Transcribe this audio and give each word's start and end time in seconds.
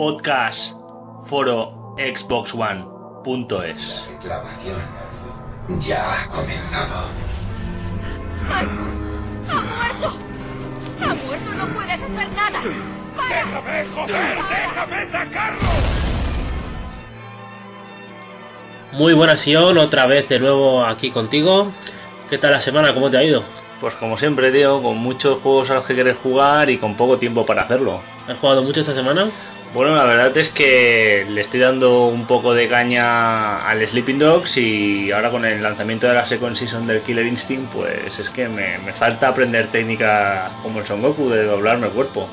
podcast 0.00 0.72
foro 1.24 1.94
Xbox 1.98 2.54
One.es. 2.54 4.08
La 4.24 4.40
reclamación 4.40 4.80
ya 5.78 6.22
ha 6.22 6.30
comenzado. 6.30 7.08
¡Ha 8.48 8.62
muerto! 8.62 10.18
¡Ha 11.02 11.14
muerto! 11.14 11.50
¡No 11.58 11.66
puedes 11.74 12.00
hacer 12.00 12.34
nada! 12.34 12.60
¡Para! 13.14 13.44
¡Déjame, 13.44 13.86
joder! 13.94 14.38
¡Déjame 14.48 15.04
sacarlo! 15.04 15.68
Muy 18.92 19.12
buenas, 19.12 19.40
Sion, 19.42 19.76
otra 19.76 20.06
vez 20.06 20.30
de 20.30 20.40
nuevo 20.40 20.82
aquí 20.82 21.10
contigo. 21.10 21.72
¿Qué 22.30 22.38
tal 22.38 22.52
la 22.52 22.60
semana? 22.60 22.94
¿Cómo 22.94 23.10
te 23.10 23.18
ha 23.18 23.22
ido? 23.22 23.42
Pues 23.82 23.96
como 23.96 24.16
siempre, 24.16 24.50
tío, 24.50 24.80
con 24.80 24.96
muchos 24.96 25.40
juegos 25.40 25.68
a 25.70 25.74
los 25.74 25.84
que 25.84 25.92
quieres 25.92 26.16
jugar 26.16 26.70
y 26.70 26.78
con 26.78 26.96
poco 26.96 27.18
tiempo 27.18 27.44
para 27.44 27.64
hacerlo. 27.64 28.00
¿Has 28.26 28.38
jugado 28.38 28.62
mucho 28.62 28.80
esta 28.80 28.94
semana? 28.94 29.28
Bueno, 29.72 29.94
la 29.94 30.04
verdad 30.04 30.36
es 30.36 30.50
que 30.50 31.24
le 31.28 31.40
estoy 31.40 31.60
dando 31.60 32.06
un 32.06 32.26
poco 32.26 32.54
de 32.54 32.68
caña 32.68 33.68
al 33.68 33.86
Sleeping 33.86 34.18
Dogs 34.18 34.56
y 34.56 35.12
ahora 35.12 35.30
con 35.30 35.44
el 35.44 35.62
lanzamiento 35.62 36.08
de 36.08 36.14
la 36.14 36.26
Second 36.26 36.56
Season 36.56 36.88
del 36.88 37.02
Killer 37.02 37.24
Instinct, 37.24 37.72
pues 37.72 38.18
es 38.18 38.30
que 38.30 38.48
me, 38.48 38.78
me 38.78 38.92
falta 38.92 39.28
aprender 39.28 39.68
técnica 39.68 40.50
como 40.64 40.80
el 40.80 40.86
Son 40.86 41.00
Goku 41.00 41.30
de 41.30 41.44
doblarme 41.44 41.86
el 41.86 41.92
cuerpo. 41.92 42.28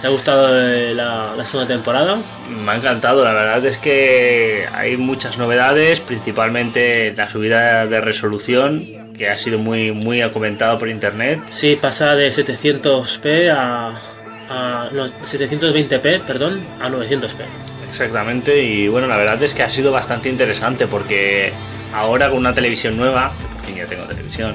¿Te 0.00 0.06
ha 0.06 0.10
gustado 0.10 0.58
eh, 0.58 0.94
la, 0.94 1.34
la 1.36 1.44
segunda 1.44 1.68
temporada? 1.68 2.16
Me 2.48 2.72
ha 2.72 2.76
encantado, 2.76 3.24
la 3.24 3.34
verdad 3.34 3.64
es 3.66 3.76
que 3.76 4.66
hay 4.72 4.96
muchas 4.96 5.36
novedades, 5.36 6.00
principalmente 6.00 7.12
la 7.14 7.28
subida 7.28 7.84
de 7.84 8.00
resolución, 8.00 9.12
que 9.16 9.28
ha 9.28 9.36
sido 9.36 9.58
muy, 9.58 9.92
muy 9.92 10.22
comentado 10.30 10.78
por 10.78 10.88
internet. 10.88 11.40
Sí, 11.50 11.78
pasa 11.80 12.16
de 12.16 12.28
700p 12.28 13.54
a, 13.56 13.92
a 14.48 14.88
no, 14.92 15.06
720p, 15.06 16.22
perdón, 16.22 16.64
a 16.80 16.88
900p. 16.88 17.44
Exactamente, 17.88 18.62
y 18.62 18.88
bueno, 18.88 19.06
la 19.06 19.16
verdad 19.16 19.42
es 19.42 19.54
que 19.54 19.62
ha 19.62 19.70
sido 19.70 19.92
bastante 19.92 20.28
interesante 20.28 20.86
porque 20.86 21.52
ahora 21.94 22.28
con 22.28 22.38
una 22.38 22.52
televisión 22.52 22.96
nueva, 22.96 23.32
que 23.38 23.54
por 23.54 23.64
fin 23.64 23.76
ya 23.76 23.86
tengo 23.86 24.04
televisión, 24.04 24.54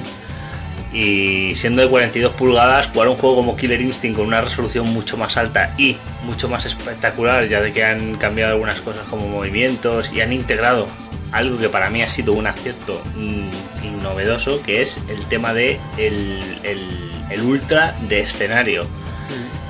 y 0.92 1.54
siendo 1.54 1.82
de 1.82 1.88
42 1.88 2.32
pulgadas, 2.32 2.88
jugar 2.88 3.08
un 3.08 3.16
juego 3.16 3.36
como 3.36 3.56
Killer 3.56 3.80
Instinct 3.80 4.16
con 4.18 4.26
una 4.26 4.40
resolución 4.40 4.88
mucho 4.88 5.16
más 5.16 5.36
alta 5.36 5.74
y 5.78 5.96
mucho 6.24 6.48
más 6.48 6.66
espectacular, 6.66 7.46
ya 7.48 7.60
de 7.60 7.72
que 7.72 7.84
han 7.84 8.16
cambiado 8.16 8.52
algunas 8.52 8.80
cosas 8.80 9.06
como 9.08 9.28
movimientos 9.28 10.12
y 10.12 10.20
han 10.20 10.32
integrado 10.32 10.86
algo 11.32 11.58
que 11.58 11.68
para 11.68 11.90
mí 11.90 12.02
ha 12.02 12.08
sido 12.08 12.32
un 12.32 12.46
acierto 12.46 13.00
mm, 13.14 13.84
y 13.84 14.02
novedoso, 14.02 14.62
que 14.62 14.82
es 14.82 15.00
el 15.08 15.24
tema 15.26 15.54
de 15.54 15.78
el, 15.96 16.42
el, 16.64 16.88
el 17.30 17.42
ultra 17.42 17.96
de 18.08 18.20
escenario. 18.20 18.86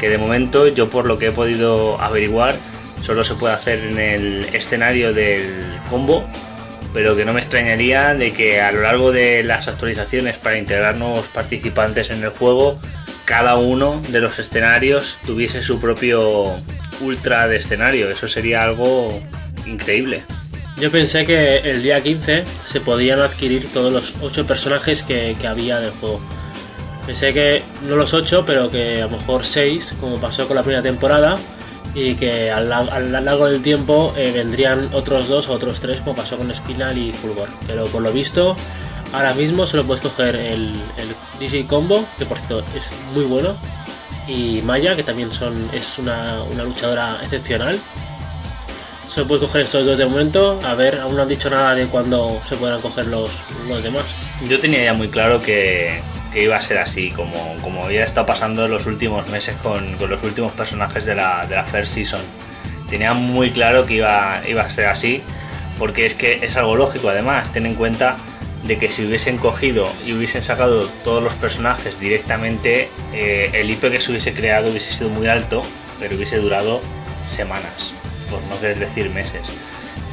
Que 0.01 0.09
de 0.09 0.19
momento 0.19 0.67
yo 0.67 0.91
por 0.91 1.07
lo 1.07 1.19
que 1.19 1.29
he 1.29 1.33
podido 1.33 2.01
averiguar 2.01 2.57
solo 3.03 3.25
se 3.25 3.35
puede 3.35 3.55
hacer 3.55 3.79
en 3.81 3.99
el 3.99 4.45
escenario 4.53 5.13
del 5.13 5.79
combo, 5.89 6.25
pero 6.93 7.17
que 7.17 7.25
no 7.25 7.33
me 7.33 7.41
extrañaría 7.41 8.15
de 8.15 8.33
que 8.33 8.61
a 8.61 8.73
lo 8.73 8.83
largo 8.83 9.13
de 9.13 9.43
las 9.43 9.69
actualizaciones 9.69 10.37
para 10.37 10.59
integrar 10.59 10.97
nuevos 10.97 11.27
participantes 11.27 12.11
en 12.11 12.23
el 12.23 12.31
juego, 12.31 12.79
cada 13.25 13.57
uno 13.57 14.03
de 14.09 14.21
los 14.21 14.39
escenarios 14.39 15.19
tuviese 15.25 15.63
su 15.63 15.81
propio 15.81 16.61
ultra 17.01 17.49
de 17.49 17.57
escenario. 17.57 18.11
Eso 18.11 18.29
sería 18.29 18.65
algo 18.65 19.23
increíble. 19.67 20.23
Yo 20.79 20.91
pensé 20.91 21.27
que 21.27 21.59
el 21.59 21.83
día 21.83 22.03
15 22.03 22.45
se 22.65 22.81
podían 22.81 23.21
adquirir 23.21 23.71
todos 23.73 23.93
los 23.93 24.15
8 24.23 24.47
personajes 24.47 25.03
que, 25.03 25.37
que 25.41 25.47
había 25.47 25.79
del 25.79 25.91
juego. 25.93 26.21
Pensé 27.11 27.35
que 27.35 27.65
no 27.89 27.97
los 27.97 28.15
8, 28.15 28.45
pero 28.47 28.71
que 28.71 29.03
a 29.03 29.07
lo 29.07 29.19
mejor 29.19 29.45
6, 29.45 29.97
como 29.99 30.21
pasó 30.21 30.47
con 30.47 30.55
la 30.55 30.63
primera 30.63 30.81
temporada, 30.81 31.37
y 31.93 32.15
que 32.15 32.53
al, 32.53 32.73
al 32.73 33.25
largo 33.25 33.47
del 33.47 33.63
tiempo 33.63 34.15
eh, 34.17 34.31
vendrían 34.33 34.91
otros 34.93 35.27
dos 35.27 35.49
o 35.49 35.55
otros 35.55 35.81
tres, 35.81 35.99
como 35.99 36.15
pasó 36.15 36.39
con 36.39 36.55
Spinal 36.55 36.97
y 36.97 37.13
Fulgor. 37.13 37.49
Pero 37.67 37.87
por 37.87 38.03
lo 38.03 38.13
visto, 38.13 38.55
ahora 39.13 39.35
mismo 39.35 39.67
solo 39.67 39.83
puedes 39.83 40.01
coger 40.05 40.37
el, 40.37 40.73
el 40.99 41.17
DJ 41.41 41.67
Combo, 41.67 42.07
que 42.17 42.27
por 42.27 42.39
cierto 42.39 42.65
es 42.77 42.93
muy 43.13 43.25
bueno, 43.25 43.57
y 44.29 44.61
Maya, 44.63 44.95
que 44.95 45.03
también 45.03 45.33
son, 45.33 45.69
es 45.73 45.99
una, 45.99 46.45
una 46.45 46.63
luchadora 46.63 47.19
excepcional. 47.25 47.81
Solo 49.09 49.27
puedes 49.27 49.49
coger 49.49 49.63
estos 49.63 49.85
dos 49.85 49.99
de 49.99 50.07
momento. 50.07 50.61
A 50.65 50.77
ver, 50.77 51.01
aún 51.01 51.17
no 51.17 51.23
han 51.23 51.29
dicho 51.29 51.51
nada 51.51 51.75
de 51.75 51.89
cuándo 51.89 52.41
se 52.49 52.55
podrán 52.55 52.81
coger 52.81 53.09
los, 53.09 53.33
los 53.67 53.83
demás. 53.83 54.05
Yo 54.49 54.61
tenía 54.61 54.85
ya 54.85 54.95
muy 54.95 55.09
claro 55.09 55.43
que, 55.43 56.01
que 56.33 56.45
iba 56.45 56.57
a 56.57 56.63
ser 56.63 56.79
así, 56.79 57.11
como, 57.11 57.57
como 57.63 57.85
había 57.85 58.05
estado 58.05 58.27
pasando 58.27 58.65
en 58.65 58.71
los 58.71 58.87
últimos 58.87 59.29
meses 59.29 59.57
con, 59.63 59.97
con 59.97 60.11
los 60.11 60.23
últimos 60.23 60.53
personajes 60.53 61.05
de 61.05 61.15
la, 61.15 61.47
de 61.47 61.57
la 61.57 61.65
First 61.65 61.95
Season. 61.95 62.21
Tenía 62.89 63.15
muy 63.15 63.51
claro 63.51 63.87
que 63.87 63.95
iba, 63.95 64.43
iba 64.47 64.63
a 64.63 64.71
ser 64.71 64.87
así, 64.87 65.23
porque 65.79 66.07
es 66.07 66.15
que 66.15 66.41
es 66.43 66.57
algo 66.57 66.77
lógico 66.77 67.09
además, 67.09 67.53
ten 67.53 67.67
en 67.67 67.75
cuenta 67.75 68.17
de 68.65 68.79
que 68.79 68.91
si 68.91 69.07
hubiesen 69.07 69.39
cogido 69.39 69.91
y 70.05 70.13
hubiesen 70.13 70.45
sacado 70.45 70.87
todos 71.05 71.23
los 71.23 71.35
personajes 71.35 71.99
directamente, 71.99 72.89
eh, 73.13 73.51
el 73.55 73.71
IP 73.71 73.91
que 73.91 74.01
se 74.01 74.11
hubiese 74.11 74.35
creado 74.35 74.71
hubiese 74.71 74.93
sido 74.93 75.09
muy 75.09 75.27
alto, 75.29 75.63
pero 75.99 76.17
hubiese 76.17 76.37
durado 76.37 76.81
semanas, 77.29 77.95
por 78.29 78.43
no 78.43 78.61
querer 78.61 78.79
decir 78.79 79.11
meses. 79.11 79.43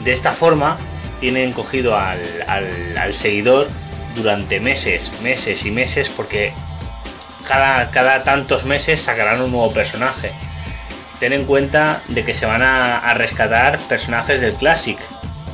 De 0.04 0.14
esta 0.14 0.32
forma, 0.32 0.78
tienen 1.20 1.52
cogido 1.52 1.96
al, 1.96 2.20
al, 2.48 2.98
al 2.98 3.14
seguidor 3.14 3.68
durante 4.18 4.60
meses, 4.60 5.12
meses 5.22 5.66
y 5.66 5.72
meses, 5.72 6.10
porque 6.10 6.54
cada, 7.48 7.90
cada 7.92 8.24
tantos 8.24 8.66
meses 8.66 9.02
sacarán 9.02 9.42
un 9.42 9.52
nuevo 9.52 9.72
personaje. 9.72 10.32
Ten 11.20 11.34
en 11.34 11.46
cuenta 11.46 12.02
de 12.10 12.24
que 12.24 12.34
se 12.34 12.46
van 12.46 12.62
a, 12.62 13.14
rescatar 13.14 13.80
personajes 13.80 14.42
del 14.42 14.54
Classic, 14.54 15.00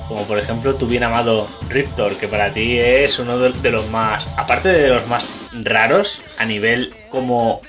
como 0.07 0.25
por 0.25 0.37
ejemplo 0.37 0.75
tu 0.75 0.87
bien 0.87 1.03
amado 1.03 1.47
Riptor, 1.69 2.17
que 2.17 2.27
para 2.27 2.51
ti 2.51 2.77
es 2.79 3.19
uno 3.19 3.37
de, 3.37 3.71
los 3.71 3.89
más, 3.89 4.27
aparte 4.35 4.69
de 4.69 4.89
los 4.89 5.07
más 5.07 5.35
raros 5.53 6.21
a 6.37 6.45
nivel 6.45 6.93
como 7.09 7.61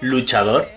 luchador, 0.00 0.68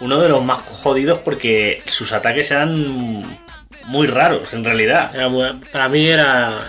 uno 0.00 0.20
de 0.20 0.28
los 0.28 0.42
más 0.42 0.62
jodidos 0.62 1.20
porque 1.20 1.82
sus 1.86 2.12
ataques 2.12 2.50
eran 2.50 3.38
muy 3.86 4.06
raros 4.08 4.52
en 4.52 4.64
realidad. 4.64 5.14
Era 5.14 5.30
para 5.72 5.88
mí 5.88 6.06
era 6.06 6.64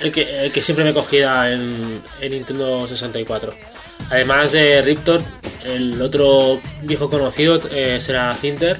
el 0.00 0.12
que, 0.12 0.62
siempre 0.62 0.84
me 0.84 0.92
cogía 0.92 1.52
en, 1.52 2.02
en, 2.20 2.32
Nintendo 2.32 2.86
64. 2.86 3.54
Además 4.10 4.52
de 4.52 4.82
Riptor, 4.82 5.22
el 5.64 6.00
otro 6.00 6.60
viejo 6.82 7.08
conocido 7.08 7.60
eh, 7.70 8.00
será 8.00 8.32
Cinter, 8.34 8.78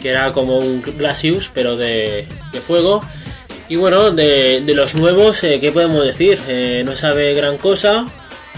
que 0.00 0.08
era 0.10 0.32
como 0.32 0.58
un 0.58 0.82
Glacius, 0.82 1.50
pero 1.52 1.76
de, 1.76 2.26
de 2.50 2.60
fuego. 2.60 3.02
Y 3.68 3.76
bueno, 3.76 4.10
de, 4.10 4.60
de 4.60 4.74
los 4.74 4.94
nuevos, 4.94 5.42
eh, 5.44 5.60
¿qué 5.60 5.70
podemos 5.72 6.04
decir? 6.04 6.38
Eh, 6.48 6.82
no 6.84 6.96
sabe 6.96 7.34
gran 7.34 7.58
cosa, 7.58 8.06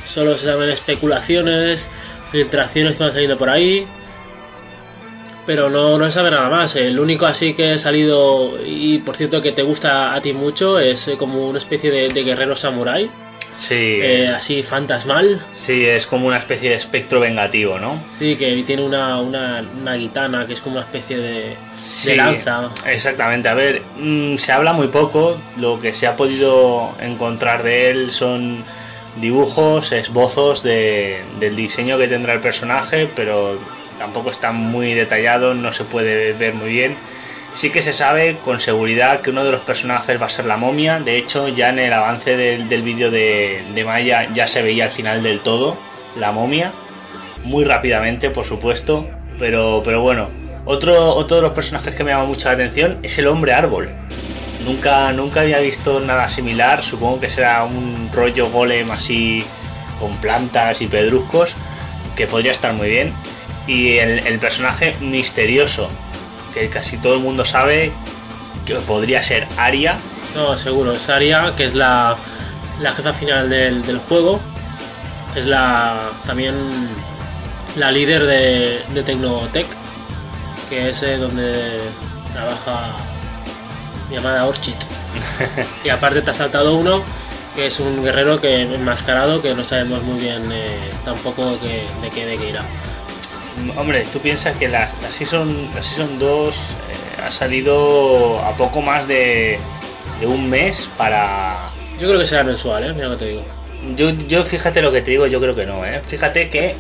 solo 0.07 0.37
se 0.39 0.47
saben 0.47 0.71
especulaciones, 0.71 1.89
filtraciones 2.33 2.97
que 2.97 3.03
van 3.03 3.13
saliendo 3.13 3.37
por 3.37 3.51
ahí 3.51 3.87
pero 5.47 5.71
no, 5.71 5.99
no 5.99 6.11
sabe 6.11 6.31
nada 6.31 6.49
más. 6.49 6.77
El 6.77 6.99
único 6.99 7.27
así 7.27 7.55
que 7.55 7.73
ha 7.73 7.79
salido, 7.79 8.55
y 8.65 8.99
por 8.99 9.17
cierto 9.17 9.43
que 9.43 9.53
te 9.53 9.63
gusta 9.63 10.15
a 10.15 10.21
ti 10.21 10.33
mucho, 10.33 10.79
es 10.79 11.11
como 11.19 11.49
una 11.49 11.59
especie 11.59 11.91
de, 11.91 12.09
de 12.09 12.25
guerrero 12.25 12.57
samurái. 12.57 13.11
Sí. 13.57 14.01
Eh, 14.03 14.33
así 14.35 14.65
fantasmal. 14.65 15.41
Sí, 15.55 15.87
es 15.87 16.09
como 16.09 16.27
una 16.27 16.39
especie 16.39 16.71
de 16.71 16.75
espectro 16.75 17.21
vengativo, 17.21 17.79
¿no? 17.79 18.03
Sí, 18.19 18.35
que 18.35 18.61
tiene 18.67 18.83
una, 18.83 19.21
una, 19.21 19.65
una 19.81 19.95
guitana 19.95 20.45
que 20.45 20.55
es 20.55 20.61
como 20.61 20.77
una 20.77 20.85
especie 20.85 21.19
de, 21.19 21.57
sí, 21.77 22.11
de 22.11 22.17
lanza. 22.17 22.69
Exactamente, 22.85 23.49
a 23.49 23.55
ver, 23.55 23.83
mmm, 23.97 24.37
se 24.39 24.51
habla 24.51 24.73
muy 24.73 24.89
poco, 24.89 25.41
lo 25.57 25.79
que 25.79 25.95
se 25.95 26.09
ha 26.09 26.17
podido 26.17 26.97
encontrar 27.01 27.63
de 27.63 27.91
él 27.91 28.11
son 28.11 28.65
dibujos, 29.21 29.93
esbozos 29.93 30.65
de, 30.65 31.23
del 31.39 31.55
diseño 31.55 31.97
que 31.97 32.09
tendrá 32.09 32.33
el 32.33 32.41
personaje, 32.41 33.09
pero 33.15 33.57
tampoco 34.05 34.31
está 34.31 34.53
muy 34.53 34.93
detallado, 34.93 35.55
no 35.55 35.73
se 35.73 35.85
puede 35.85 36.35
ver 36.35 36.53
muy 36.53 36.69
bien. 36.69 36.97
Sí 37.55 37.71
que 37.71 37.81
se 37.81 37.95
sabe 37.95 38.37
con 38.45 38.61
seguridad 38.61 39.23
que 39.23 39.31
uno 39.31 39.45
de 39.45 39.51
los 39.51 39.63
personajes 39.63 40.21
va 40.21 40.27
a 40.27 40.29
ser 40.29 40.45
la 40.45 40.59
momia. 40.59 41.01
De 41.01 41.17
hecho, 41.17 41.49
ya 41.49 41.71
en 41.71 41.79
el 41.79 41.93
avance 41.93 42.37
del, 42.37 42.69
del 42.69 42.83
vídeo 42.83 43.11
de, 43.11 43.83
Maya 43.87 44.29
ya 44.35 44.47
se 44.47 44.61
veía 44.61 44.85
al 44.85 44.91
final 44.91 45.23
del 45.23 45.41
todo 45.41 45.79
la 46.17 46.33
momia. 46.33 46.73
Muy 47.45 47.65
rápidamente, 47.65 48.29
por 48.29 48.45
supuesto. 48.45 49.09
Pero, 49.39 49.81
pero 49.83 50.03
bueno, 50.03 50.29
otro, 50.67 51.15
otro 51.15 51.37
de 51.37 51.43
los 51.43 51.53
personajes 51.53 51.95
que 51.95 52.05
me 52.05 52.11
llama 52.11 52.27
mucho 52.27 52.49
la 52.49 52.55
atención 52.55 52.99
es 53.03 53.17
el 53.19 53.27
hombre 53.27 53.55
árbol. 53.55 53.89
Nunca, 54.67 55.13
nunca 55.13 55.41
había 55.41 55.61
visto 55.61 55.99
nada 55.99 56.29
similar. 56.29 56.83
Supongo 56.83 57.21
que 57.21 57.31
será 57.31 57.65
un 57.65 58.11
rollo 58.13 58.51
golem 58.51 58.91
así 58.91 59.45
con 59.99 60.15
plantas 60.19 60.83
y 60.83 60.89
pedruscos. 60.89 61.55
Que 62.17 62.27
podría 62.27 62.53
estar 62.53 62.75
muy 62.75 62.89
bien 62.89 63.15
y 63.67 63.97
el, 63.99 64.27
el, 64.27 64.39
personaje 64.39 64.95
misterioso 65.01 65.89
que 66.53 66.69
casi 66.69 66.99
todo 66.99 67.15
el 67.15 67.21
mundo 67.21 67.45
sabe 67.45 67.93
que 68.67 68.75
podría 68.77 69.23
ser 69.23 69.47
Aria. 69.57 69.97
No, 70.35 70.57
seguro, 70.57 70.93
es 70.93 71.09
Aria, 71.09 71.53
que 71.57 71.65
es 71.65 71.75
la, 71.75 72.17
la 72.81 72.93
jefa 72.93 73.13
final 73.13 73.49
del, 73.49 73.83
del, 73.83 73.99
juego. 73.99 74.41
Es 75.35 75.47
la 75.47 76.11
también 76.27 76.55
la 77.77 77.91
líder 77.91 78.25
de, 78.27 78.83
de 78.93 79.03
Tecnotech. 79.03 79.67
que 80.69 80.91
es 80.91 81.03
eh, 81.03 81.17
donde 81.17 81.81
trabaja 82.33 82.97
mi 84.11 84.17
amada 84.17 84.45
Orchid. 84.47 84.75
y 85.85 85.89
aparte 85.89 86.23
te 86.23 86.31
ha 86.31 86.35
saltado 86.35 86.75
uno 86.77 87.03
que 87.55 87.67
es 87.67 87.79
un 87.79 88.03
guerrero 88.03 88.41
que 88.41 88.63
enmascarado 88.63 89.41
que 89.41 89.55
no 89.55 89.63
sabemos 89.63 90.03
muy 90.03 90.19
bien 90.19 90.51
eh, 90.51 90.91
tampoco 91.05 91.57
que- 91.61 91.87
de 92.03 92.11
qué 92.11 92.27
de 92.27 92.37
qué 92.37 92.49
irá. 92.51 92.63
Hombre, 93.77 94.05
tú 94.13 94.19
piensas 94.21 94.57
que 94.57 94.69
la, 94.69 94.93
la 95.01 95.13
Season, 95.13 95.69
la 95.75 95.83
season 95.83 96.19
2 96.19 96.55
eh, 96.55 97.23
ha 97.27 97.31
salido 97.31 98.39
a 98.41 98.57
poco 98.57 98.83
más 98.83 99.07
de, 99.07 99.59
de 100.21 100.27
un 100.27 100.51
mes 100.51 100.91
para... 100.97 101.71
Yo 102.01 102.09
creo 102.09 102.19
que 102.19 102.27
será 102.27 102.45
mensual, 102.45 102.85
¿eh? 102.85 102.93
Mira 102.93 103.09
lo 103.09 103.19
que 103.19 103.25
te 103.25 103.31
digo. 103.31 103.43
Yo, 103.97 104.11
yo 104.11 104.45
fíjate 104.45 104.83
lo 104.83 104.91
que 104.93 105.03
te 105.03 105.13
digo, 105.13 105.27
yo 105.27 105.41
creo 105.41 105.55
que 105.55 105.67
no, 105.67 105.85
¿eh? 105.85 106.03
Fíjate 106.07 106.51
que 106.51 106.75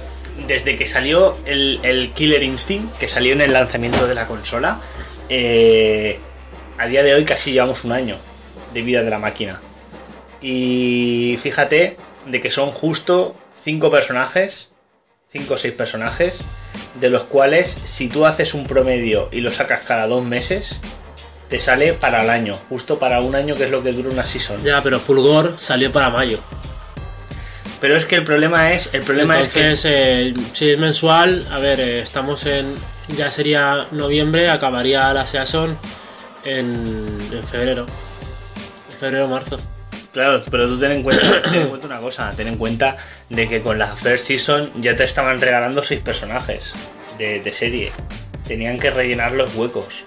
desde 0.46 0.76
que 0.76 0.86
salió 0.86 1.36
el, 1.46 1.78
el 1.82 2.12
Killer 2.12 2.42
Instinct, 2.42 2.98
que 2.98 3.08
salió 3.08 3.32
en 3.32 3.40
el 3.40 3.52
lanzamiento 3.52 4.06
de 4.06 4.14
la 4.14 4.26
consola, 4.26 4.80
eh, 5.28 6.18
a 6.78 6.86
día 6.86 7.02
de 7.02 7.14
hoy 7.14 7.24
casi 7.24 7.52
llevamos 7.52 7.84
un 7.84 7.92
año 7.92 8.16
de 8.72 8.82
vida 8.82 9.02
de 9.02 9.10
la 9.10 9.18
máquina. 9.18 9.60
Y 10.40 11.38
fíjate 11.40 11.96
de 12.26 12.40
que 12.40 12.50
son 12.50 12.72
justo 12.72 13.36
5 13.62 13.90
personajes, 13.90 14.70
5 15.32 15.54
o 15.54 15.56
6 15.56 15.74
personajes, 15.74 16.40
de 17.00 17.10
los 17.10 17.24
cuales 17.24 17.78
si 17.84 18.08
tú 18.08 18.26
haces 18.26 18.54
un 18.54 18.66
promedio 18.66 19.28
y 19.32 19.40
lo 19.40 19.50
sacas 19.50 19.84
cada 19.84 20.06
dos 20.06 20.24
meses, 20.24 20.78
te 21.48 21.60
sale 21.60 21.92
para 21.92 22.22
el 22.22 22.30
año, 22.30 22.54
justo 22.68 22.98
para 22.98 23.20
un 23.20 23.34
año 23.34 23.54
que 23.54 23.64
es 23.64 23.70
lo 23.70 23.82
que 23.82 23.92
dura 23.92 24.10
una 24.10 24.26
season. 24.26 24.62
Ya, 24.64 24.82
pero 24.82 24.98
Fulgor 24.98 25.54
salió 25.58 25.92
para 25.92 26.10
mayo. 26.10 26.38
Pero 27.80 27.96
es 27.96 28.06
que 28.06 28.16
el 28.16 28.24
problema 28.24 28.72
es, 28.72 28.88
el 28.94 29.02
problema 29.02 29.34
Entonces, 29.34 29.84
eh, 29.84 30.32
si 30.52 30.70
es 30.70 30.78
mensual, 30.78 31.46
a 31.50 31.58
ver, 31.58 31.80
eh, 31.80 32.00
estamos 32.00 32.46
en. 32.46 32.74
Ya 33.08 33.30
sería 33.30 33.88
noviembre, 33.90 34.48
acabaría 34.48 35.12
la 35.12 35.26
season 35.26 35.76
en, 36.44 37.18
en 37.30 37.46
febrero. 37.46 37.86
En 38.90 38.96
febrero 38.98 39.28
marzo. 39.28 39.58
Claro, 40.14 40.42
pero 40.50 40.66
tú 40.66 40.78
ten 40.78 40.92
en 40.92 41.02
cuenta, 41.02 41.42
ten 41.52 41.62
en 41.62 41.68
cuenta 41.68 41.86
una 41.86 42.00
cosa, 42.00 42.30
ten 42.34 42.48
en 42.48 42.56
cuenta 42.56 42.96
de 43.28 43.46
que 43.46 43.60
con 43.60 43.78
la 43.78 43.94
first 43.96 44.26
season 44.26 44.70
ya 44.80 44.96
te 44.96 45.04
estaban 45.04 45.38
regalando 45.40 45.82
seis 45.82 46.00
personajes 46.00 46.72
de, 47.18 47.40
de 47.40 47.52
serie. 47.52 47.92
Tenían 48.48 48.78
que 48.78 48.90
rellenar 48.90 49.32
los 49.32 49.54
huecos, 49.54 50.04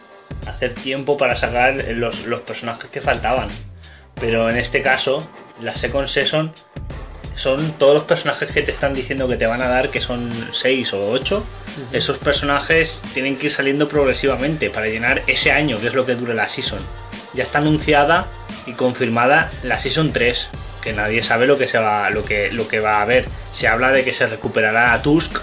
hacer 0.48 0.74
tiempo 0.74 1.18
para 1.18 1.36
sacar 1.36 1.76
los, 1.90 2.26
los 2.26 2.42
personajes 2.42 2.90
que 2.90 3.02
faltaban. 3.02 3.50
Pero 4.20 4.50
en 4.50 4.58
este 4.58 4.82
caso, 4.82 5.30
la 5.62 5.76
second 5.76 6.08
season 6.08 6.52
son 7.38 7.72
todos 7.74 7.94
los 7.94 8.04
personajes 8.06 8.50
que 8.50 8.64
te 8.64 8.72
están 8.72 8.96
diciendo 8.96 9.28
que 9.28 9.38
te 9.38 9.46
van 9.46 9.62
a 9.62 9.70
dar, 9.70 9.90
que 9.90 10.02
son 10.02 10.32
6 10.52 10.94
o 10.94 11.12
8. 11.12 11.46
Esos 11.92 12.18
personajes 12.18 13.04
tienen 13.14 13.36
que 13.36 13.46
ir 13.46 13.52
saliendo 13.52 13.88
progresivamente 13.88 14.72
para 14.72 14.88
llenar 14.88 15.22
ese 15.28 15.52
año, 15.52 15.80
que 15.80 15.88
es 15.88 15.94
lo 15.94 16.06
que 16.06 16.16
dure 16.16 16.34
la 16.34 16.50
season. 16.50 16.80
Ya 17.36 17.44
está 17.44 17.60
anunciada 17.60 18.26
y 18.68 18.74
confirmada 18.74 19.50
la 19.64 19.80
season 19.80 20.12
3, 20.14 20.50
que 20.84 20.94
nadie 20.94 21.24
sabe 21.24 21.48
lo 21.48 21.58
que 21.58 21.68
se 21.68 21.80
va, 21.80 22.10
lo 22.12 22.24
que, 22.24 22.52
lo 22.52 22.68
que 22.68 22.80
va 22.80 22.98
a 23.00 23.02
haber. 23.02 23.26
Se 23.52 23.68
habla 23.68 23.92
de 23.92 24.04
que 24.04 24.14
se 24.14 24.28
recuperará 24.28 24.94
a 24.94 25.02
Tusk, 25.02 25.40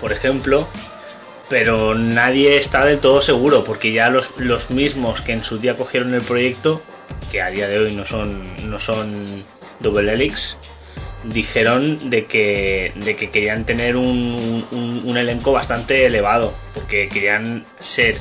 por 0.00 0.12
ejemplo, 0.12 0.68
pero 1.48 1.94
nadie 1.94 2.56
está 2.58 2.84
del 2.84 2.98
todo 2.98 3.20
seguro, 3.22 3.64
porque 3.64 3.92
ya 3.92 4.10
los, 4.10 4.30
los 4.38 4.70
mismos 4.70 5.20
que 5.22 5.32
en 5.32 5.44
su 5.44 5.58
día 5.58 5.76
cogieron 5.76 6.12
el 6.14 6.22
proyecto, 6.22 6.82
que 7.30 7.40
a 7.42 7.48
día 7.50 7.68
de 7.68 7.78
hoy 7.78 7.94
no 7.94 8.04
son, 8.04 8.54
no 8.68 8.78
son 8.78 9.24
Double 9.80 10.12
Helix, 10.12 10.56
dijeron 11.24 12.10
de 12.10 12.26
que, 12.26 12.92
de 12.96 13.16
que 13.16 13.30
querían 13.30 13.64
tener 13.64 13.96
un, 13.96 14.66
un- 14.72 15.02
un 15.04 15.16
elenco 15.16 15.52
bastante 15.52 16.06
elevado, 16.06 16.52
porque 16.74 17.08
querían 17.08 17.64
ser 17.80 18.18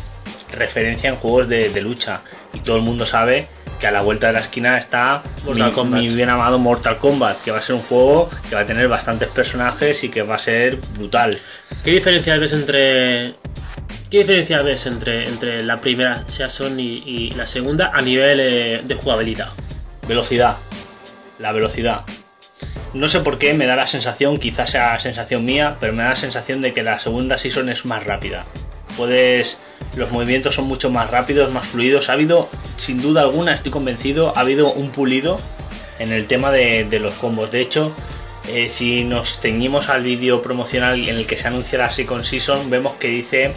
referencia 0.52 1.10
en 1.10 1.16
juegos 1.16 1.48
de, 1.50 1.70
de 1.70 1.82
lucha. 1.82 2.22
Y 2.54 2.60
todo 2.60 2.76
el 2.78 2.82
mundo 2.84 3.06
sabe 3.06 3.48
que 3.84 3.88
a 3.88 3.92
la 3.92 4.02
vuelta 4.02 4.28
de 4.28 4.34
la 4.34 4.40
esquina 4.40 4.78
está 4.78 5.24
Mortal 5.44 5.68
mi, 5.68 5.74
Kombat. 5.74 6.00
mi 6.00 6.16
bien 6.16 6.30
amado 6.30 6.58
Mortal 6.58 7.00
Kombat, 7.00 7.44
que 7.44 7.52
va 7.52 7.58
a 7.58 7.62
ser 7.62 7.76
un 7.76 7.82
juego 7.82 8.30
que 8.48 8.56
va 8.56 8.62
a 8.62 8.66
tener 8.66 8.88
bastantes 8.88 9.28
personajes 9.28 10.06
y 10.06 10.10
que 10.10 10.22
va 10.22 10.36
a 10.36 10.40
ser 10.40 10.78
brutal. 10.98 11.38
¿Qué 11.84 11.92
diferencia 11.92 12.38
ves 12.38 12.54
entre. 12.54 13.34
¿Qué 14.10 14.20
diferencia 14.20 14.62
ves 14.62 14.86
entre, 14.86 15.28
entre 15.28 15.64
la 15.64 15.82
primera 15.82 16.24
season 16.30 16.80
y, 16.80 17.04
y 17.06 17.32
la 17.32 17.46
segunda 17.46 17.92
a 17.94 18.02
nivel 18.02 18.40
eh, 18.40 18.82
de 18.86 18.96
jugabilidad? 18.96 19.50
Velocidad. 20.08 20.56
La 21.40 21.52
velocidad. 21.52 22.04
No 22.94 23.10
sé 23.10 23.20
por 23.20 23.38
qué 23.38 23.54
me 23.54 23.66
da 23.66 23.76
la 23.76 23.88
sensación, 23.88 24.40
quizás 24.40 24.72
sea 24.72 24.98
sensación 24.98 25.44
mía, 25.44 25.76
pero 25.82 25.92
me 25.92 26.04
da 26.04 26.12
la 26.12 26.16
sensación 26.16 26.62
de 26.62 26.72
que 26.72 26.84
la 26.84 27.00
segunda 27.00 27.38
season 27.38 27.68
es 27.68 27.86
más 27.86 28.06
rápida. 28.06 28.46
Puedes. 28.98 29.60
Los 29.96 30.12
movimientos 30.12 30.56
son 30.56 30.66
mucho 30.66 30.90
más 30.90 31.12
rápidos, 31.12 31.52
más 31.52 31.68
fluidos. 31.68 32.10
Ha 32.10 32.14
habido, 32.14 32.50
sin 32.78 33.02
duda 33.02 33.22
alguna, 33.22 33.54
estoy 33.54 33.72
convencido, 33.72 34.34
ha 34.36 34.42
habido 34.42 34.72
un 34.72 34.90
pulido 34.90 35.40
en 36.00 36.12
el 36.12 36.26
tema 36.26 36.52
de, 36.52 36.88
los 37.00 37.14
combos. 37.16 37.52
De 37.52 37.62
hecho, 37.62 37.92
eh, 38.50 38.70
si 38.70 39.04
nos 39.04 39.40
ceñimos 39.40 39.90
al 39.90 40.04
vídeo 40.04 40.42
promocional 40.42 41.08
en 41.08 41.16
el 41.18 41.28
que 41.28 41.38
se 41.38 41.48
anuncia 41.48 41.78
la 41.78 41.92
Second 41.92 42.24
Season, 42.24 42.70
vemos 42.70 42.94
que 42.94 43.08
dice 43.10 43.54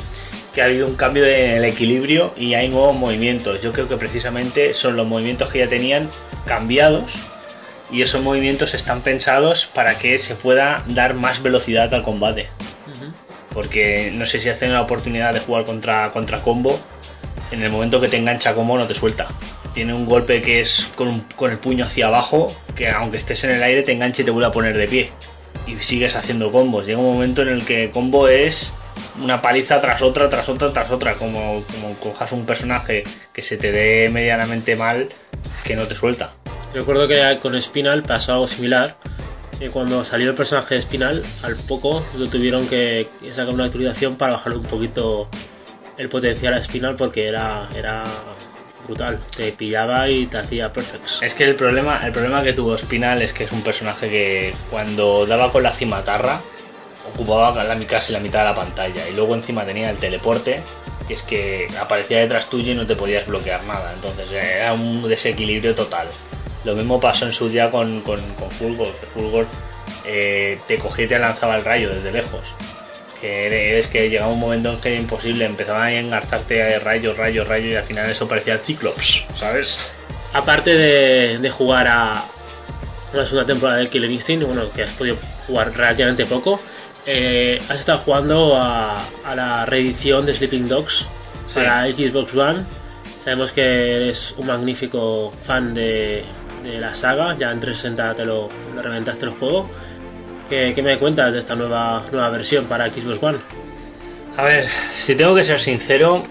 que 0.54 0.62
ha 0.62 0.66
habido 0.66 0.86
un 0.86 0.94
cambio 0.94 1.26
en 1.26 1.50
el 1.50 1.64
equilibrio 1.64 2.32
y 2.36 2.54
hay 2.54 2.68
nuevos 2.68 2.96
movimientos. 2.96 3.62
Yo 3.62 3.72
creo 3.72 3.88
que 3.88 3.96
precisamente 3.96 4.74
son 4.74 4.96
los 4.96 5.06
movimientos 5.06 5.48
que 5.50 5.58
ya 5.58 5.68
tenían 5.68 6.08
cambiados 6.46 7.12
y 7.90 8.02
esos 8.02 8.22
movimientos 8.22 8.74
están 8.74 9.00
pensados 9.00 9.66
para 9.66 9.98
que 9.98 10.18
se 10.18 10.34
pueda 10.34 10.84
dar 10.88 11.14
más 11.14 11.42
velocidad 11.42 11.92
al 11.94 12.02
combate. 12.02 12.48
Porque 13.56 14.10
no 14.12 14.26
sé 14.26 14.38
si 14.38 14.50
has 14.50 14.58
tenido 14.58 14.76
la 14.76 14.82
oportunidad 14.82 15.32
de 15.32 15.40
jugar 15.40 15.64
contra, 15.64 16.10
contra 16.12 16.42
combo, 16.42 16.78
en 17.50 17.62
el 17.62 17.70
momento 17.70 18.02
que 18.02 18.08
te 18.08 18.18
engancha 18.18 18.52
combo 18.54 18.76
no 18.76 18.86
te 18.86 18.92
suelta. 18.94 19.26
Tiene 19.72 19.94
un 19.94 20.04
golpe 20.04 20.42
que 20.42 20.60
es 20.60 20.90
con, 20.94 21.08
un- 21.08 21.20
con 21.36 21.50
el 21.50 21.56
puño 21.56 21.86
hacia 21.86 22.08
abajo, 22.08 22.54
que 22.74 22.90
aunque 22.90 23.16
estés 23.16 23.42
en 23.44 23.52
el 23.52 23.62
aire 23.62 23.82
te 23.82 23.92
engancha 23.92 24.20
y 24.20 24.24
te 24.26 24.30
vuelve 24.30 24.48
a 24.48 24.52
poner 24.52 24.76
de 24.76 24.86
pie. 24.86 25.10
Y 25.66 25.78
sigues 25.78 26.16
haciendo 26.16 26.50
combos. 26.50 26.84
Llega 26.86 26.98
un 26.98 27.10
momento 27.14 27.40
en 27.40 27.48
el 27.48 27.64
que 27.64 27.90
combo 27.90 28.28
es 28.28 28.74
una 29.22 29.40
paliza 29.40 29.80
tras 29.80 30.02
otra, 30.02 30.28
tras 30.28 30.50
otra, 30.50 30.70
tras 30.74 30.90
otra. 30.90 31.14
Como, 31.14 31.64
como 31.72 31.94
cojas 31.94 32.32
un 32.32 32.44
personaje 32.44 33.04
que 33.32 33.40
se 33.40 33.56
te 33.56 33.72
dé 33.72 34.10
medianamente 34.10 34.76
mal, 34.76 35.08
que 35.64 35.76
no 35.76 35.84
te 35.84 35.94
suelta. 35.94 36.34
Recuerdo 36.74 37.08
que 37.08 37.38
con 37.40 37.60
Spinal 37.62 38.02
pasó 38.02 38.34
algo 38.34 38.48
similar. 38.48 38.96
Cuando 39.72 40.04
salió 40.04 40.30
el 40.30 40.36
personaje 40.36 40.74
de 40.74 40.82
Spinal, 40.82 41.22
al 41.42 41.56
poco 41.56 42.04
lo 42.16 42.28
tuvieron 42.28 42.68
que 42.68 43.08
sacar 43.32 43.54
una 43.54 43.64
actualización 43.64 44.16
para 44.16 44.34
bajarle 44.34 44.58
un 44.58 44.66
poquito 44.66 45.28
el 45.96 46.08
potencial 46.08 46.54
a 46.54 46.62
Spinal 46.62 46.96
porque 46.96 47.26
era, 47.26 47.68
era 47.74 48.04
brutal. 48.86 49.18
Te 49.36 49.52
pillaba 49.52 50.08
y 50.10 50.26
te 50.26 50.38
hacía 50.38 50.72
perfects. 50.72 51.20
Es 51.22 51.34
que 51.34 51.44
el 51.44 51.54
problema, 51.56 52.04
el 52.04 52.12
problema 52.12 52.42
que 52.42 52.52
tuvo 52.52 52.76
Spinal 52.76 53.22
es 53.22 53.32
que 53.32 53.44
es 53.44 53.52
un 53.52 53.62
personaje 53.62 54.08
que 54.08 54.54
cuando 54.70 55.26
daba 55.26 55.50
con 55.50 55.62
la 55.62 55.72
cimatarra 55.72 56.40
ocupaba 57.14 57.54
casi 57.86 58.12
la 58.12 58.18
mitad 58.18 58.40
de 58.40 58.44
la 58.46 58.54
pantalla 58.54 59.08
y 59.08 59.12
luego 59.12 59.34
encima 59.34 59.64
tenía 59.64 59.90
el 59.90 59.96
teleporte 59.96 60.60
que 61.06 61.14
es 61.14 61.22
que 61.22 61.68
aparecía 61.80 62.18
detrás 62.18 62.50
tuyo 62.50 62.72
y 62.72 62.74
no 62.74 62.84
te 62.84 62.96
podías 62.96 63.26
bloquear 63.26 63.62
nada 63.64 63.92
entonces 63.94 64.26
era 64.30 64.72
un 64.72 65.08
desequilibrio 65.08 65.74
total 65.74 66.08
lo 66.66 66.74
mismo 66.74 67.00
pasó 67.00 67.24
en 67.24 67.32
su 67.32 67.48
día 67.48 67.70
con, 67.70 68.00
con, 68.02 68.20
con 68.34 68.50
Fulgor 68.50 68.92
que 68.96 69.06
Fulgor 69.06 69.46
eh, 70.04 70.58
te 70.68 70.78
cogía 70.78 71.06
y 71.06 71.08
te 71.08 71.18
lanzaba 71.18 71.56
el 71.56 71.64
rayo 71.64 71.90
desde 71.90 72.12
lejos 72.12 72.42
que 73.20 73.78
es 73.78 73.88
que 73.88 74.10
llegaba 74.10 74.32
un 74.32 74.40
momento 74.40 74.72
en 74.72 74.80
que 74.80 74.90
era 74.90 75.00
imposible 75.00 75.44
empezaban 75.44 75.88
a 75.88 75.92
engarzarte 75.92 76.74
a 76.74 76.78
rayos, 76.80 77.16
rayos, 77.16 77.48
rayos 77.48 77.70
y 77.72 77.76
al 77.76 77.84
final 77.84 78.10
eso 78.10 78.28
parecía 78.28 78.54
el 78.54 78.60
Cyclops, 78.60 79.24
¿sabes? 79.38 79.78
Aparte 80.34 80.74
de, 80.74 81.38
de 81.38 81.50
jugar 81.50 81.86
a 81.88 82.24
la 83.14 83.24
segunda 83.24 83.46
temporada 83.46 83.78
de 83.78 83.88
Killer 83.88 84.10
Instinct, 84.10 84.44
bueno, 84.44 84.70
que 84.70 84.82
has 84.82 84.92
podido 84.92 85.16
jugar 85.46 85.72
relativamente 85.74 86.26
poco, 86.26 86.60
eh, 87.06 87.62
has 87.68 87.78
estado 87.78 87.98
jugando 87.98 88.56
a, 88.56 89.02
a 89.24 89.34
la 89.34 89.64
reedición 89.64 90.26
de 90.26 90.34
Sleeping 90.34 90.68
Dogs 90.68 91.06
para 91.54 91.86
Xbox 91.86 92.34
One. 92.34 92.64
Sabemos 93.22 93.52
que 93.52 93.62
eres 93.62 94.34
un 94.36 94.46
magnífico 94.46 95.32
fan 95.42 95.72
de, 95.72 96.22
de 96.66 96.80
la 96.80 96.94
saga, 96.94 97.36
ya 97.38 97.50
en 97.52 97.60
360 97.60 98.14
te 98.14 98.24
lo, 98.24 98.48
te 98.48 98.74
lo 98.74 98.82
reventaste 98.82 99.26
el 99.26 99.32
juego. 99.32 99.68
¿Qué, 100.48 100.72
qué 100.74 100.82
me 100.82 100.98
cuentas 100.98 101.32
de 101.32 101.38
esta 101.38 101.56
nueva, 101.56 102.04
nueva 102.12 102.30
versión 102.30 102.66
para 102.66 102.88
Xbox 102.88 103.22
One? 103.22 103.38
A 104.36 104.44
ver, 104.44 104.66
si 104.96 105.14
tengo 105.14 105.34
que 105.34 105.44
ser 105.44 105.60
sincero, 105.60 106.24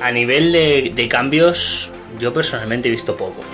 a 0.00 0.10
nivel 0.10 0.52
de, 0.52 0.92
de 0.94 1.08
cambios, 1.08 1.92
yo 2.18 2.32
personalmente 2.32 2.88
he 2.88 2.90
visto 2.90 3.16
pocos. 3.16 3.44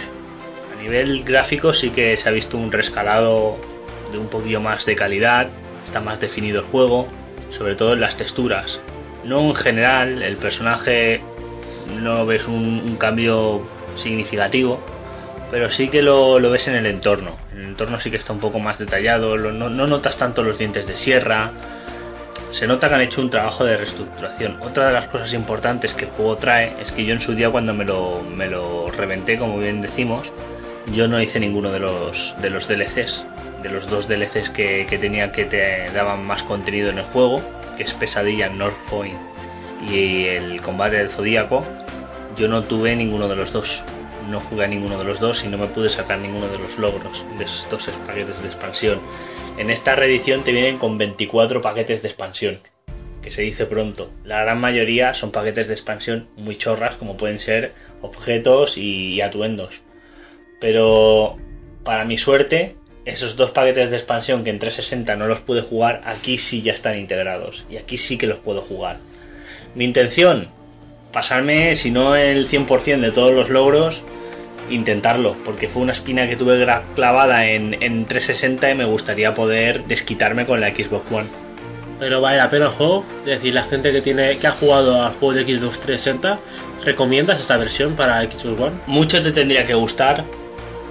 A 0.72 0.80
nivel 0.80 1.24
gráfico 1.24 1.72
sí 1.72 1.90
que 1.90 2.16
se 2.16 2.28
ha 2.28 2.32
visto 2.32 2.56
un 2.56 2.70
rescalado 2.70 3.56
de 4.12 4.18
un 4.18 4.28
poquillo 4.28 4.60
más 4.60 4.86
de 4.86 4.94
calidad, 4.94 5.48
está 5.84 6.00
más 6.00 6.20
definido 6.20 6.60
el 6.60 6.66
juego, 6.66 7.08
sobre 7.50 7.74
todo 7.74 7.94
en 7.94 8.00
las 8.00 8.16
texturas. 8.16 8.80
No 9.24 9.40
en 9.40 9.54
general, 9.54 10.22
el 10.22 10.36
personaje 10.36 11.20
no 12.00 12.24
ves 12.26 12.46
un, 12.46 12.82
un 12.84 12.96
cambio 12.96 13.62
significativo, 13.96 14.80
pero 15.54 15.70
sí 15.70 15.86
que 15.86 16.02
lo, 16.02 16.40
ves 16.50 16.66
en 16.66 16.74
el 16.74 16.84
entorno. 16.86 17.36
En 17.52 17.58
el 17.60 17.64
entorno 17.66 18.00
sí 18.00 18.10
que 18.10 18.16
está 18.16 18.32
un 18.32 18.40
poco 18.40 18.58
más 18.58 18.76
detallado, 18.76 19.36
lo- 19.36 19.52
no, 19.52 19.70
no 19.70 19.86
notas 19.86 20.16
tanto 20.16 20.42
los 20.42 20.58
dientes 20.58 20.88
de 20.88 20.96
sierra, 20.96 21.52
se 22.50 22.66
nota 22.66 22.88
que 22.88 22.96
han 22.96 23.00
hecho 23.02 23.20
un 23.20 23.30
trabajo 23.30 23.64
de 23.64 23.76
reestructuración. 23.76 24.56
Otra 24.60 24.88
de 24.88 24.92
las 24.94 25.06
cosas 25.06 25.32
importantes 25.32 25.94
que 25.94 26.06
el 26.06 26.10
juego 26.10 26.36
trae 26.38 26.74
es 26.80 26.90
que 26.90 27.04
yo 27.04 27.14
en 27.14 27.20
su 27.20 27.36
día 27.36 27.50
cuando 27.50 27.72
me 27.72 27.84
lo, 27.84 28.20
me 28.36 28.48
lo 28.48 28.90
reventé, 28.90 29.38
como 29.38 29.56
bien 29.58 29.80
decimos, 29.80 30.32
yo 30.92 31.06
no 31.06 31.20
hice 31.22 31.38
ninguno 31.38 31.70
de 31.70 31.78
los, 31.78 32.34
de 32.42 32.50
los 32.50 32.66
DLCs, 32.66 33.24
de 33.62 33.68
los 33.68 33.88
dos 33.88 34.08
DLCs 34.08 34.50
que, 34.50 34.88
que 34.90 34.98
tenía 34.98 35.30
que 35.30 35.44
te 35.44 35.88
daban 35.92 36.24
más 36.26 36.42
contenido 36.42 36.90
en 36.90 36.98
el 36.98 37.04
juego, 37.04 37.40
que 37.76 37.84
es 37.84 37.92
Pesadilla 37.92 38.48
North 38.48 38.74
Point 38.90 39.14
y 39.88 40.24
el 40.26 40.60
combate 40.62 40.96
del 40.96 41.10
Zodíaco, 41.10 41.64
yo 42.36 42.48
no 42.48 42.64
tuve 42.64 42.96
ninguno 42.96 43.28
de 43.28 43.36
los 43.36 43.52
dos. 43.52 43.84
No 44.28 44.40
jugué 44.40 44.64
a 44.64 44.68
ninguno 44.68 44.98
de 44.98 45.04
los 45.04 45.20
dos 45.20 45.44
y 45.44 45.48
no 45.48 45.58
me 45.58 45.66
pude 45.66 45.90
sacar 45.90 46.18
ninguno 46.18 46.48
de 46.48 46.58
los 46.58 46.78
logros 46.78 47.24
de 47.38 47.44
esos 47.44 47.68
dos 47.68 47.88
paquetes 48.06 48.40
de 48.40 48.48
expansión. 48.48 49.00
En 49.56 49.70
esta 49.70 49.94
reedición 49.94 50.42
te 50.42 50.52
vienen 50.52 50.78
con 50.78 50.98
24 50.98 51.60
paquetes 51.60 52.02
de 52.02 52.08
expansión, 52.08 52.60
que 53.22 53.30
se 53.30 53.42
dice 53.42 53.66
pronto. 53.66 54.10
La 54.24 54.42
gran 54.42 54.60
mayoría 54.60 55.14
son 55.14 55.30
paquetes 55.30 55.68
de 55.68 55.74
expansión 55.74 56.28
muy 56.36 56.56
chorras, 56.56 56.96
como 56.96 57.16
pueden 57.16 57.38
ser 57.38 57.72
objetos 58.02 58.76
y, 58.78 59.20
atuendos. 59.20 59.82
Pero 60.60 61.36
para 61.84 62.04
mi 62.04 62.18
suerte, 62.18 62.76
esos 63.04 63.36
dos 63.36 63.50
paquetes 63.52 63.90
de 63.90 63.96
expansión 63.96 64.42
que 64.42 64.50
en 64.50 64.58
360 64.58 65.16
no 65.16 65.26
los 65.26 65.40
pude 65.40 65.62
jugar, 65.62 66.02
aquí 66.04 66.36
sí 66.38 66.62
ya 66.62 66.72
están 66.72 66.98
integrados. 66.98 67.66
Y 67.70 67.76
aquí 67.76 67.98
sí 67.98 68.18
que 68.18 68.26
los 68.26 68.38
puedo 68.38 68.62
jugar. 68.62 68.98
Mi 69.74 69.84
intención, 69.84 70.48
pasarme, 71.14 71.74
si 71.76 71.90
no 71.90 72.14
el 72.16 72.46
100% 72.46 73.00
de 73.00 73.10
todos 73.12 73.32
los 73.32 73.48
logros, 73.48 74.02
intentarlo, 74.70 75.36
porque 75.44 75.68
fue 75.68 75.80
una 75.82 75.92
espina 75.92 76.28
que 76.28 76.36
tuve 76.36 76.66
clavada 76.94 77.46
en, 77.46 77.74
en 77.82 78.04
360 78.06 78.70
y 78.70 78.74
me 78.74 78.84
gustaría 78.84 79.34
poder 79.34 79.84
desquitarme 79.84 80.44
con 80.44 80.60
la 80.60 80.68
Xbox 80.74 81.10
One. 81.10 81.26
Pero 82.00 82.20
vale 82.20 82.38
la 82.38 82.50
pena 82.50 82.66
el 82.66 82.70
juego. 82.72 83.04
Es 83.20 83.26
decir, 83.26 83.54
la 83.54 83.62
gente 83.62 83.92
que 83.92 84.00
tiene 84.00 84.36
que 84.38 84.46
ha 84.46 84.50
jugado 84.50 85.02
al 85.04 85.12
juego 85.12 85.32
de 85.34 85.44
Xbox 85.44 85.78
360, 85.80 86.38
¿recomiendas 86.84 87.38
esta 87.40 87.56
versión 87.56 87.94
para 87.94 88.20
Xbox 88.22 88.60
One? 88.60 88.76
Mucho 88.86 89.22
te 89.22 89.30
tendría 89.32 89.64
que 89.66 89.74
gustar, 89.74 90.24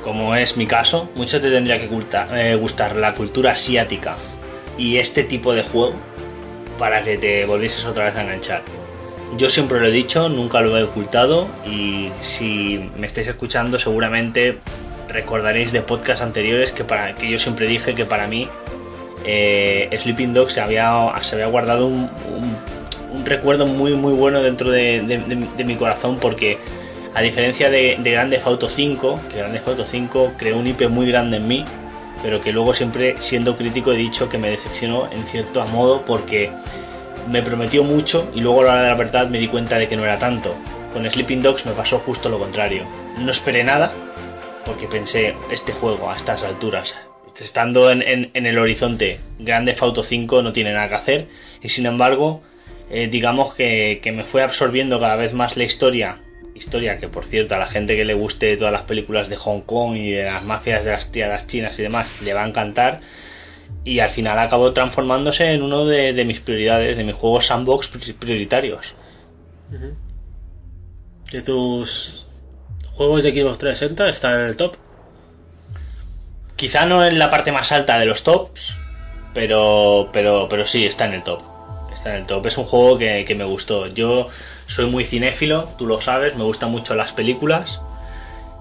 como 0.02 0.34
es 0.36 0.56
mi 0.56 0.66
caso, 0.66 1.10
mucho 1.16 1.42
te 1.42 1.50
tendría 1.52 1.80
que 1.80 1.88
culta- 1.88 2.28
eh, 2.34 2.56
gustar 2.56 2.96
la 2.96 3.14
cultura 3.14 3.52
asiática 3.52 4.16
y 4.78 4.98
este 4.98 5.24
tipo 5.24 5.54
de 5.54 5.64
juego 5.64 5.94
para 6.80 7.04
que 7.04 7.18
te 7.18 7.46
volvieses 7.46 7.84
otra 7.86 8.06
vez 8.06 8.16
a 8.16 8.22
enganchar. 8.22 8.62
Yo 9.38 9.50
siempre 9.50 9.80
lo 9.80 9.88
he 9.88 9.92
dicho, 9.92 10.30
nunca 10.30 10.62
lo 10.62 10.78
he 10.78 10.84
ocultado 10.84 11.48
y 11.66 12.10
si 12.22 12.90
me 12.98 13.08
estáis 13.08 13.28
escuchando 13.28 13.80
seguramente 13.80 14.60
recordaréis 15.10 15.72
de 15.72 15.82
podcasts 15.82 16.22
anteriores 16.22 16.72
que, 16.72 16.84
para, 16.84 17.14
que 17.14 17.30
yo 17.30 17.40
siempre 17.40 17.68
dije 17.68 17.96
que 17.96 18.06
para 18.06 18.28
mí 18.28 18.48
eh, 19.26 19.90
Sleeping 20.00 20.34
Dogs 20.34 20.54
se 20.54 20.62
había, 20.62 21.12
se 21.22 21.36
había 21.36 21.48
guardado 21.48 21.88
un, 21.88 22.10
recuerdo 23.26 23.66
muy 23.66 23.94
muy 23.94 24.14
bueno 24.14 24.42
dentro 24.42 24.70
de, 24.70 25.02
mi 25.66 25.76
corazón 25.76 26.18
porque 26.20 26.58
a 27.16 27.22
diferencia 27.22 27.70
de, 27.70 27.98
de 28.00 28.12
Grand 28.12 28.32
Theft 28.32 28.48
Auto 28.48 28.68
5, 28.70 29.20
que 29.32 29.38
Grand 29.38 29.54
Theft 29.54 29.68
Auto 29.68 29.86
5 29.86 30.34
creó 30.38 30.58
un 30.58 30.68
IP 30.68 30.90
muy 30.90 31.08
grande 31.08 31.38
en 31.38 31.48
mí, 31.48 31.66
pero 32.24 32.42
que 32.42 32.52
luego 32.52 32.74
siempre 32.74 33.16
siendo 33.20 33.56
crítico 33.56 33.94
he 33.94 33.98
dicho 33.98 34.30
que 34.30 34.38
me 34.38 34.50
decepcionó 34.50 35.08
en 35.12 35.26
cierto 35.26 35.66
modo 35.68 36.04
porque 36.06 36.52
me 37.30 37.42
prometió 37.42 37.84
mucho 37.84 38.30
y 38.34 38.42
luego 38.42 38.62
a 38.62 38.66
la 38.66 38.74
hora 38.74 38.84
de 38.84 38.90
la 38.90 38.96
verdad 38.96 39.28
me 39.28 39.40
di 39.40 39.48
cuenta 39.48 39.78
de 39.78 39.88
que 39.88 39.98
no 39.98 40.04
era 40.04 40.20
tanto. 40.20 40.56
Con 40.94 41.10
Sleeping 41.10 41.42
Dogs 41.42 41.66
me 41.66 41.72
pasó 41.72 42.00
justo 42.00 42.30
lo 42.30 42.40
contrario. 42.40 42.84
No 43.18 43.32
esperé 43.32 43.64
nada 43.64 43.92
porque 44.66 44.88
pensé, 44.88 45.36
este 45.52 45.74
juego 45.74 46.10
a 46.10 46.16
estas 46.16 46.44
alturas, 46.44 46.96
estando 47.42 47.92
en, 47.92 48.30
el 48.34 48.58
horizonte, 48.58 49.20
Grand 49.40 49.68
Theft 49.68 49.82
Auto 49.82 50.04
5 50.04 50.42
no 50.42 50.54
tiene 50.54 50.74
nada 50.74 50.88
que 50.88 50.96
hacer 50.96 51.28
y 51.62 51.70
sin 51.70 51.86
embargo, 51.86 52.42
eh, 52.90 53.08
digamos 53.12 53.54
que, 53.54 54.00
me 54.14 54.24
fue 54.24 54.44
absorbiendo 54.44 55.00
cada 55.00 55.16
vez 55.16 55.34
más 55.34 55.58
la 55.58 55.64
historia. 55.64 56.18
Historia 56.56 57.00
que, 57.00 57.08
por 57.08 57.26
cierto, 57.26 57.56
a 57.56 57.58
la 57.58 57.66
gente 57.66 57.96
que 57.96 58.06
le 58.06 58.14
guste 58.14 58.56
todas 58.58 58.72
las 58.72 58.84
películas 58.84 59.28
de 59.28 59.38
Hong 59.38 59.62
Kong 59.62 59.96
y 59.96 60.12
de 60.12 60.26
las 60.26 60.44
mafias 60.44 60.86
de 60.86 60.92
las 60.92 61.12
triadas 61.12 61.48
chinas 61.48 61.80
y 61.80 61.82
demás, 61.82 62.22
le 62.22 62.34
va 62.34 62.44
a 62.44 62.48
encantar 62.48 63.02
y 63.86 64.00
al 64.00 64.10
final 64.10 64.40
acabó 64.40 64.72
transformándose 64.74 65.52
en 65.54 65.62
uno 65.62 65.86
de, 65.86 66.14
de 66.14 66.26
mis 66.26 66.40
prioridades, 66.40 66.96
de 66.98 67.04
mis 67.04 67.16
juegos 67.16 67.48
sandbox 67.48 67.88
pri- 67.90 68.14
prioritarios. 68.14 68.94
De 71.32 71.42
tus 71.42 72.28
juegos 72.94 73.24
de 73.24 73.32
Xbox 73.32 73.58
360 73.58 74.10
están 74.10 74.40
en 74.40 74.48
el 74.48 74.56
top. 74.56 74.76
Quizá 76.56 76.86
no 76.86 77.04
en 77.06 77.20
la 77.20 77.30
parte 77.30 77.52
más 77.52 77.72
alta 77.72 77.98
de 78.00 78.06
los 78.06 78.24
tops, 78.24 78.78
pero, 79.34 80.10
pero, 80.14 80.48
pero 80.50 80.66
sí, 80.68 80.86
está 80.86 81.06
en 81.06 81.14
el 81.14 81.24
top. 81.24 81.42
Está 81.92 82.12
en 82.12 82.18
el 82.22 82.26
top. 82.28 82.46
Es 82.46 82.58
un 82.58 82.66
juego 82.66 82.98
que, 82.98 83.26
que 83.26 83.36
me 83.36 83.44
gustó. 83.44 83.88
Yo 83.88 84.30
soy 84.68 84.86
muy 84.86 85.04
cinéfilo, 85.04 85.70
tú 85.78 85.88
lo 85.88 86.00
sabes, 86.02 86.36
me 86.36 86.44
gustan 86.44 86.72
mucho 86.72 86.96
las 86.96 87.12
películas, 87.12 87.82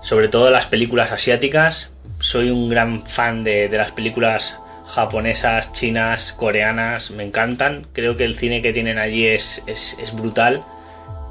sobre 0.02 0.28
todo 0.28 0.50
las 0.50 0.66
películas 0.66 1.12
asiáticas. 1.12 1.90
Soy 2.18 2.50
un 2.50 2.68
gran 2.70 3.06
fan 3.06 3.44
de, 3.44 3.68
de 3.68 3.76
las 3.78 3.92
películas 3.92 4.58
japonesas, 4.94 5.72
chinas, 5.72 6.32
coreanas, 6.32 7.10
me 7.10 7.24
encantan. 7.24 7.86
Creo 7.92 8.16
que 8.16 8.24
el 8.24 8.36
cine 8.36 8.62
que 8.62 8.72
tienen 8.72 8.98
allí 8.98 9.26
es, 9.26 9.62
es, 9.66 9.96
brutal. 10.14 10.62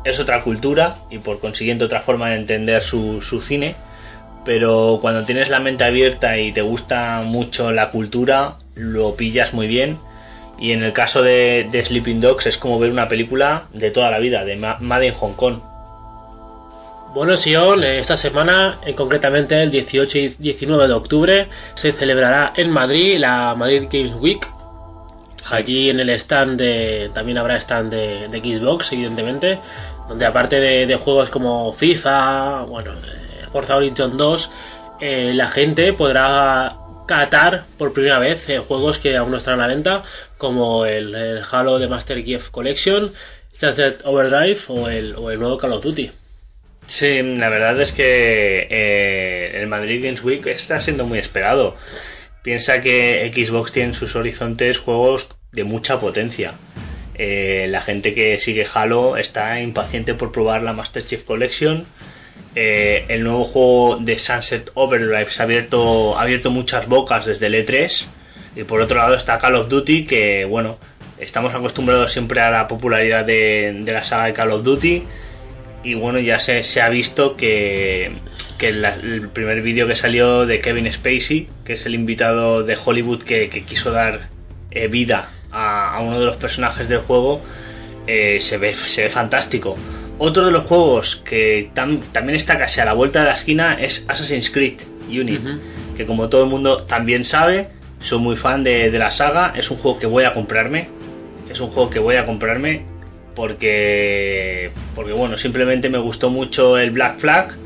Es 0.04 0.20
otra 0.20 0.42
cultura 0.42 0.98
y 1.10 1.20
por 1.20 1.40
consiguiente 1.40 1.86
otra 1.86 2.02
forma 2.02 2.30
de 2.30 2.38
entender 2.38 2.82
su, 2.82 3.22
su 3.22 3.40
cine 3.42 3.76
pero 4.44 4.98
cuando 5.02 5.24
tienes 5.24 5.50
la 5.50 5.60
mente 5.60 5.84
abierta 5.84 6.38
y 6.38 6.52
te 6.52 6.62
gusta 6.62 7.22
mucho 7.24 7.72
la 7.72 7.92
cultura, 7.92 8.56
lo 8.74 9.16
pillas 9.16 9.54
muy 9.54 9.68
bien. 9.68 10.00
Y 10.60 10.72
en 10.72 10.84
el 10.84 10.94
caso 10.94 11.22
de, 11.22 11.68
de 11.72 11.86
Sleeping 11.86 12.22
Dogs 12.22 12.48
es 12.48 12.58
como 12.58 12.80
ver 12.80 12.92
una 12.92 13.08
película 13.08 13.66
de 13.74 13.92
toda 13.92 14.12
la 14.12 14.20
vida, 14.20 14.44
de 14.46 14.56
Ma- 14.56 14.78
Made 14.80 15.08
in 15.08 15.14
Hong 15.14 15.34
Kong. 15.34 15.60
Bueno, 17.14 17.36
Sion, 17.36 17.84
esta 17.84 18.16
semana, 18.16 18.80
eh, 18.86 18.96
concretamente 18.96 19.62
el 19.62 19.70
18 19.70 20.18
y 20.18 20.28
19 20.30 20.88
de 20.88 20.94
octubre, 20.94 21.48
se 21.74 21.92
celebrará 21.92 22.54
en 22.56 22.70
Madrid 22.70 23.18
la 23.20 23.54
Madrid 23.54 23.90
Games 23.92 24.14
Week. 24.16 24.40
Allí 25.50 25.90
en 25.90 26.00
el 26.00 26.10
stand 26.12 26.58
de, 26.58 27.12
también 27.14 27.38
habrá 27.38 27.58
stand 27.58 27.92
de, 27.92 28.30
Xbox, 28.30 28.94
evidentemente, 28.94 29.60
donde 30.08 30.26
aparte 30.26 30.62
de, 30.62 30.96
juegos 30.96 31.30
como 31.30 31.74
FIFA, 31.74 32.62
bueno, 32.70 32.94
eh, 32.94 33.46
Forza 33.52 33.76
Horizon 33.76 34.16
2, 34.16 34.50
eh, 35.02 35.34
la 35.36 35.48
gente 35.50 35.92
podrá 35.92 36.78
catar 37.08 37.66
por 37.78 37.92
primera 37.92 38.20
vez 38.20 38.48
juegos 38.66 39.00
que 39.00 39.18
aún 39.18 39.32
no 39.32 39.38
están 39.38 39.56
a 39.56 39.64
la 39.64 39.68
venta, 39.68 40.04
como 40.38 40.86
el, 40.86 41.14
el 41.14 41.42
Halo 41.52 41.78
de 41.78 41.90
Master 41.90 42.24
Chief 42.24 42.50
Collection, 42.52 43.12
Sunset 43.52 44.02
Overdrive 44.06 44.62
o 44.70 44.88
el, 44.88 45.14
o 45.18 45.30
el 45.30 45.40
nuevo 45.40 45.58
Call 45.58 45.74
of 45.74 45.84
Duty. 45.84 46.21
Sí, 46.92 47.22
la 47.22 47.48
verdad 47.48 47.80
es 47.80 47.94
que 47.94 48.68
eh, 48.70 49.52
el 49.62 49.68
Madrid 49.68 50.04
Games 50.04 50.22
Week 50.26 50.46
está 50.48 50.82
siendo 50.82 51.06
muy 51.06 51.20
esperado. 51.20 51.74
Piensa 52.44 52.82
que 52.82 53.32
Xbox 53.34 53.72
tiene 53.72 53.90
en 53.90 53.94
sus 53.94 54.18
horizontes 54.18 54.78
juegos 54.78 55.30
de 55.54 55.64
mucha 55.64 56.02
potencia. 56.02 56.56
Eh, 57.16 57.68
la 57.70 57.80
gente 57.80 58.14
que 58.14 58.38
sigue 58.38 58.68
Halo 58.74 59.16
está 59.16 59.62
impaciente 59.62 60.16
por 60.16 60.34
probar 60.34 60.64
la 60.64 60.74
Master 60.74 61.06
Chief 61.06 61.24
Collection. 61.24 61.86
Eh, 62.56 63.06
el 63.08 63.24
nuevo 63.24 63.46
juego 63.46 63.98
de 64.02 64.20
Sunset 64.20 64.70
Overdrive 64.74 65.30
se 65.30 65.42
ha 65.42 65.46
abierto, 65.46 66.20
ha 66.20 66.24
abierto 66.24 66.52
muchas 66.52 66.90
bocas 66.90 67.26
desde 67.26 67.48
el 67.48 67.54
E3. 67.54 68.06
Y 68.58 68.64
por 68.66 68.82
otro 68.82 68.98
lado 68.98 69.16
está 69.16 69.38
Call 69.38 69.56
of 69.56 69.70
Duty, 69.70 70.04
que 70.04 70.44
bueno, 70.44 70.78
estamos 71.20 71.54
acostumbrados 71.54 72.12
siempre 72.12 72.42
a 72.42 72.52
la 72.52 72.68
popularidad 72.68 73.24
de, 73.24 73.80
de 73.82 73.92
la 73.94 74.04
saga 74.04 74.26
de 74.26 74.34
Call 74.34 74.52
of 74.52 74.64
Duty. 74.64 75.04
Y 75.84 75.96
bueno, 75.96 76.20
ya 76.20 76.40
se, 76.40 76.64
se 76.64 76.82
ha 76.82 76.90
visto 76.90 77.36
que, 77.36 78.12
que 78.58 78.72
la- 78.72 78.94
el 78.96 79.30
primer 79.30 79.62
vídeo 79.62 79.88
que 79.88 79.96
salió 79.96 80.46
de 80.46 80.60
Kevin 80.62 80.92
Spacey, 80.92 81.48
que 81.66 81.74
es 81.74 81.86
el 81.86 81.96
invitado 81.96 82.64
de 82.64 82.78
Hollywood 82.84 83.24
que, 83.24 83.50
que 83.50 83.64
quiso 83.64 83.92
dar 83.92 84.30
eh, 84.70 84.88
vida 84.88 85.28
a, 85.52 85.96
a 85.96 86.00
uno 86.02 86.20
de 86.20 86.26
los 86.26 86.36
personajes 86.38 86.88
del 86.88 87.00
juego, 87.00 87.42
eh, 88.08 88.38
se, 88.42 88.58
ve, 88.58 88.74
se 88.74 89.04
ve 89.04 89.10
fantástico. 89.10 89.76
Otro 90.20 90.46
de 90.46 90.52
los 90.52 90.66
juegos 90.66 91.16
que 91.26 91.72
tam- 91.74 92.00
también 92.12 92.36
está 92.36 92.60
casi 92.60 92.80
a 92.80 92.86
la 92.86 92.94
vuelta 92.94 93.22
de 93.22 93.26
la 93.26 93.34
esquina 93.34 93.78
es 93.82 94.06
Assassin's 94.08 94.52
Creed 94.52 94.82
Unit, 95.10 95.42
que 95.98 96.06
como 96.06 96.30
todo 96.30 96.44
el 96.44 96.50
mundo 96.50 96.84
también 96.84 97.26
sabe, 97.26 97.70
soy 98.00 98.20
muy 98.20 98.36
fan 98.36 98.64
de, 98.64 98.92
de 98.92 99.00
la 99.00 99.10
saga, 99.12 99.52
es 99.56 99.72
un 99.72 99.78
juego 99.78 99.98
que 100.00 100.06
voy 100.06 100.24
a 100.26 100.34
comprarme, 100.34 100.88
es 101.50 101.60
un 101.60 101.70
juego 101.72 101.90
que 101.90 101.98
voy 102.00 102.16
a 102.18 102.26
comprarme 102.26 102.86
porque 103.36 104.72
porque 104.96 105.14
bueno 105.14 105.38
simplemente 105.38 105.90
me 105.90 105.98
gustó 105.98 106.30
mucho 106.30 106.78
el 106.78 106.92
Black 106.92 107.20
Flag 107.20 107.58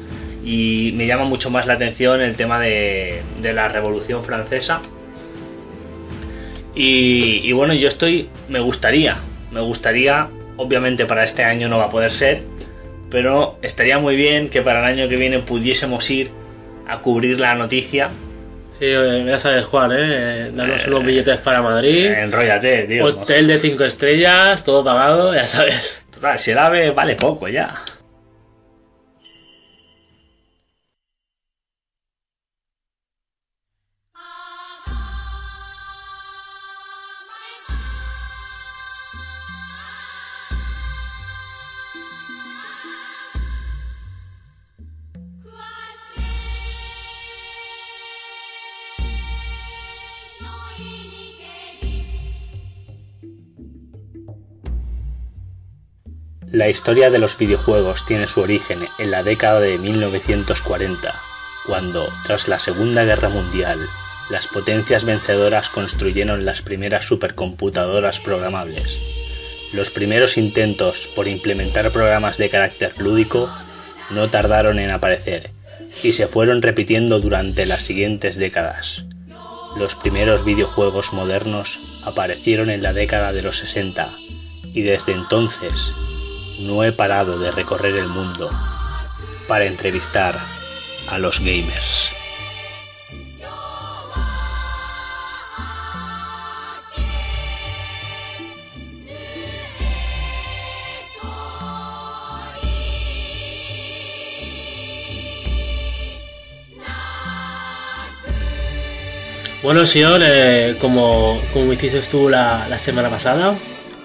y 0.43 0.93
me 0.95 1.07
llama 1.07 1.25
mucho 1.25 1.49
más 1.49 1.65
la 1.65 1.73
atención 1.73 2.21
el 2.21 2.35
tema 2.35 2.59
de, 2.59 3.23
la 3.41 3.67
Revolución 3.67 4.23
Francesa. 4.23 4.79
Y 6.75 7.51
bueno 7.53 7.73
yo 7.73 7.87
estoy 7.87 8.29
me 8.49 8.59
gustaría 8.59 9.17
me 9.51 9.61
gustaría 9.61 10.29
obviamente 10.57 11.05
para 11.05 11.23
este 11.23 11.43
año 11.43 11.69
no 11.69 11.77
va 11.77 11.85
a 11.85 11.89
poder 11.89 12.11
ser 12.11 12.43
pero 13.09 13.57
estaría 13.61 13.97
muy 13.99 14.15
bien 14.15 14.49
que 14.49 14.61
para 14.61 14.79
el 14.79 14.85
año 14.85 15.07
que 15.07 15.15
viene 15.15 15.39
pudiésemos 15.39 16.09
ir 16.09 16.31
a 16.87 16.99
cubrir 16.99 17.39
la 17.39 17.55
noticia 17.55 18.09
Sí, 18.85 18.91
eh, 18.91 19.25
ya 19.25 19.39
sabes, 19.39 19.65
Juan, 19.65 19.91
¿eh? 19.93 20.51
Danos 20.53 20.85
unos 20.85 21.03
billetes 21.03 21.41
para 21.41 21.59
Madrid. 21.59 22.05
Enróllate, 22.05 22.83
tío. 22.83 23.05
Hotel 23.05 23.47
de 23.47 23.59
5 23.59 23.83
estrellas, 23.83 24.63
todo 24.63 24.83
pagado, 24.83 25.33
ya 25.33 25.47
sabes. 25.47 26.03
Total, 26.11 26.37
si 26.37 26.51
el 26.51 26.59
ave 26.59 26.91
vale 26.91 27.15
poco 27.15 27.47
ya. 27.47 27.73
La 56.55 56.69
historia 56.69 57.09
de 57.09 57.19
los 57.19 57.37
videojuegos 57.37 58.05
tiene 58.05 58.27
su 58.27 58.39
origen 58.39 58.85
en 58.97 59.11
la 59.11 59.23
década 59.23 59.59
de 59.59 59.77
1940, 59.77 61.13
cuando, 61.65 62.07
tras 62.23 62.47
la 62.47 62.61
Segunda 62.61 63.03
Guerra 63.03 63.27
Mundial, 63.27 63.77
las 64.29 64.47
potencias 64.47 65.03
vencedoras 65.03 65.69
construyeron 65.69 66.45
las 66.45 66.61
primeras 66.61 67.03
supercomputadoras 67.03 68.21
programables. 68.21 69.01
Los 69.73 69.89
primeros 69.89 70.37
intentos 70.37 71.09
por 71.13 71.27
implementar 71.27 71.91
programas 71.91 72.37
de 72.37 72.47
carácter 72.47 72.93
lúdico 72.99 73.53
no 74.11 74.29
tardaron 74.29 74.79
en 74.79 74.91
aparecer 74.91 75.49
y 76.03 76.13
se 76.13 76.25
fueron 76.25 76.61
repitiendo 76.61 77.19
durante 77.19 77.65
las 77.65 77.83
siguientes 77.83 78.37
décadas. 78.37 79.03
Los 79.77 79.95
primeros 79.95 80.45
videojuegos 80.45 81.11
modernos 81.11 81.81
aparecieron 82.05 82.69
en 82.69 82.81
la 82.81 82.93
década 82.93 83.33
de 83.33 83.41
los 83.41 83.57
60 83.57 84.09
y 84.73 84.83
desde 84.83 85.11
entonces 85.11 85.93
no 86.59 86.83
he 86.83 86.91
parado 86.91 87.37
de 87.39 87.51
recorrer 87.51 87.95
el 87.95 88.07
mundo 88.07 88.49
para 89.47 89.65
entrevistar 89.65 90.39
a 91.07 91.17
los 91.17 91.39
gamers. 91.39 92.09
Bueno, 109.61 109.83
Sion, 109.87 110.21
eh, 110.23 110.77
como, 110.79 111.41
como 111.51 111.73
hiciste 111.73 111.99
tú 112.01 112.29
la, 112.29 112.67
la 112.69 112.77
semana 112.77 113.09
pasada, 113.09 113.57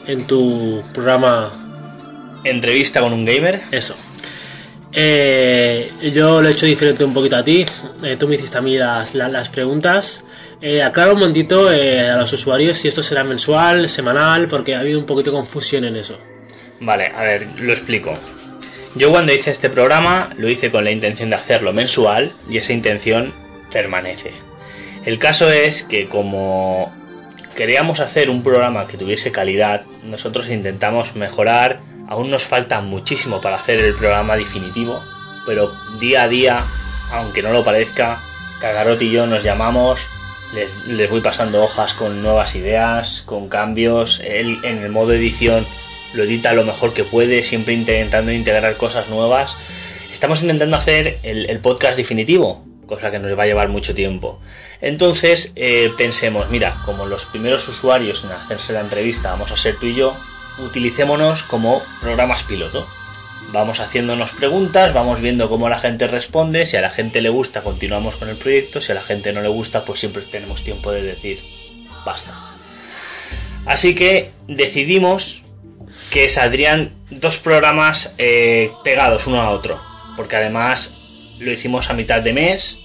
en 0.07 0.27
tu 0.27 0.83
programa 0.95 1.51
Entrevista 2.45 3.01
con 3.01 3.13
un 3.13 3.25
gamer. 3.25 3.63
Eso. 3.71 3.95
Eh, 4.93 5.91
yo 6.13 6.43
lo 6.43 6.49
he 6.49 6.53
hecho 6.53 6.67
diferente 6.67 7.05
un 7.05 7.15
poquito 7.15 7.37
a 7.37 7.45
ti. 7.45 7.65
Eh, 8.03 8.17
tú 8.19 8.27
me 8.27 8.37
hiciste 8.37 8.59
a 8.59 8.61
mí 8.61 8.77
las, 8.77 9.15
las, 9.15 9.31
las 9.31 9.49
preguntas. 9.49 10.25
Eh, 10.63 10.83
aclaro 10.83 11.15
un 11.15 11.21
momentito 11.21 11.73
eh, 11.73 12.11
a 12.11 12.17
los 12.19 12.33
usuarios 12.33 12.77
si 12.77 12.89
esto 12.89 13.03
será 13.03 13.25
mensual, 13.25 13.89
semanal, 13.89 14.47
porque 14.49 14.75
ha 14.75 14.81
habido 14.81 14.99
un 14.99 15.07
poquito 15.07 15.31
de 15.31 15.37
confusión 15.37 15.85
en 15.85 15.97
eso. 15.97 16.19
Vale, 16.81 17.13
a 17.17 17.23
ver, 17.23 17.47
lo 17.61 17.73
explico. 17.73 18.19
Yo 18.95 19.11
cuando 19.11 19.33
hice 19.33 19.53
este 19.53 19.71
programa 19.71 20.31
lo 20.37 20.49
hice 20.49 20.71
con 20.71 20.85
la 20.85 20.91
intención 20.91 21.31
de 21.31 21.37
hacerlo 21.37 21.73
mensual 21.73 22.33
y 22.51 22.59
esa 22.59 22.73
intención 22.73 23.33
permanece. 23.73 24.33
El 25.07 25.19
caso 25.19 25.51
es 25.51 25.83
que 25.83 26.09
como 26.09 26.93
queríamos 27.55 28.01
hacer 28.01 28.29
un 28.29 28.43
programa 28.43 28.87
que 28.87 28.99
tuviese 28.99 29.33
calidad, 29.33 29.83
nosotros 30.05 30.51
intentamos 30.51 31.15
mejorar 31.15 31.81
Aún 32.11 32.29
nos 32.29 32.45
falta 32.45 32.81
muchísimo 32.81 33.41
para 33.41 33.55
hacer 33.55 33.79
el 33.79 33.95
programa 33.95 34.37
definitivo, 34.37 35.01
pero 35.47 35.73
día 36.01 36.25
a 36.25 36.29
día, 36.29 36.65
aunque 37.13 37.41
no 37.41 37.53
lo 37.53 37.63
parezca, 37.63 38.21
Cagarot 38.61 39.01
y 39.01 39.13
yo 39.13 39.29
nos 39.29 39.45
llamamos, 39.45 40.01
les, 40.53 40.87
les, 40.89 41.09
voy 41.09 41.21
pasando 41.21 41.63
hojas 41.63 41.95
con 41.95 42.21
nuevas 42.21 42.57
ideas, 42.57 43.23
con 43.25 43.49
cambios, 43.49 44.21
él 44.25 44.59
en 44.65 44.79
el 44.79 44.91
modo 44.91 45.13
edición 45.13 45.65
lo 46.13 46.25
edita 46.25 46.53
lo 46.53 46.65
mejor 46.65 46.93
que 46.93 47.05
puede, 47.05 47.45
siempre 47.45 47.75
intentando 47.75 48.33
integrar 48.33 48.77
cosas 48.77 49.09
nuevas. 49.09 49.57
Estamos 50.13 50.43
intentando 50.43 50.77
hacer 50.77 51.21
el, 51.23 51.49
el 51.49 51.61
podcast 51.61 51.97
definitivo, 51.97 52.65
cosa 52.87 53.13
que 53.13 53.21
nos 53.21 53.39
va 53.39 53.45
a 53.45 53.47
llevar 53.47 53.69
mucho 53.69 53.95
tiempo. 53.95 54.41
Entonces 54.81 55.53
eh, 55.55 55.93
pensemos, 55.97 56.51
mira, 56.51 56.75
como 56.85 57.07
los 57.07 57.25
primeros 57.25 57.69
usuarios 57.69 58.25
en 58.25 58.33
hacerse 58.33 58.73
la 58.73 58.81
entrevista 58.81 59.31
vamos 59.31 59.53
a 59.53 59.57
ser 59.57 59.77
tú 59.77 59.87
y 59.87 59.95
yo, 59.95 60.17
utilicémonos 60.65 61.43
como 61.43 61.83
programas 62.01 62.43
piloto. 62.45 62.87
Vamos 63.53 63.81
haciéndonos 63.81 64.31
preguntas, 64.33 64.95
vamos 64.95 65.21
viendo 65.21 65.49
cómo 65.49 65.69
la 65.69 65.79
gente 65.79 66.07
responde, 66.07 66.67
si 66.67 66.77
a 66.77 66.81
la 66.81 66.91
gente 66.91 67.21
le 67.21 67.31
gusta 67.31 67.63
continuamos 67.63 68.17
con 68.17 68.29
el 68.29 68.37
proyecto, 68.37 68.81
si 68.81 68.93
a 68.93 68.95
la 68.95 69.01
gente 69.01 69.33
no 69.33 69.41
le 69.41 69.49
gusta 69.49 69.85
pues 69.85 70.01
siempre 70.01 70.23
tenemos 70.23 70.63
tiempo 70.63 70.93
de 70.93 71.03
decir 71.03 71.43
basta. 72.05 72.33
Así 73.67 73.95
que 73.95 74.31
decidimos 74.47 75.43
que 76.11 76.29
saldrían 76.29 76.93
dos 77.11 77.39
programas 77.39 78.15
eh, 78.19 78.71
pegados 78.85 79.27
uno 79.27 79.41
a 79.41 79.51
otro, 79.51 79.81
porque 80.17 80.37
además 80.37 80.95
lo 81.39 81.51
hicimos 81.51 81.91
a 81.91 81.95
mitad 81.95 82.21
de 82.21 82.33
mes 82.33 82.79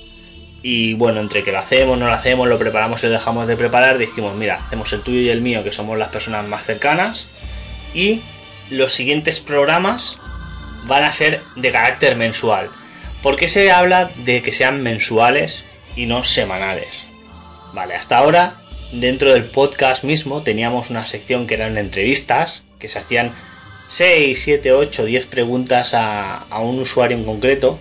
y 0.61 0.95
bueno, 0.95 1.21
entre 1.21 1.43
que 1.43 1.51
lo 1.51 1.59
hacemos, 1.59 1.97
no 1.97 2.07
lo 2.07 2.13
hacemos, 2.13 2.47
lo 2.47 2.57
preparamos 2.57 3.03
y 3.03 3.05
lo 3.05 3.11
dejamos 3.11 3.47
de 3.47 3.55
preparar, 3.55 3.99
dijimos, 3.99 4.35
mira, 4.35 4.55
hacemos 4.55 4.91
el 4.93 5.01
tuyo 5.01 5.19
y 5.19 5.29
el 5.29 5.41
mío, 5.41 5.63
que 5.63 5.71
somos 5.71 5.97
las 5.97 6.09
personas 6.09 6.47
más 6.47 6.65
cercanas, 6.65 7.27
y 7.95 8.21
los 8.69 8.93
siguientes 8.93 9.39
programas 9.39 10.17
van 10.83 11.03
a 11.03 11.11
ser 11.11 11.41
de 11.55 11.71
carácter 11.71 12.15
mensual. 12.15 12.69
¿Por 13.23 13.37
qué 13.37 13.47
se 13.47 13.71
habla 13.71 14.11
de 14.17 14.43
que 14.43 14.51
sean 14.51 14.83
mensuales 14.83 15.63
y 15.95 16.05
no 16.05 16.23
semanales? 16.23 17.07
Vale, 17.73 17.95
hasta 17.95 18.17
ahora 18.17 18.57
dentro 18.91 19.33
del 19.33 19.45
podcast 19.45 20.03
mismo 20.03 20.43
teníamos 20.43 20.89
una 20.89 21.07
sección 21.07 21.47
que 21.47 21.55
eran 21.55 21.77
entrevistas, 21.77 22.63
que 22.77 22.87
se 22.87 22.99
hacían 22.99 23.33
6, 23.87 24.39
7, 24.43 24.73
8, 24.73 25.05
10 25.05 25.25
preguntas 25.25 25.93
a, 25.93 26.37
a 26.49 26.59
un 26.59 26.79
usuario 26.79 27.17
en 27.17 27.25
concreto, 27.25 27.79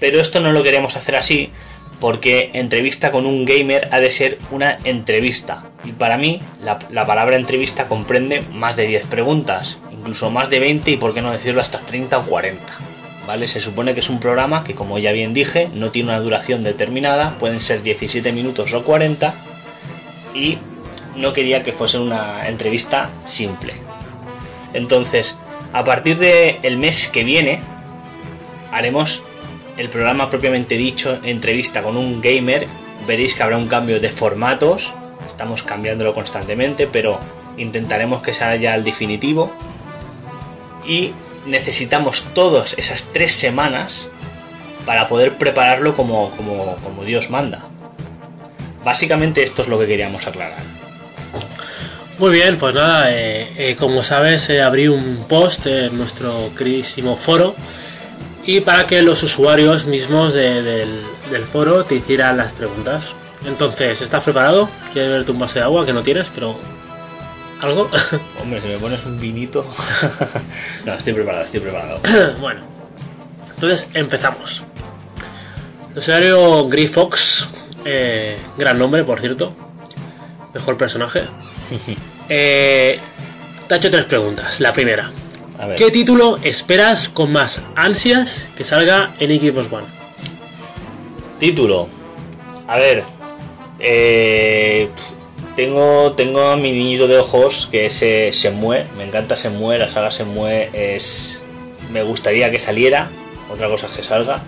pero 0.00 0.20
esto 0.20 0.40
no 0.40 0.52
lo 0.52 0.62
queremos 0.62 0.96
hacer 0.96 1.16
así 1.16 1.50
porque 2.00 2.50
entrevista 2.52 3.10
con 3.10 3.26
un 3.26 3.44
gamer 3.44 3.88
ha 3.90 4.00
de 4.00 4.10
ser 4.10 4.38
una 4.50 4.78
entrevista. 4.84 5.64
Y 5.84 5.92
para 5.92 6.16
mí, 6.16 6.40
la, 6.62 6.78
la, 6.90 7.06
palabra 7.06 7.36
entrevista 7.36 7.88
comprende 7.88 8.42
más 8.52 8.76
de 8.76 8.86
10 8.86 9.06
preguntas, 9.06 9.78
incluso 9.92 10.30
más 10.30 10.50
de 10.50 10.60
20 10.60 10.90
y 10.90 10.96
por 10.96 11.14
qué 11.14 11.22
no 11.22 11.32
decirlo 11.32 11.60
hasta 11.60 11.78
30 11.78 12.18
o 12.18 12.22
40. 12.24 12.62
¿Vale? 13.26 13.48
Se 13.48 13.60
supone 13.60 13.94
que 13.94 14.00
es 14.00 14.10
un 14.10 14.20
programa 14.20 14.64
que, 14.64 14.74
como 14.74 14.98
ya 14.98 15.12
bien 15.12 15.32
dije, 15.32 15.68
no 15.72 15.90
tiene 15.90 16.10
una 16.10 16.20
duración 16.20 16.62
determinada, 16.62 17.36
pueden 17.38 17.60
ser 17.60 17.82
17 17.82 18.32
minutos 18.32 18.72
o 18.74 18.84
40, 18.84 19.34
y 20.34 20.58
no 21.16 21.32
quería 21.32 21.62
que 21.62 21.72
fuese 21.72 21.98
una 21.98 22.46
entrevista 22.48 23.08
simple. 23.24 23.72
Entonces, 24.74 25.38
a 25.72 25.84
partir 25.84 26.18
del 26.18 26.58
el 26.62 26.76
mes 26.76 27.08
que 27.08 27.24
viene, 27.24 27.60
haremos 28.72 29.22
el 29.76 29.88
programa 29.88 30.30
propiamente 30.30 30.76
dicho, 30.76 31.18
entrevista 31.22 31.82
con 31.82 31.96
un 31.96 32.20
gamer, 32.20 32.66
veréis 33.06 33.34
que 33.34 33.42
habrá 33.42 33.56
un 33.56 33.68
cambio 33.68 34.00
de 34.00 34.08
formatos, 34.08 34.92
estamos 35.26 35.62
cambiándolo 35.62 36.14
constantemente, 36.14 36.86
pero 36.86 37.18
intentaremos 37.56 38.22
que 38.22 38.34
sea 38.34 38.56
ya 38.56 38.74
el 38.74 38.84
definitivo. 38.84 39.52
Y 40.86 41.12
necesitamos 41.46 42.28
todas 42.34 42.74
esas 42.78 43.12
tres 43.12 43.32
semanas 43.32 44.08
para 44.86 45.08
poder 45.08 45.34
prepararlo 45.34 45.96
como, 45.96 46.30
como, 46.36 46.76
como 46.76 47.04
Dios 47.04 47.30
manda. 47.30 47.60
Básicamente 48.84 49.42
esto 49.42 49.62
es 49.62 49.68
lo 49.68 49.78
que 49.78 49.86
queríamos 49.86 50.26
aclarar. 50.26 50.62
Muy 52.18 52.30
bien, 52.30 52.58
pues 52.58 52.74
nada, 52.74 53.12
eh, 53.12 53.48
eh, 53.56 53.76
como 53.76 54.02
sabes, 54.02 54.48
abrí 54.50 54.86
un 54.86 55.24
post 55.28 55.66
en 55.66 55.96
nuestro 55.96 56.50
queridísimo 56.56 57.16
foro 57.16 57.56
y 58.46 58.60
para 58.60 58.86
que 58.86 59.02
los 59.02 59.22
usuarios 59.22 59.86
mismos 59.86 60.34
de, 60.34 60.62
del, 60.62 61.00
del, 61.30 61.44
foro 61.44 61.84
te 61.84 61.96
hicieran 61.96 62.36
las 62.36 62.52
preguntas. 62.52 63.14
Entonces, 63.46 64.00
¿estás 64.00 64.22
preparado? 64.22 64.68
¿Quieres 64.92 65.10
beberte 65.10 65.32
un 65.32 65.38
vaso 65.38 65.58
de 65.58 65.64
agua 65.64 65.84
que 65.86 65.92
no 65.92 66.02
tienes, 66.02 66.30
pero 66.34 66.56
algo? 67.60 67.88
Hombre, 68.42 68.60
si 68.60 68.68
me 68.68 68.78
pones 68.78 69.04
un 69.06 69.18
vinito. 69.18 69.66
no, 70.84 70.94
estoy 70.94 71.12
preparado, 71.12 71.44
estoy 71.44 71.60
preparado. 71.60 72.00
bueno, 72.40 72.60
entonces 73.54 73.90
empezamos. 73.94 74.62
El 75.92 75.98
usuario 75.98 76.68
Grifox, 76.68 77.48
eh, 77.84 78.36
gran 78.58 78.78
nombre, 78.78 79.04
por 79.04 79.20
cierto. 79.20 79.54
Mejor 80.52 80.76
personaje. 80.76 81.22
eh, 82.28 82.98
te 83.68 83.74
ha 83.74 83.76
hecho 83.76 83.90
tres 83.90 84.04
preguntas. 84.06 84.60
La 84.60 84.72
primera. 84.72 85.10
¿Qué 85.76 85.90
título 85.90 86.38
esperas 86.42 87.08
con 87.08 87.32
más 87.32 87.62
ansias 87.76 88.48
que 88.56 88.64
salga 88.64 89.14
en 89.20 89.30
Xbox 89.40 89.72
One? 89.72 89.86
Título. 91.38 91.88
A 92.66 92.76
ver, 92.76 93.04
eh, 93.78 94.88
tengo, 95.54 96.12
tengo 96.12 96.48
a 96.48 96.56
mi 96.56 96.72
niñito 96.72 97.06
de 97.06 97.18
ojos 97.18 97.68
que 97.70 97.88
se, 97.88 98.32
se 98.32 98.50
mueve, 98.50 98.86
me 98.96 99.04
encanta 99.04 99.36
se 99.36 99.50
mueve, 99.50 99.84
la 99.86 99.90
saga 99.90 100.10
se 100.10 100.24
mueve, 100.24 100.70
es, 100.72 101.42
me 101.92 102.02
gustaría 102.02 102.50
que 102.50 102.58
saliera, 102.58 103.10
otra 103.50 103.68
cosa 103.68 103.86
es 103.86 103.92
que 103.92 104.02
salga, 104.02 104.42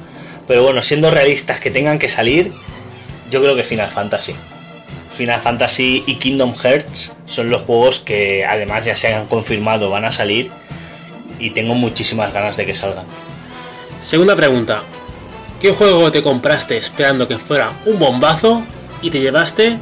pero 0.49 0.64
bueno, 0.64 0.83
siendo 0.83 1.11
realistas 1.11 1.61
que 1.61 1.71
tengan 1.71 1.99
que 1.99 2.09
salir, 2.09 2.53
yo 3.31 3.40
creo 3.42 3.55
que 3.55 3.64
Final 3.64 3.90
Fantasy. 3.90 4.35
Final 5.16 5.40
Fantasy 5.40 6.03
y 6.07 6.16
Kingdom 6.16 6.55
Hearts 6.55 7.14
son 7.27 7.51
los 7.51 7.62
juegos 7.62 8.01
que 8.01 8.45
además 8.45 8.85
ya 8.85 8.97
se 8.97 9.14
han 9.14 9.27
confirmado 9.27 9.88
van 9.88 10.05
a 10.05 10.12
salir 10.12 10.51
y 11.38 11.51
tengo 11.51 11.75
muchísimas 11.75 12.33
ganas 12.33 12.57
de 12.57 12.66
que 12.66 12.75
salgan. 12.75 13.07
Segunda 14.01 14.37
pregunta. 14.37 14.83
¿Qué 15.61 15.72
juego 15.72 16.11
te 16.11 16.22
compraste 16.22 16.77
esperando 16.77 17.27
que 17.27 17.38
fuera 17.38 17.72
un 17.87 17.99
bombazo 17.99 18.62
y 19.01 19.11
te 19.11 19.20
llevaste 19.20 19.79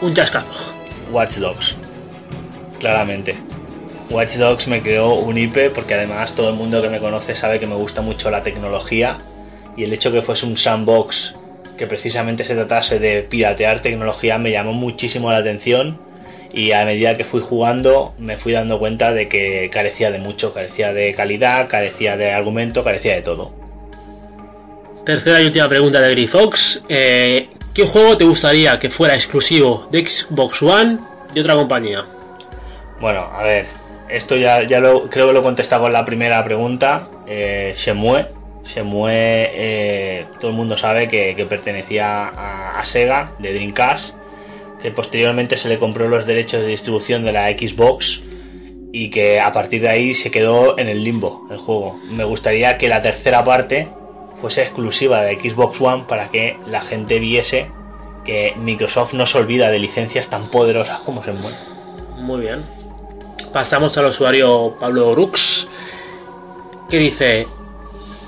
un 0.00 0.12
chascazo? 0.12 0.74
Watch 1.12 1.36
Dogs. 1.36 1.76
Claramente. 2.80 3.36
Watch 4.10 4.36
Dogs 4.36 4.66
me 4.68 4.82
creó 4.82 5.14
un 5.14 5.38
IP 5.38 5.70
porque 5.74 5.94
además 5.94 6.34
todo 6.34 6.48
el 6.48 6.56
mundo 6.56 6.82
que 6.82 6.88
me 6.88 6.98
conoce 6.98 7.34
sabe 7.34 7.60
que 7.60 7.66
me 7.66 7.74
gusta 7.74 8.02
mucho 8.02 8.30
la 8.30 8.42
tecnología 8.42 9.18
y 9.76 9.84
el 9.84 9.92
hecho 9.92 10.10
que 10.10 10.22
fuese 10.22 10.46
un 10.46 10.56
sandbox 10.56 11.34
que 11.76 11.86
precisamente 11.86 12.44
se 12.44 12.54
tratase 12.54 12.98
de 12.98 13.22
piratear 13.22 13.80
tecnología 13.80 14.38
me 14.38 14.50
llamó 14.50 14.72
muchísimo 14.72 15.30
la 15.30 15.38
atención 15.38 16.00
y 16.52 16.72
a 16.72 16.84
medida 16.84 17.16
que 17.16 17.24
fui 17.24 17.40
jugando 17.40 18.14
me 18.18 18.36
fui 18.36 18.52
dando 18.52 18.78
cuenta 18.78 19.12
de 19.12 19.28
que 19.28 19.68
carecía 19.72 20.10
de 20.10 20.18
mucho, 20.18 20.52
carecía 20.54 20.92
de 20.92 21.12
calidad, 21.12 21.68
carecía 21.68 22.16
de 22.16 22.32
argumento, 22.32 22.82
carecía 22.84 23.14
de 23.14 23.22
todo. 23.22 23.52
Tercera 25.04 25.40
y 25.40 25.46
última 25.46 25.68
pregunta 25.68 26.00
de 26.00 26.10
Grifox. 26.10 26.82
Eh, 26.88 27.48
¿Qué 27.72 27.86
juego 27.86 28.16
te 28.16 28.24
gustaría 28.24 28.78
que 28.78 28.90
fuera 28.90 29.14
exclusivo 29.14 29.88
de 29.90 30.06
Xbox 30.06 30.62
One 30.62 30.98
y 31.34 31.40
otra 31.40 31.54
compañía? 31.54 32.04
Bueno, 33.00 33.30
a 33.32 33.42
ver, 33.42 33.66
esto 34.08 34.36
ya, 34.36 34.64
ya 34.64 34.80
lo, 34.80 35.08
creo 35.08 35.28
que 35.28 35.32
lo 35.32 35.42
contestaba 35.42 35.86
en 35.86 35.92
la 35.92 36.04
primera 36.04 36.44
pregunta. 36.44 37.08
Eh, 37.26 37.72
Shenmue. 37.76 38.26
Shenmue, 38.64 39.12
eh, 39.14 40.26
todo 40.40 40.50
el 40.50 40.56
mundo 40.56 40.76
sabe 40.76 41.08
que, 41.08 41.34
que 41.34 41.46
pertenecía 41.46 42.28
a, 42.28 42.78
a 42.78 42.84
Sega, 42.84 43.30
de 43.38 43.54
Dreamcast, 43.54 44.16
que 44.80 44.90
posteriormente 44.90 45.56
se 45.56 45.68
le 45.68 45.78
compró 45.78 46.08
los 46.08 46.26
derechos 46.26 46.60
de 46.60 46.68
distribución 46.68 47.24
de 47.24 47.32
la 47.32 47.48
Xbox 47.50 48.20
y 48.92 49.10
que 49.10 49.40
a 49.40 49.52
partir 49.52 49.82
de 49.82 49.88
ahí 49.88 50.14
se 50.14 50.30
quedó 50.30 50.78
en 50.78 50.88
el 50.88 51.04
limbo 51.04 51.46
el 51.50 51.58
juego. 51.58 51.98
Me 52.10 52.24
gustaría 52.24 52.78
que 52.78 52.88
la 52.88 53.02
tercera 53.02 53.44
parte 53.44 53.88
fuese 54.40 54.62
exclusiva 54.62 55.22
de 55.22 55.36
Xbox 55.36 55.80
One 55.80 56.04
para 56.08 56.28
que 56.28 56.56
la 56.66 56.80
gente 56.80 57.18
viese 57.18 57.70
que 58.24 58.54
Microsoft 58.56 59.14
no 59.14 59.26
se 59.26 59.38
olvida 59.38 59.70
de 59.70 59.78
licencias 59.78 60.28
tan 60.28 60.48
poderosas 60.48 61.00
como 61.00 61.22
se 61.24 61.32
mueve. 61.32 61.56
Muy 62.16 62.40
bien. 62.42 62.62
Pasamos 63.52 63.96
al 63.96 64.06
usuario 64.06 64.76
Pablo 64.78 65.14
Rux, 65.14 65.66
que 66.88 66.98
dice, 66.98 67.46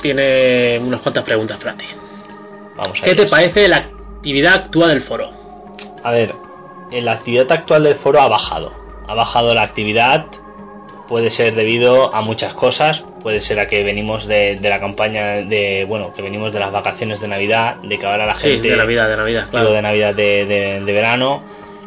tiene 0.00 0.80
unas 0.82 1.00
cuantas 1.00 1.24
preguntas 1.24 1.58
para 1.58 1.74
ti. 1.74 1.86
Vamos 2.76 3.00
a 3.00 3.04
¿Qué 3.04 3.14
te 3.14 3.26
parece 3.26 3.68
la 3.68 3.76
actividad 3.76 4.54
actual 4.54 4.90
del 4.90 5.02
foro? 5.02 5.39
A 6.02 6.10
ver, 6.10 6.34
en 6.90 7.04
la 7.04 7.12
actividad 7.12 7.50
actual 7.52 7.84
del 7.84 7.94
foro 7.94 8.20
ha 8.20 8.28
bajado. 8.28 8.72
Ha 9.06 9.14
bajado 9.14 9.54
la 9.54 9.62
actividad. 9.62 10.26
Puede 11.08 11.30
ser 11.30 11.54
debido 11.54 12.14
a 12.14 12.20
muchas 12.20 12.54
cosas. 12.54 13.04
Puede 13.22 13.40
ser 13.40 13.58
a 13.58 13.66
que 13.66 13.82
venimos 13.82 14.26
de, 14.26 14.56
de 14.56 14.68
la 14.70 14.78
campaña 14.80 15.24
de. 15.42 15.84
Bueno, 15.88 16.12
que 16.12 16.22
venimos 16.22 16.52
de 16.52 16.60
las 16.60 16.70
vacaciones 16.72 17.20
de 17.20 17.28
Navidad. 17.28 17.76
De 17.82 17.98
que 17.98 18.06
ahora 18.06 18.26
la 18.26 18.36
Sí, 18.38 18.48
gente. 18.52 18.68
de 18.70 18.76
Navidad, 18.76 19.08
de 19.08 19.16
Navidad, 19.16 19.40
digo, 19.42 19.50
claro. 19.50 19.72
de 19.72 19.82
Navidad 19.82 20.14
de, 20.14 20.46
de- 20.46 20.80
de 20.84 20.92
verano. 20.92 21.42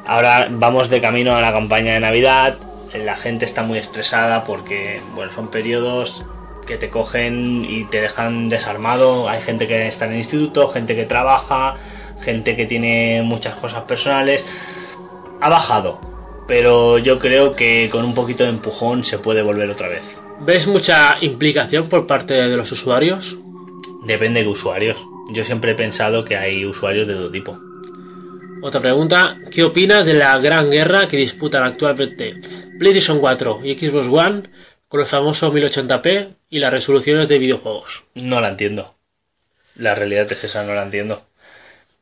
Ahora 0.05 0.47
vamos 0.51 0.89
de 0.89 0.99
camino 0.99 1.35
a 1.35 1.41
la 1.41 1.53
campaña 1.53 1.93
de 1.93 2.01
Navidad. 2.01 2.55
La 2.93 3.15
gente 3.15 3.45
está 3.45 3.63
muy 3.63 3.79
estresada 3.79 4.43
porque, 4.43 5.01
bueno, 5.15 5.31
son 5.33 5.47
periodos 5.47 6.23
que 6.67 6.77
te 6.77 6.89
cogen 6.89 7.65
y 7.67 7.85
te 7.85 8.01
dejan 8.01 8.49
desarmado. 8.49 9.29
Hay 9.29 9.41
gente 9.41 9.65
que 9.65 9.87
está 9.87 10.05
en 10.05 10.11
el 10.11 10.17
instituto, 10.19 10.67
gente 10.67 10.95
que 10.95 11.05
trabaja, 11.05 11.75
gente 12.23 12.55
que 12.55 12.65
tiene 12.65 13.21
muchas 13.21 13.55
cosas 13.55 13.83
personales. 13.83 14.45
Ha 15.41 15.49
bajado, 15.49 15.99
pero 16.47 16.97
yo 16.97 17.19
creo 17.19 17.55
que 17.55 17.89
con 17.91 18.05
un 18.05 18.13
poquito 18.13 18.43
de 18.43 18.49
empujón 18.49 19.03
se 19.03 19.19
puede 19.19 19.41
volver 19.41 19.69
otra 19.69 19.89
vez. 19.89 20.17
¿Ves 20.39 20.67
mucha 20.67 21.17
implicación 21.21 21.89
por 21.89 22.07
parte 22.07 22.33
de 22.33 22.57
los 22.57 22.71
usuarios? 22.71 23.35
Depende 24.05 24.41
de 24.41 24.49
usuarios. 24.49 24.97
Yo 25.31 25.43
siempre 25.43 25.71
he 25.71 25.75
pensado 25.75 26.25
que 26.25 26.35
hay 26.35 26.65
usuarios 26.65 27.07
de 27.07 27.13
todo 27.13 27.31
tipo. 27.31 27.57
Otra 28.61 28.79
pregunta, 28.79 29.37
¿qué 29.51 29.63
opinas 29.63 30.05
de 30.05 30.13
la 30.13 30.37
gran 30.37 30.71
guerra 30.71 31.07
que 31.07 31.17
disputan 31.17 31.63
actualmente 31.63 32.39
PlayStation 32.79 33.19
4 33.19 33.59
y 33.63 33.77
Xbox 33.77 34.07
One 34.07 34.43
con 34.87 34.99
los 35.01 35.09
famosos 35.09 35.53
1080p 35.53 36.29
y 36.49 36.59
las 36.59 36.71
resoluciones 36.71 37.27
de 37.27 37.39
videojuegos? 37.39 38.03
No 38.15 38.39
la 38.39 38.49
entiendo. 38.49 38.95
La 39.75 39.95
realidad 39.95 40.31
es 40.31 40.43
esa, 40.43 40.63
no 40.63 40.73
la 40.73 40.83
entiendo. 40.83 41.25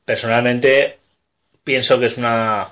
Personalmente, 0.06 0.98
pienso 1.64 2.00
que 2.00 2.08
es 2.08 2.18
una, 2.18 2.68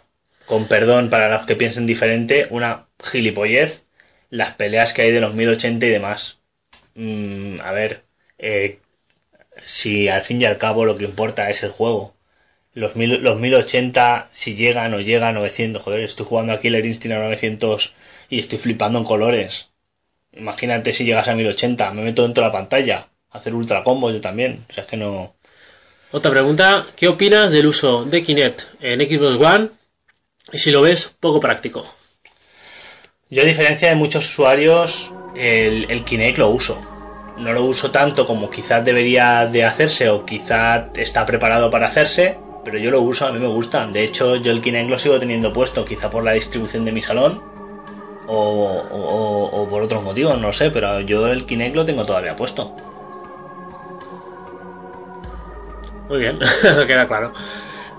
con 0.45 0.67
perdón 0.67 1.09
para 1.09 1.29
los 1.29 1.45
que 1.47 1.55
piensen 1.57 1.85
diferente, 1.87 2.47
una 2.51 2.87
gilipollez 3.03 3.83
las 4.31 4.55
peleas 4.55 4.93
que 4.93 5.03
hay 5.03 5.11
de 5.11 5.21
los 5.21 5.33
1080 5.35 5.85
y 5.87 5.89
demás. 5.91 6.41
Mm, 6.95 7.57
a 7.63 7.71
ver, 7.73 8.03
eh, 8.39 8.79
si 9.65 10.09
al 10.09 10.21
fin 10.23 10.41
y 10.41 10.45
al 10.45 10.57
cabo 10.57 10.85
lo 10.85 10.95
que 10.95 11.05
importa 11.05 11.49
es 11.49 11.63
el 11.63 11.71
juego. 11.71 12.15
Los, 12.73 12.95
mil- 12.95 13.21
los 13.23 13.39
1080, 13.39 14.29
si 14.31 14.55
llegan 14.55 14.93
o 14.95 15.01
llegan 15.01 15.29
a 15.29 15.33
900, 15.33 15.83
joder, 15.83 16.01
estoy 16.01 16.25
jugando 16.27 16.53
a 16.53 16.61
Killer 16.61 16.85
Instinct 16.85 17.17
a 17.17 17.19
900 17.21 17.95
y 18.29 18.39
estoy 18.39 18.59
flipando 18.59 18.99
en 18.99 19.05
colores. 19.05 19.71
Imagínate 20.33 20.93
si 20.93 21.05
llegas 21.05 21.27
a 21.27 21.35
1080, 21.35 21.91
me 21.93 22.03
meto 22.03 22.23
dentro 22.23 22.43
de 22.43 22.49
la 22.49 22.53
pantalla, 22.53 23.09
hacer 23.31 23.53
ultra 23.55 23.83
combo 23.83 24.11
yo 24.11 24.21
también. 24.21 24.65
O 24.69 24.73
sea, 24.73 24.83
es 24.85 24.89
que 24.89 24.97
no. 24.97 25.35
Otra 26.11 26.31
pregunta, 26.31 26.85
¿qué 26.95 27.07
opinas 27.07 27.51
del 27.51 27.67
uso 27.67 28.03
de 28.05 28.23
Kinect 28.23 28.61
en 28.81 28.99
Xbox 29.01 29.35
One 29.39 29.69
y 30.51 30.57
si 30.57 30.71
lo 30.71 30.81
ves 30.81 31.15
poco 31.19 31.39
práctico? 31.39 31.85
Yo, 33.29 33.43
a 33.43 33.45
diferencia 33.45 33.89
de 33.89 33.95
muchos 33.95 34.27
usuarios, 34.27 35.11
el, 35.35 36.03
Kinect 36.03 36.39
lo 36.39 36.49
uso. 36.49 36.81
No 37.37 37.53
lo 37.53 37.63
uso 37.63 37.91
tanto 37.91 38.25
como 38.25 38.49
quizás 38.49 38.83
debería 38.83 39.45
de 39.45 39.63
hacerse 39.63 40.09
o 40.09 40.25
quizás 40.25 40.85
está 40.95 41.25
preparado 41.25 41.69
para 41.69 41.87
hacerse, 41.87 42.37
pero 42.65 42.79
yo 42.79 42.89
lo 42.89 43.01
uso, 43.01 43.27
a 43.27 43.31
mí 43.31 43.39
me 43.39 43.47
gusta. 43.47 43.85
De 43.85 44.03
hecho, 44.03 44.35
yo 44.37 44.51
el 44.51 44.61
Kinect 44.61 44.89
lo 44.89 44.97
sigo 44.97 45.19
teniendo 45.19 45.53
puesto, 45.53 45.85
quizá 45.85 46.09
por 46.09 46.23
la 46.23 46.33
distribución 46.33 46.85
de 46.85 46.91
mi 46.91 47.01
salón 47.03 47.41
o, 48.27 48.35
o- 48.91 49.61
o 49.61 49.69
por 49.69 49.83
otros 49.83 50.03
motivos, 50.03 50.39
no 50.39 50.51
sé, 50.51 50.71
pero 50.71 50.99
yo 51.01 51.27
el 51.27 51.45
Kinect 51.45 51.75
lo 51.75 51.85
tengo 51.85 52.03
todavía 52.05 52.35
puesto. 52.35 52.75
Muy 56.09 56.19
bien, 56.19 56.39
queda 56.87 57.05
claro. 57.05 57.31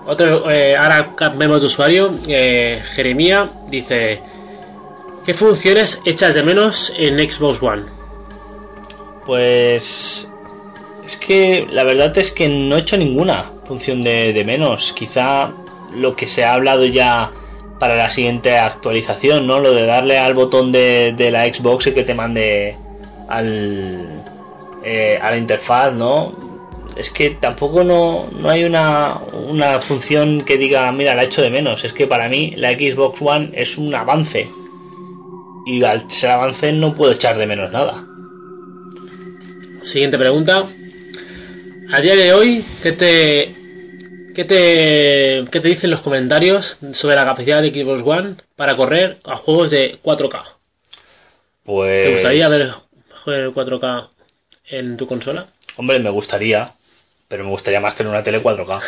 Otro, 0.05 0.49
eh, 0.51 0.75
ahora 0.75 1.11
cambiamos 1.15 1.61
de 1.61 1.67
usuario. 1.67 2.13
Eh, 2.27 2.81
Jeremía 2.93 3.49
dice: 3.67 4.21
¿Qué 5.25 5.33
funciones 5.33 6.01
echas 6.05 6.35
de 6.35 6.43
menos 6.43 6.93
en 6.97 7.17
Xbox 7.19 7.61
One? 7.63 7.83
Pues 9.25 10.27
es 11.05 11.17
que 11.17 11.67
la 11.69 11.83
verdad 11.83 12.17
es 12.17 12.31
que 12.31 12.49
no 12.49 12.75
he 12.75 12.79
hecho 12.79 12.97
ninguna 12.97 13.45
función 13.65 14.01
de, 14.01 14.33
de 14.33 14.43
menos. 14.43 14.91
Quizá 14.93 15.51
lo 15.95 16.15
que 16.15 16.27
se 16.27 16.43
ha 16.43 16.53
hablado 16.53 16.85
ya 16.85 17.31
para 17.79 17.95
la 17.95 18.11
siguiente 18.11 18.57
actualización, 18.57 19.47
¿no? 19.47 19.59
Lo 19.59 19.71
de 19.73 19.85
darle 19.85 20.17
al 20.19 20.33
botón 20.33 20.71
de, 20.71 21.13
de 21.15 21.31
la 21.31 21.45
Xbox 21.45 21.87
y 21.87 21.93
que 21.93 22.03
te 22.03 22.13
mande 22.13 22.75
al, 23.27 24.23
eh, 24.83 25.19
a 25.21 25.31
la 25.31 25.37
interfaz, 25.37 25.93
¿no? 25.93 26.50
Es 26.95 27.09
que 27.09 27.31
tampoco 27.31 27.83
no, 27.83 28.29
no 28.37 28.49
hay 28.49 28.63
una, 28.63 29.17
una 29.47 29.79
función 29.79 30.43
que 30.43 30.57
diga, 30.57 30.91
mira, 30.91 31.15
la 31.15 31.23
he 31.23 31.25
hecho 31.25 31.41
de 31.41 31.49
menos. 31.49 31.83
Es 31.83 31.93
que 31.93 32.07
para 32.07 32.29
mí 32.29 32.53
la 32.57 32.71
Xbox 32.71 33.21
One 33.21 33.51
es 33.53 33.77
un 33.77 33.93
avance. 33.95 34.49
Y 35.65 35.83
al 35.83 36.09
ser 36.09 36.31
avance 36.31 36.71
no 36.73 36.93
puedo 36.93 37.11
echar 37.11 37.37
de 37.37 37.45
menos 37.47 37.71
nada. 37.71 38.03
Siguiente 39.83 40.17
pregunta. 40.17 40.65
A 41.91 42.01
día 42.01 42.15
de 42.15 42.33
hoy, 42.33 42.63
¿qué 42.81 42.91
te, 42.91 43.53
qué 44.33 44.45
te, 44.45 45.43
qué 45.51 45.59
te 45.59 45.67
dicen 45.67 45.89
los 45.89 46.01
comentarios 46.01 46.77
sobre 46.93 47.15
la 47.15 47.25
capacidad 47.25 47.61
de 47.61 47.69
Xbox 47.69 48.01
One 48.05 48.35
para 48.55 48.75
correr 48.75 49.17
a 49.25 49.35
juegos 49.35 49.71
de 49.71 49.97
4K? 50.01 50.43
Pues. 51.63 52.05
¿Te 52.05 52.13
gustaría 52.13 52.47
ver 52.47 52.71
juegos 53.23 53.55
4K 53.55 54.09
en 54.69 54.97
tu 54.97 55.07
consola? 55.07 55.47
Hombre, 55.75 55.99
me 55.99 56.09
gustaría, 56.09 56.73
pero 57.31 57.45
me 57.45 57.49
gustaría 57.49 57.79
más 57.79 57.95
tener 57.95 58.11
una 58.11 58.21
tele 58.23 58.43
4K. 58.43 58.81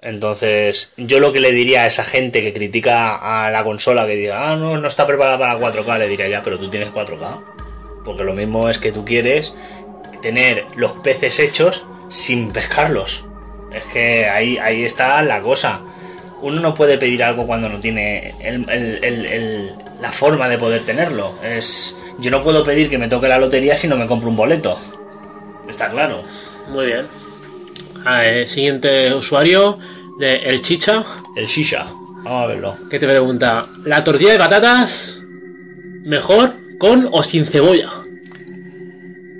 Entonces, 0.00 0.92
yo 0.96 1.18
lo 1.18 1.32
que 1.32 1.40
le 1.40 1.50
diría 1.50 1.82
a 1.82 1.86
esa 1.88 2.04
gente 2.04 2.40
que 2.40 2.52
critica 2.52 3.16
a 3.16 3.50
la 3.50 3.64
consola, 3.64 4.06
que 4.06 4.14
diga, 4.14 4.52
ah, 4.52 4.56
no, 4.56 4.78
no 4.78 4.86
está 4.86 5.04
preparada 5.04 5.36
para 5.36 5.58
4K, 5.58 5.98
le 5.98 6.06
diría 6.06 6.28
ya, 6.28 6.42
pero 6.44 6.58
tú 6.60 6.70
tienes 6.70 6.90
4K. 6.90 7.42
Porque 8.04 8.22
lo 8.22 8.34
mismo 8.34 8.68
es 8.70 8.78
que 8.78 8.92
tú 8.92 9.04
quieres 9.04 9.52
tener 10.22 10.64
los 10.76 10.92
peces 10.92 11.40
hechos 11.40 11.84
sin 12.08 12.52
pescarlos. 12.52 13.24
Es 13.72 13.82
que 13.92 14.28
ahí, 14.28 14.58
ahí 14.58 14.84
está 14.84 15.20
la 15.22 15.40
cosa. 15.40 15.80
Uno 16.42 16.60
no 16.60 16.72
puede 16.72 16.98
pedir 16.98 17.24
algo 17.24 17.48
cuando 17.48 17.68
no 17.68 17.80
tiene 17.80 18.32
el- 18.38 18.70
el- 18.70 19.26
el- 19.26 19.74
la 20.00 20.12
forma 20.12 20.48
de 20.48 20.56
poder 20.58 20.82
tenerlo. 20.82 21.32
Es, 21.42 21.96
yo 22.18 22.30
no 22.30 22.44
puedo 22.44 22.62
pedir 22.62 22.88
que 22.88 22.98
me 22.98 23.08
toque 23.08 23.26
la 23.26 23.38
lotería 23.38 23.76
si 23.76 23.88
no 23.88 23.96
me 23.96 24.06
compro 24.06 24.28
un 24.28 24.36
boleto. 24.36 24.78
Está 25.68 25.90
claro. 25.90 26.22
Muy 26.68 26.86
bien. 26.86 27.25
A 28.06 28.18
ver, 28.20 28.48
siguiente 28.48 29.12
usuario 29.14 29.78
de 30.18 30.36
El 30.36 30.62
Chicha, 30.62 31.04
El 31.36 31.46
shisha. 31.46 31.86
Vamos 32.22 32.44
a 32.44 32.46
verlo. 32.46 32.76
que 32.90 32.98
te 32.98 33.06
pregunta, 33.06 33.66
¿la 33.84 34.02
tortilla 34.02 34.32
de 34.32 34.38
patatas 34.38 35.20
mejor 36.04 36.54
con 36.78 37.08
o 37.10 37.22
sin 37.22 37.44
cebolla? 37.44 37.90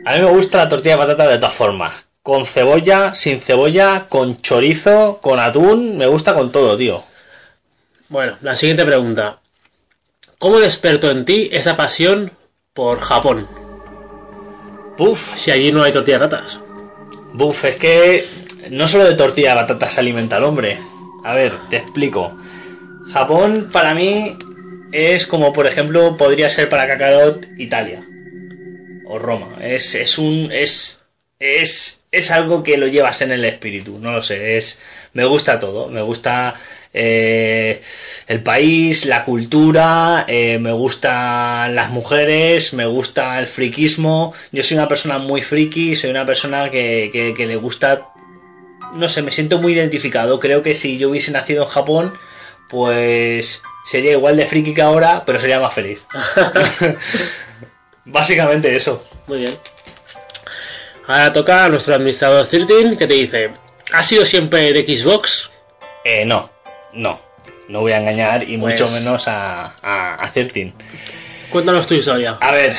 A 0.04 0.14
mí 0.14 0.20
me 0.20 0.30
gusta 0.30 0.58
la 0.58 0.68
tortilla 0.68 0.96
de 0.96 1.02
patata 1.02 1.28
de 1.28 1.38
todas 1.38 1.54
formas. 1.54 2.06
Con 2.22 2.44
cebolla, 2.46 3.14
sin 3.14 3.40
cebolla, 3.40 4.06
con 4.08 4.36
chorizo, 4.40 5.18
con 5.22 5.38
atún. 5.38 5.96
Me 5.96 6.06
gusta 6.06 6.34
con 6.34 6.50
todo, 6.52 6.76
tío. 6.76 7.02
Bueno, 8.08 8.36
la 8.42 8.54
siguiente 8.56 8.84
pregunta. 8.84 9.38
¿Cómo 10.38 10.58
despertó 10.58 11.10
en 11.10 11.24
ti 11.24 11.48
esa 11.52 11.76
pasión 11.76 12.30
por 12.72 12.98
Japón? 12.98 13.46
Uf, 14.98 15.36
Si 15.36 15.50
allí 15.50 15.72
no 15.72 15.82
hay 15.82 15.92
tortilla 15.92 16.18
de 16.18 16.28
patatas. 16.28 16.60
Buf, 17.32 17.64
es 17.64 17.76
que 17.76 18.24
no 18.70 18.88
solo 18.88 19.04
de 19.04 19.14
tortilla 19.14 19.50
de 19.50 19.56
patatas 19.62 19.94
se 19.94 20.00
alimenta 20.00 20.38
el 20.38 20.44
hombre. 20.44 20.78
A 21.22 21.34
ver, 21.34 21.52
te 21.68 21.76
explico. 21.78 22.36
Japón 23.04 23.68
para 23.72 23.94
mí 23.94 24.36
es 24.92 25.26
como 25.26 25.52
por 25.52 25.66
ejemplo 25.66 26.16
podría 26.16 26.50
ser 26.50 26.68
para 26.68 26.86
Kakarot 26.88 27.46
Italia 27.56 28.04
o 29.02 29.18
Roma. 29.18 29.58
Es, 29.60 29.94
es 29.94 30.18
un 30.18 30.50
es 30.52 31.02
es 31.38 32.00
es 32.10 32.30
algo 32.30 32.62
que 32.62 32.78
lo 32.78 32.86
llevas 32.86 33.20
en 33.22 33.32
el 33.32 33.44
espíritu. 33.44 33.98
No 34.00 34.12
lo 34.12 34.22
sé. 34.22 34.56
Es 34.56 34.80
me 35.12 35.24
gusta 35.24 35.58
todo. 35.60 35.88
Me 35.88 36.00
gusta 36.02 36.54
eh, 36.92 37.82
el 38.26 38.42
país, 38.42 39.04
la 39.06 39.24
cultura, 39.24 40.24
eh, 40.28 40.58
me 40.58 40.72
gustan 40.72 41.74
las 41.74 41.90
mujeres, 41.90 42.72
me 42.72 42.86
gusta 42.86 43.38
el 43.38 43.46
friquismo. 43.46 44.32
Yo 44.52 44.62
soy 44.62 44.76
una 44.78 44.88
persona 44.88 45.18
muy 45.18 45.42
friki, 45.42 45.94
soy 45.96 46.10
una 46.10 46.24
persona 46.26 46.70
que- 46.70 47.34
que 47.36 47.46
le 47.46 47.56
gusta... 47.56 48.12
No 48.96 49.08
sé, 49.08 49.22
me 49.22 49.30
siento 49.30 49.58
muy 49.58 49.72
identificado. 49.74 50.40
Creo 50.40 50.62
que 50.62 50.74
si 50.74 50.98
yo 50.98 51.10
hubiese 51.10 51.30
nacido 51.32 51.62
en 51.64 51.68
Japón, 51.68 52.18
pues 52.70 53.62
sería 53.84 54.12
igual 54.12 54.36
de 54.36 54.46
friki 54.46 54.74
que 54.74 54.82
ahora, 54.82 55.22
pero 55.26 55.38
sería 55.38 55.60
más 55.60 55.74
feliz. 55.74 56.00
Básicamente 58.04 58.74
eso. 58.74 59.04
Muy 59.26 59.38
bien. 59.40 59.58
Ahora 61.06 61.32
toca 61.32 61.64
a 61.64 61.68
nuestro 61.68 61.94
administrador 61.94 62.46
13 62.46 62.96
que 62.96 63.06
te 63.06 63.14
dice, 63.14 63.50
¿has 63.92 64.06
sido 64.06 64.24
siempre 64.24 64.72
de 64.72 64.82
Xbox? 64.96 65.50
Eh, 66.04 66.24
no, 66.24 66.50
no. 66.92 67.20
No 67.68 67.80
voy 67.80 67.92
a 67.92 67.98
engañar 67.98 68.48
y 68.48 68.56
Pues- 68.58 68.80
mucho 68.80 68.90
menos 68.92 69.26
a, 69.28 69.74
a, 69.82 70.14
a 70.14 70.30
Certin. 70.30 70.72
Cuéntanos 71.50 71.86
tu 71.86 71.94
historia. 71.94 72.36
A 72.40 72.52
ver, 72.52 72.76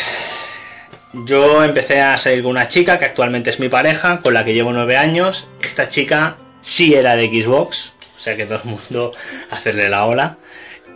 yo 1.13 1.63
empecé 1.63 2.01
a 2.01 2.17
salir 2.17 2.43
con 2.43 2.51
una 2.51 2.67
chica 2.67 2.99
que 2.99 3.05
actualmente 3.05 3.49
es 3.49 3.59
mi 3.59 3.69
pareja, 3.69 4.21
con 4.21 4.33
la 4.33 4.43
que 4.43 4.53
llevo 4.53 4.73
nueve 4.73 4.97
años. 4.97 5.47
Esta 5.61 5.87
chica 5.89 6.37
sí 6.61 6.93
era 6.93 7.15
de 7.15 7.27
Xbox, 7.27 7.93
o 8.17 8.19
sea 8.19 8.35
que 8.35 8.45
todo 8.45 8.59
el 8.63 8.69
mundo 8.69 9.11
hacerle 9.51 9.89
la 9.89 10.05
ola. 10.05 10.37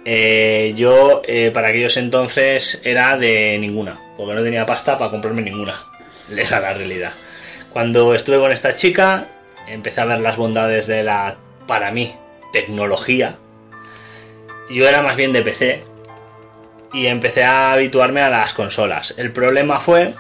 Eh, 0.04 0.74
yo 0.76 1.21
eh, 1.26 1.52
para 1.54 1.69
aquellos 1.69 1.95
entonces 1.97 2.82
era 2.84 3.17
de 3.17 3.58
ninguna, 3.60 4.00
porque 4.17 4.34
no 4.34 4.43
tenía 4.43 4.65
pasta 4.65 4.97
para 4.97 5.12
comprarme 5.12 5.41
ninguna. 5.41 5.76
Esa 6.30 6.58
es 6.58 6.62
la 6.62 6.74
realidad. 6.74 7.12
Cuando 7.71 8.13
estuve 8.13 8.39
con 8.39 8.52
esta 8.52 8.76
chica, 8.76 9.28
empecé 9.67 10.02
a 10.02 10.06
ver 10.06 10.19
las 10.19 10.36
bondades 10.36 10.88
de 10.88 11.04
la, 11.04 11.38
para 11.67 11.91
mí, 11.91 12.13
tecnología. 12.52 13.36
Yo 14.69 14.88
era 14.88 15.02
más 15.02 15.15
bien 15.15 15.34
de 15.34 15.41
PC, 15.41 15.84
y 16.94 17.08
empecé 17.08 17.44
a 17.44 17.74
habituarme 17.74 18.22
a 18.22 18.30
las 18.30 18.54
consolas. 18.54 19.14
El 19.18 19.32
problema 19.32 19.80
fue 19.80 20.14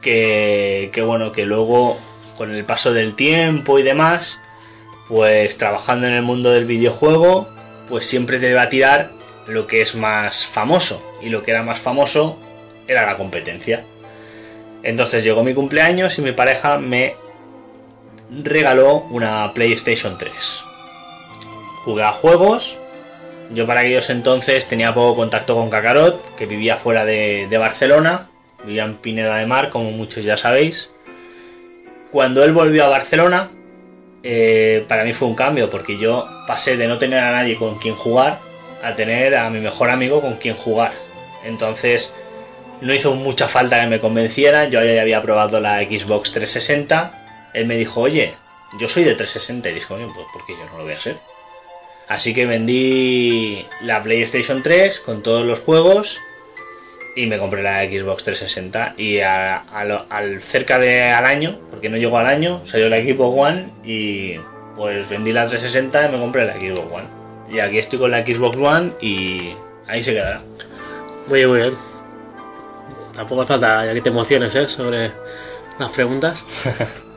que, 0.00 0.90
que, 0.92 1.02
bueno, 1.02 1.32
que 1.32 1.46
luego 1.46 1.98
con 2.36 2.54
el 2.54 2.64
paso 2.64 2.92
del 2.92 3.14
tiempo 3.14 3.78
y 3.78 3.82
demás, 3.82 4.40
pues 5.08 5.58
trabajando 5.58 6.06
en 6.06 6.14
el 6.14 6.22
mundo 6.22 6.50
del 6.50 6.64
videojuego, 6.64 7.48
pues 7.88 8.06
siempre 8.06 8.38
te 8.38 8.50
iba 8.50 8.62
a 8.62 8.68
tirar 8.68 9.10
lo 9.46 9.66
que 9.66 9.82
es 9.82 9.94
más 9.94 10.46
famoso. 10.46 11.02
Y 11.20 11.28
lo 11.28 11.42
que 11.42 11.50
era 11.50 11.62
más 11.62 11.78
famoso 11.78 12.38
era 12.86 13.06
la 13.06 13.16
competencia. 13.16 13.84
Entonces 14.82 15.22
llegó 15.24 15.42
mi 15.44 15.54
cumpleaños 15.54 16.18
y 16.18 16.22
mi 16.22 16.32
pareja 16.32 16.78
me 16.78 17.14
regaló 18.30 19.06
una 19.10 19.52
PlayStation 19.52 20.16
3. 20.16 20.62
Jugué 21.84 22.04
a 22.04 22.12
juegos, 22.12 22.78
yo 23.50 23.66
para 23.66 23.80
aquellos 23.80 24.10
entonces 24.10 24.66
tenía 24.66 24.94
poco 24.94 25.16
contacto 25.16 25.54
con 25.54 25.70
Kakarot, 25.70 26.36
que 26.36 26.46
vivía 26.46 26.76
fuera 26.76 27.04
de, 27.04 27.48
Barcelona, 27.58 28.28
vivía 28.64 28.84
en 28.84 28.94
Pineda 28.96 29.36
de 29.36 29.46
Mar, 29.46 29.70
como 29.70 29.90
muchos 29.90 30.24
ya 30.24 30.36
sabéis. 30.36 30.90
Cuando 32.12 32.44
él 32.44 32.52
volvió 32.52 32.84
a 32.84 32.88
Barcelona, 32.88 33.50
eh, 34.22 34.84
para 34.88 35.04
mí 35.04 35.12
fue 35.12 35.28
un 35.28 35.34
cambio, 35.34 35.70
porque 35.70 35.98
yo 35.98 36.26
pasé 36.46 36.76
de 36.76 36.86
no 36.86 36.98
tener 36.98 37.20
a 37.20 37.32
nadie 37.32 37.56
con 37.56 37.78
quien 37.78 37.94
jugar 37.94 38.38
a 38.82 38.94
tener 38.94 39.36
a 39.36 39.50
mi 39.50 39.60
mejor 39.60 39.90
amigo 39.90 40.20
con 40.20 40.36
quien 40.36 40.56
jugar. 40.56 40.92
Entonces, 41.44 42.12
no 42.80 42.94
hizo 42.94 43.14
mucha 43.14 43.48
falta 43.48 43.80
que 43.80 43.86
me 43.86 44.00
convenciera, 44.00 44.64
yo 44.64 44.82
ya 44.82 45.02
había 45.02 45.22
probado 45.22 45.60
la 45.60 45.80
Xbox 45.80 46.32
360, 46.32 47.50
él 47.54 47.66
me 47.66 47.76
dijo, 47.76 48.00
oye, 48.00 48.34
yo 48.78 48.88
soy 48.88 49.04
de 49.04 49.14
360, 49.14 49.70
y 49.70 49.74
dije, 49.74 49.94
oye, 49.94 50.06
pues 50.14 50.26
¿por 50.32 50.44
qué 50.46 50.52
yo 50.52 50.64
no 50.66 50.78
lo 50.78 50.84
voy 50.84 50.94
a 50.94 51.00
ser? 51.00 51.16
Así 52.10 52.34
que 52.34 52.44
vendí 52.44 53.64
la 53.82 54.02
PlayStation 54.02 54.62
3 54.62 54.98
con 55.00 55.22
todos 55.22 55.46
los 55.46 55.60
juegos 55.60 56.18
y 57.14 57.26
me 57.26 57.38
compré 57.38 57.62
la 57.62 57.82
Xbox 57.84 58.24
360 58.24 58.94
y 58.96 59.20
a- 59.20 59.58
a 59.58 59.84
lo- 59.84 60.06
al 60.10 60.42
cerca 60.42 60.78
de 60.80 61.04
al 61.04 61.24
año, 61.24 61.58
porque 61.70 61.88
no 61.88 61.96
llegó 61.96 62.18
al 62.18 62.26
año, 62.26 62.62
salió 62.66 62.88
la 62.90 62.98
Xbox 62.98 63.38
One 63.38 63.66
y 63.84 64.34
pues 64.76 65.08
vendí 65.08 65.32
la 65.32 65.46
360 65.46 66.06
y 66.06 66.12
me 66.12 66.18
compré 66.18 66.44
la 66.46 66.54
Xbox 66.56 66.92
One. 66.92 67.06
Y 67.48 67.60
aquí 67.60 67.78
estoy 67.78 67.98
con 68.00 68.10
la 68.10 68.26
Xbox 68.26 68.56
One 68.56 68.90
y 69.00 69.52
ahí 69.86 70.02
se 70.02 70.12
quedará. 70.12 70.40
Muy 71.28 71.38
bien, 71.38 71.48
muy 71.48 71.58
bien. 71.60 71.74
Tampoco 73.14 73.46
falta 73.46 73.86
ya 73.86 73.94
que 73.94 74.00
te 74.00 74.08
emociones, 74.08 74.52
¿eh? 74.56 74.66
Sobre 74.66 75.10
las 75.78 75.90
preguntas. 75.90 76.44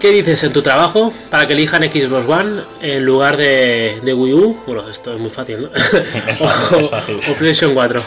¿Qué 0.00 0.10
dices 0.12 0.42
en 0.44 0.52
tu 0.52 0.62
trabajo 0.62 1.12
para 1.30 1.46
que 1.46 1.52
elijan 1.52 1.82
Xbox 1.82 2.26
One 2.26 2.62
en 2.80 3.04
lugar 3.04 3.36
de, 3.36 4.00
de 4.02 4.14
Wii 4.14 4.32
U? 4.32 4.62
Bueno, 4.66 4.88
esto 4.88 5.12
es 5.12 5.20
muy 5.20 5.30
fácil, 5.30 5.62
¿no? 5.62 5.68
es 5.74 6.88
fácil. 6.88 7.16
o 7.28 7.34
PlayStation 7.34 7.74
4. 7.74 8.02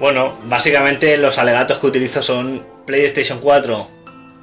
Bueno, 0.00 0.38
básicamente 0.44 1.16
los 1.16 1.38
alegatos 1.38 1.78
que 1.78 1.86
utilizo 1.86 2.20
son 2.22 2.62
PlayStation 2.86 3.38
4 3.40 3.88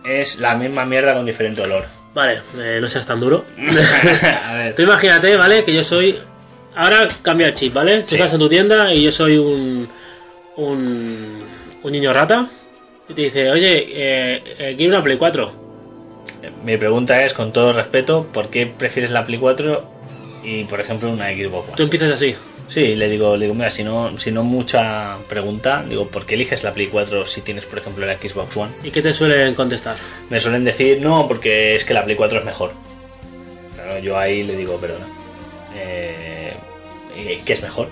es 0.06 0.40
la 0.40 0.56
misma 0.56 0.86
mierda 0.86 1.14
con 1.14 1.26
diferente 1.26 1.62
olor. 1.62 1.86
Vale, 2.16 2.42
eh, 2.58 2.80
no 2.82 2.90
seas 2.90 3.06
tan 3.06 3.20
duro. 3.20 3.46
a 4.48 4.54
ver. 4.56 4.76
Tú 4.76 4.82
imagínate, 4.82 5.36
¿vale? 5.38 5.64
Que 5.64 5.74
yo 5.74 5.84
soy. 5.84 6.18
Ahora 6.76 7.08
cambia 7.22 7.48
el 7.48 7.54
chip, 7.54 7.74
¿vale? 7.74 8.00
Tú 8.02 8.10
Sí. 8.10 8.16
estás 8.16 8.34
en 8.34 8.40
tu 8.40 8.50
tienda 8.50 8.92
y 8.94 9.04
yo 9.04 9.12
soy 9.12 9.38
un. 9.38 9.88
un. 10.58 11.44
un 11.84 11.92
niño 11.92 12.12
rata. 12.12 12.48
Y 13.08 13.14
te 13.14 13.22
dice, 13.22 13.52
oye, 13.52 13.86
eh, 13.90 14.44
eh, 14.58 14.74
quiero 14.76 14.96
una 14.96 15.04
Play 15.04 15.18
4. 15.18 15.65
Mi 16.64 16.78
pregunta 16.78 17.24
es, 17.24 17.34
con 17.34 17.52
todo 17.54 17.74
respeto, 17.74 18.28
¿por 18.32 18.50
qué 18.50 18.66
prefieres 18.66 19.12
la 19.12 19.24
Play 19.26 19.40
4 19.40 19.84
y, 20.44 20.64
por 20.66 20.80
ejemplo, 20.80 21.10
una 21.12 21.30
Xbox 21.30 21.68
One? 21.68 21.78
Tú 21.78 21.84
empiezas 21.84 22.12
así. 22.12 22.36
Sí, 22.68 22.96
le 22.96 23.08
digo, 23.10 23.36
le 23.38 23.44
digo, 23.46 23.54
mira, 23.54 23.70
si 23.70 23.84
no, 23.84 24.18
si 24.18 24.32
no 24.32 24.44
mucha 24.44 25.18
pregunta, 25.30 25.84
digo, 25.88 26.08
¿por 26.08 26.26
qué 26.26 26.34
eliges 26.34 26.64
la 26.64 26.74
Play 26.74 26.88
4 26.88 27.26
si 27.26 27.42
tienes, 27.42 27.66
por 27.66 27.78
ejemplo, 27.80 28.06
la 28.06 28.18
Xbox 28.18 28.58
One? 28.58 28.72
¿Y 28.84 28.90
qué 28.92 29.02
te 29.04 29.14
suelen 29.14 29.54
contestar? 29.54 29.96
Me 30.30 30.40
suelen 30.42 30.64
decir, 30.64 31.00
no, 31.02 31.28
porque 31.28 31.76
es 31.76 31.86
que 31.86 31.94
la 31.94 32.04
Play 32.04 32.16
4 32.16 32.40
es 32.40 32.46
mejor. 32.46 32.72
Claro, 33.76 34.00
yo 34.00 34.18
ahí 34.18 34.44
le 34.44 34.56
digo, 34.56 34.78
perdona. 34.78 35.06
Eh, 35.76 36.54
¿y 37.18 37.36
¿Qué 37.44 37.54
es 37.54 37.62
mejor? 37.62 37.90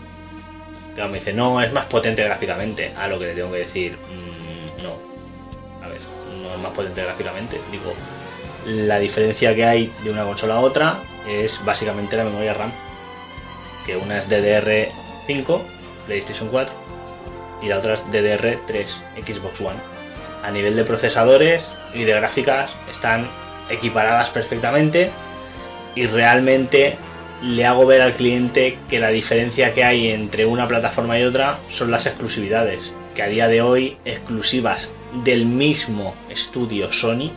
Claro, 0.96 1.10
me 1.12 1.20
dice, 1.20 1.34
no, 1.34 1.62
es 1.62 1.72
más 1.72 1.86
potente 1.86 2.24
gráficamente. 2.24 2.92
A 2.98 3.08
lo 3.08 3.20
que 3.20 3.26
le 3.26 3.34
tengo 3.34 3.52
que 3.52 3.60
decir, 3.60 3.92
"Mm, 3.94 4.84
no. 4.84 4.96
A 5.84 5.88
ver, 5.90 6.00
no 6.42 6.52
es 6.54 6.60
más 6.60 6.72
potente 6.72 7.04
gráficamente. 7.04 7.60
Digo, 7.72 7.94
la 8.66 9.00
diferencia 9.00 9.56
que 9.56 9.66
hay 9.66 9.92
de 10.04 10.12
una 10.12 10.24
consola 10.24 10.56
a 10.56 10.60
otra 10.60 10.98
es 11.28 11.64
básicamente 11.66 12.18
la 12.18 12.24
memoria 12.24 12.54
RAM. 12.54 12.72
Que 13.86 13.98
una 13.98 14.20
es 14.20 14.30
DDR5, 14.30 15.62
PlayStation 16.06 16.50
4, 16.50 16.74
y 17.62 17.68
la 17.68 17.78
otra 17.78 17.96
es 17.96 18.06
DDR3, 18.12 18.86
Xbox 19.26 19.62
One. 19.62 19.80
A 20.44 20.52
nivel 20.52 20.76
de 20.76 20.84
procesadores 20.84 21.66
y 21.94 22.04
de 22.04 22.14
gráficas 22.14 22.72
están 22.92 23.28
equiparadas 23.70 24.30
perfectamente 24.30 25.10
y 25.96 26.06
realmente 26.08 26.98
le 27.42 27.66
hago 27.66 27.86
ver 27.86 28.02
al 28.02 28.14
cliente 28.14 28.78
que 28.90 29.00
la 29.00 29.10
diferencia 29.10 29.74
que 29.74 29.84
hay 29.84 30.12
entre 30.12 30.46
una 30.46 30.68
plataforma 30.68 31.20
y 31.20 31.24
otra 31.24 31.60
son 31.70 31.92
las 31.92 32.06
exclusividades, 32.06 32.94
que 33.16 33.24
a 33.24 33.28
día 33.28 33.48
de 33.48 33.62
hoy 33.62 33.98
exclusivas 34.06 34.94
del 35.24 35.46
mismo 35.46 36.16
estudio 36.30 36.92
Sony 36.92 37.32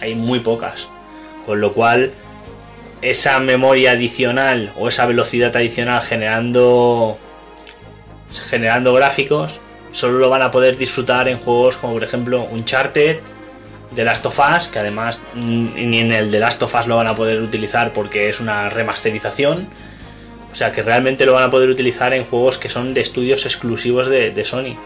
hay 0.00 0.14
muy 0.14 0.40
pocas, 0.40 0.88
con 1.46 1.60
lo 1.60 1.72
cual 1.72 2.12
esa 3.02 3.38
memoria 3.40 3.92
adicional 3.92 4.72
o 4.78 4.88
esa 4.88 5.06
velocidad 5.06 5.54
adicional 5.56 6.00
generando 6.02 7.18
generando 8.48 8.94
gráficos 8.94 9.60
solo 9.92 10.18
lo 10.18 10.28
van 10.28 10.42
a 10.42 10.50
poder 10.50 10.76
disfrutar 10.76 11.28
en 11.28 11.38
juegos 11.38 11.76
como 11.76 11.94
por 11.94 12.02
ejemplo 12.02 12.48
Uncharted, 12.50 13.18
The 13.94 14.04
Last 14.04 14.26
of 14.26 14.38
Us, 14.38 14.66
que 14.66 14.80
además 14.80 15.20
mm, 15.34 15.74
ni 15.74 16.00
en 16.00 16.12
el 16.12 16.30
The 16.30 16.40
Last 16.40 16.62
of 16.62 16.74
Us 16.74 16.86
lo 16.86 16.96
van 16.96 17.06
a 17.06 17.14
poder 17.14 17.40
utilizar 17.40 17.92
porque 17.92 18.28
es 18.28 18.40
una 18.40 18.68
remasterización. 18.68 19.68
O 20.50 20.54
sea 20.56 20.72
que 20.72 20.82
realmente 20.82 21.26
lo 21.26 21.32
van 21.32 21.44
a 21.44 21.50
poder 21.50 21.68
utilizar 21.68 22.12
en 22.12 22.24
juegos 22.24 22.58
que 22.58 22.68
son 22.68 22.94
de 22.94 23.00
estudios 23.00 23.44
exclusivos 23.44 24.08
de, 24.08 24.30
de 24.30 24.44
Sony. 24.44 24.76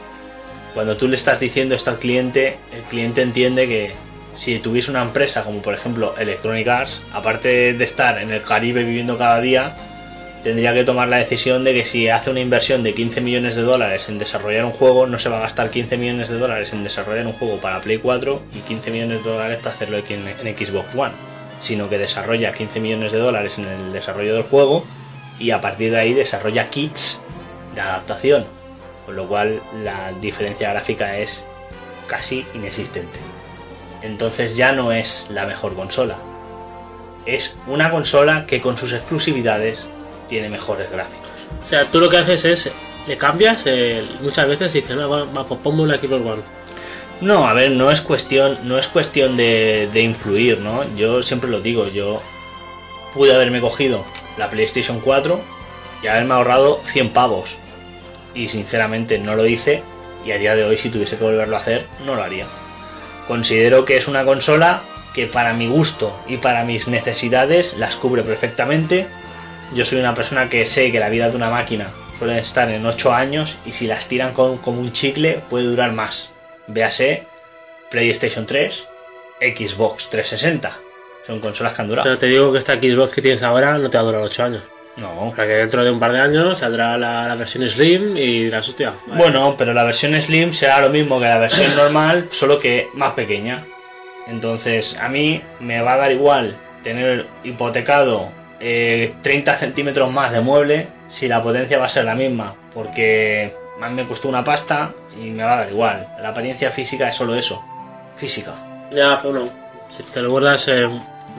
Cuando 0.75 0.97
tú 0.97 1.09
le 1.09 1.17
estás 1.17 1.41
diciendo 1.41 1.75
esto 1.75 1.91
al 1.91 1.99
cliente, 1.99 2.57
el 2.75 2.83
cliente 2.83 3.23
entiende 3.23 3.67
que 3.67 3.93
si 4.39 4.59
tuviese 4.61 4.91
una 4.91 5.03
empresa 5.03 5.43
como 5.43 5.61
por 5.61 5.75
ejemplo 5.75 6.15
Electronic 6.17 6.69
Arts, 6.69 7.03
aparte 7.13 7.75
de 7.75 7.85
estar 7.85 8.23
en 8.23 8.31
el 8.31 8.41
Caribe 8.41 8.85
viviendo 8.85 9.19
cada 9.19 9.41
día, 9.41 9.75
tendría 10.45 10.73
que 10.73 10.85
tomar 10.85 11.09
la 11.09 11.17
decisión 11.17 11.65
de 11.65 11.75
que 11.75 11.85
si 11.85 12.09
hace 12.09 12.31
una 12.31 12.39
inversión 12.39 12.85
de 12.85 12.95
15 12.95 13.21
millones 13.21 13.57
de 13.57 13.63
dólares 13.63 14.09
en 14.09 14.19
desarrollar 14.19 14.65
un 14.65 14.71
juego, 14.71 15.09
no 15.09 15.19
se 15.19 15.29
va 15.29 15.39
a 15.39 15.41
gastar 15.41 15.71
15 15.71 15.97
millones 15.97 16.29
de 16.29 16.39
dólares 16.39 16.73
en 16.73 16.85
desarrollar 16.85 17.27
un 17.27 17.33
juego 17.33 17.57
para 17.57 17.81
Play 17.81 17.99
4 17.99 18.41
y 18.55 18.59
15 18.61 18.91
millones 18.93 19.25
de 19.25 19.31
dólares 19.31 19.59
para 19.59 19.75
hacerlo 19.75 19.99
en, 19.99 20.29
en 20.29 20.57
Xbox 20.57 20.95
One, 20.95 21.13
sino 21.59 21.89
que 21.91 21.99
desarrolla 21.99 22.53
15 22.53 22.79
millones 22.79 23.11
de 23.11 23.19
dólares 23.19 23.59
en 23.59 23.65
el 23.65 23.93
desarrollo 23.93 24.35
del 24.35 24.45
juego 24.45 24.85
y 25.41 25.51
a 25.51 25.61
partir 25.61 25.91
de 25.91 25.99
ahí 25.99 26.15
desarrolla 26.15 26.71
kits 26.71 27.21
de 27.75 27.81
adaptación, 27.81 28.45
con 29.05 29.17
lo 29.17 29.27
cual 29.27 29.61
la 29.83 30.13
diferencia 30.21 30.71
gráfica 30.71 31.19
es 31.19 31.45
casi 32.07 32.47
inexistente. 32.55 33.28
Entonces 34.03 34.57
ya 34.57 34.73
no 34.73 34.93
es 34.93 35.27
la 35.31 35.47
mejor 35.47 35.75
consola. 35.75 36.17
Es 37.27 37.57
una 37.67 37.91
consola 37.91 38.47
que 38.47 38.61
con 38.61 38.79
sus 38.79 38.93
exclusividades 38.93 39.87
tiene 40.29 40.49
mejores 40.49 40.91
gráficos. 40.91 41.29
O 41.63 41.67
sea, 41.67 41.85
tú 41.87 42.01
lo 42.01 42.09
que 42.09 42.19
haces 42.19 42.45
es, 42.45 42.71
le 43.07 43.17
cambias, 43.17 43.65
eh, 43.67 44.07
muchas 44.21 44.49
veces 44.49 44.73
dices, 44.73 44.97
no, 44.97 45.09
va, 45.09 45.25
va, 45.25 45.47
pues 45.47 45.61
ponme 45.61 45.83
una 45.83 45.99
Xbox 45.99 46.27
One. 46.27 46.43
No, 47.21 47.49
a 47.49 47.53
ver, 47.53 47.73
no 47.73 47.91
es 47.91 48.01
cuestión, 48.01 48.59
no 48.63 48.79
es 48.79 48.87
cuestión 48.87 49.37
de, 49.37 49.89
de 49.93 50.01
influir, 50.03 50.61
¿no? 50.61 50.85
Yo 50.97 51.23
siempre 51.23 51.51
lo 51.51 51.61
digo, 51.61 51.89
yo 51.89 52.23
pude 53.13 53.35
haberme 53.35 53.61
cogido 53.61 54.05
la 54.37 54.49
PlayStation 54.49 55.01
4 55.01 55.41
y 56.03 56.07
haberme 56.07 56.35
ahorrado 56.35 56.81
100 56.85 57.11
pavos. 57.11 57.57
Y 58.35 58.49
sinceramente 58.49 59.19
no 59.19 59.35
lo 59.35 59.47
hice 59.47 59.83
y 60.25 60.31
a 60.31 60.39
día 60.39 60.55
de 60.55 60.65
hoy 60.65 60.77
si 60.77 60.91
tuviese 60.91 61.17
que 61.17 61.25
volverlo 61.25 61.57
a 61.57 61.61
hacer 61.61 61.87
no 62.07 62.15
lo 62.15 62.23
haría. 62.23 62.47
Considero 63.29 63.85
que 63.85 63.99
es 63.99 64.09
una 64.09 64.25
consola 64.25 64.81
que 65.13 65.27
para 65.27 65.53
mi 65.53 65.69
gusto 65.69 66.19
y 66.27 66.39
para 66.39 66.65
mis 66.65 66.89
necesidades 66.89 67.77
las 67.77 67.97
cubre 67.97 68.23
perfectamente. 68.23 69.07
Yo 69.75 69.85
soy 69.85 70.01
una 70.01 70.15
persona 70.15 70.49
que 70.49 70.65
sé 70.65 70.91
que 70.91 70.99
la 70.99 71.11
vida 71.11 71.29
de 71.29 71.37
una 71.37 71.51
máquina 71.51 71.91
suele 72.19 72.39
estar 72.39 72.71
en 72.71 72.87
8 72.87 73.13
años 73.13 73.59
y 73.67 73.73
si 73.73 73.87
las 73.87 74.09
tiran 74.09 74.33
con, 74.33 74.57
como 74.57 74.81
un 74.81 74.93
chicle 74.93 75.43
puede 75.51 75.67
durar 75.67 75.93
más. 75.93 76.31
Véase 76.69 77.25
PlayStation 77.91 78.47
3, 78.47 78.87
Xbox 79.41 80.09
360. 80.09 80.73
Son 81.27 81.41
consolas 81.41 81.75
que 81.75 81.83
han 81.83 81.89
durado. 81.89 82.05
Pero 82.05 82.19
te 82.19 82.27
digo 82.27 82.51
que 82.51 82.59
esta 82.59 82.77
Xbox 82.77 83.15
que 83.15 83.21
tienes 83.21 83.43
ahora 83.43 83.77
no 83.77 83.91
te 83.91 83.99
va 83.99 84.03
a 84.03 84.07
durar 84.07 84.23
8 84.23 84.43
años. 84.43 84.63
No. 85.01 85.29
O 85.29 85.35
sea 85.35 85.47
que 85.47 85.55
dentro 85.55 85.85
de 85.85 85.91
un 85.91 86.01
par 86.01 86.13
de 86.13 86.21
años 86.21 86.59
saldrá 86.59 86.99
la, 86.99 87.29
la 87.29 87.35
versión 87.35 87.69
Slim 87.69 88.17
y 88.17 88.45
dirás, 88.45 88.69
hostia. 88.69 88.93
vale. 89.07 89.23
Bueno, 89.23 89.55
pero 89.57 89.73
la 89.73 89.85
versión 89.85 90.21
Slim 90.21 90.53
será 90.53 90.81
lo 90.81 90.91
mismo 90.91 91.21
que 91.21 91.27
la 91.27 91.39
versión 91.39 91.75
normal, 91.77 92.29
solo 92.31 92.59
que 92.59 92.89
más 92.95 93.13
pequeña. 93.13 93.65
Entonces, 94.27 94.97
a 95.01 95.09
mí 95.09 95.41
me 95.61 95.81
va 95.81 95.95
a 95.95 95.97
dar 95.99 96.13
igual 96.13 96.57
tener 96.83 97.27
hipotecado 97.45 98.29
eh, 98.61 99.15
30 99.23 99.55
centímetros 99.57 100.11
más 100.13 100.33
de 100.33 100.41
mueble 100.41 100.89
si 101.09 101.29
la 101.29 101.43
potencia 101.43 101.79
va 101.79 101.87
a 101.87 101.89
ser 101.89 102.05
la 102.05 102.15
misma, 102.15 102.55
porque 102.75 103.55
a 103.81 103.89
mí 103.89 103.95
me 103.95 104.07
costó 104.07 104.29
una 104.29 104.45
pasta 104.45 104.93
y 105.17 105.31
me 105.31 105.45
va 105.45 105.55
a 105.55 105.59
dar 105.61 105.71
igual. 105.71 106.07
La 106.21 106.31
apariencia 106.31 106.71
física 106.71 107.09
es 107.09 107.17
solo 107.17 107.35
eso, 107.37 107.65
física. 108.17 108.53
Ya, 108.91 109.21
bueno, 109.23 109.49
si 109.89 110.03
te 110.03 110.21
lo 110.21 110.31
guardas, 110.33 110.69
eh, 110.69 110.89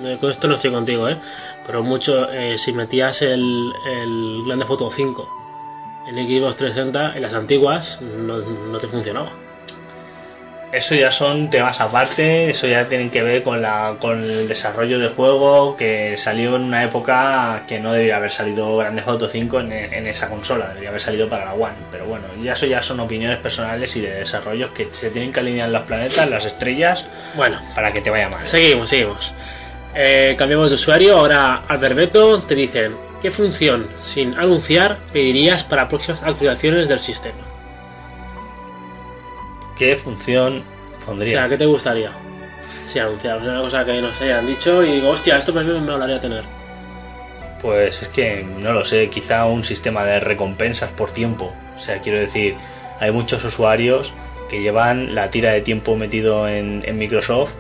eh, 0.04 0.18
con 0.20 0.32
esto 0.32 0.48
no 0.48 0.56
estoy 0.56 0.72
contigo, 0.72 1.08
¿eh? 1.10 1.18
Pero 1.70 1.84
mucho, 1.84 2.28
eh, 2.32 2.58
si 2.58 2.74
metías 2.74 3.22
el, 3.22 3.72
el 3.86 4.42
Grande 4.44 4.66
Photo 4.66 4.90
5 4.90 5.30
en 6.08 6.16
Xbox 6.16 6.56
360, 6.56 7.16
en 7.16 7.22
las 7.22 7.36
antiguas, 7.36 8.02
no, 8.02 8.40
no 8.40 8.80
te 8.80 8.88
funcionaba. 8.88 9.30
Eso 10.72 10.96
ya 10.96 11.12
son 11.12 11.52
temas 11.52 11.80
aparte, 11.80 12.50
eso 12.50 12.66
ya 12.66 12.86
tienen 12.90 13.12
que 13.12 13.22
ver 13.22 13.44
con, 13.44 13.62
la, 13.62 13.98
con 14.00 14.24
el 14.24 14.48
desarrollo 14.48 14.98
del 14.98 15.10
juego 15.10 15.76
que 15.78 16.16
salió 16.18 16.56
en 16.56 16.64
una 16.64 16.84
época 16.84 17.64
que 17.68 17.80
no 17.80 17.92
debería 17.94 18.18
haber 18.18 18.32
salido 18.32 18.76
Grande 18.78 19.04
Auto 19.06 19.30
5 19.30 19.60
en, 19.60 19.72
en 19.72 20.08
esa 20.08 20.28
consola, 20.28 20.70
debería 20.70 20.90
haber 20.90 21.02
salido 21.02 21.30
para 21.30 21.46
la 21.46 21.54
One. 21.54 21.76
Pero 21.92 22.06
bueno, 22.06 22.26
ya 22.42 22.54
eso 22.54 22.66
ya 22.66 22.82
son 22.82 23.00
opiniones 23.00 23.38
personales 23.38 23.96
y 23.96 24.02
de 24.02 24.12
desarrollos 24.16 24.72
que 24.72 24.88
se 24.90 25.12
tienen 25.12 25.32
que 25.32 25.40
alinear 25.40 25.70
los 25.70 25.84
planetas, 25.84 26.28
las 26.32 26.46
estrellas, 26.46 27.06
Bueno, 27.36 27.60
para 27.76 27.94
que 27.94 28.02
te 28.02 28.10
vaya 28.10 28.28
mal. 28.28 28.48
seguimos, 28.48 28.90
seguimos. 28.90 29.34
Eh, 30.02 30.36
cambiamos 30.38 30.70
de 30.70 30.76
usuario, 30.76 31.18
ahora 31.18 31.64
Alberbeto 31.68 32.40
te 32.44 32.56
dicen, 32.56 32.96
¿qué 33.22 33.32
función, 33.32 33.86
sin 33.98 34.34
anunciar, 34.36 34.98
pedirías 35.12 35.66
para 35.66 35.90
próximas 35.90 36.24
actualizaciones 36.24 36.88
del 36.88 37.00
sistema? 37.00 37.36
¿Qué 39.78 39.98
función 39.98 40.64
O 41.02 41.06
pondría? 41.06 41.32
sea, 41.34 41.50
¿qué 41.50 41.58
te 41.58 41.66
gustaría? 41.66 42.12
Si 42.86 42.98
anunciar, 42.98 43.40
o 43.40 43.44
una 43.44 43.60
cosa 43.60 43.84
que 43.84 44.02
nos 44.02 44.22
hayan 44.22 44.48
dicho 44.48 44.82
y 44.86 44.92
digo, 44.94 45.10
hostia, 45.10 45.38
esto 45.38 45.52
me, 45.52 45.66
me 45.66 45.80
molaría 45.82 46.18
tener. 46.22 46.46
Pues 47.62 48.02
es 48.02 48.08
que 48.08 48.46
no 48.58 48.72
lo 48.72 48.86
sé, 48.86 49.10
quizá 49.10 49.48
un 49.48 49.66
sistema 49.66 50.06
de 50.06 50.22
recompensas 50.22 50.92
por 50.92 51.12
tiempo. 51.12 51.54
O 51.76 51.80
sea, 51.82 52.00
quiero 52.00 52.20
decir, 52.20 52.56
hay 53.02 53.12
muchos 53.12 53.44
usuarios 53.44 54.14
que 54.50 54.62
llevan 54.62 55.14
la 55.14 55.30
tira 55.30 55.52
de 55.52 55.60
tiempo 55.60 55.98
metido 55.98 56.48
en, 56.48 56.84
en 56.86 56.98
Microsoft 56.98 57.52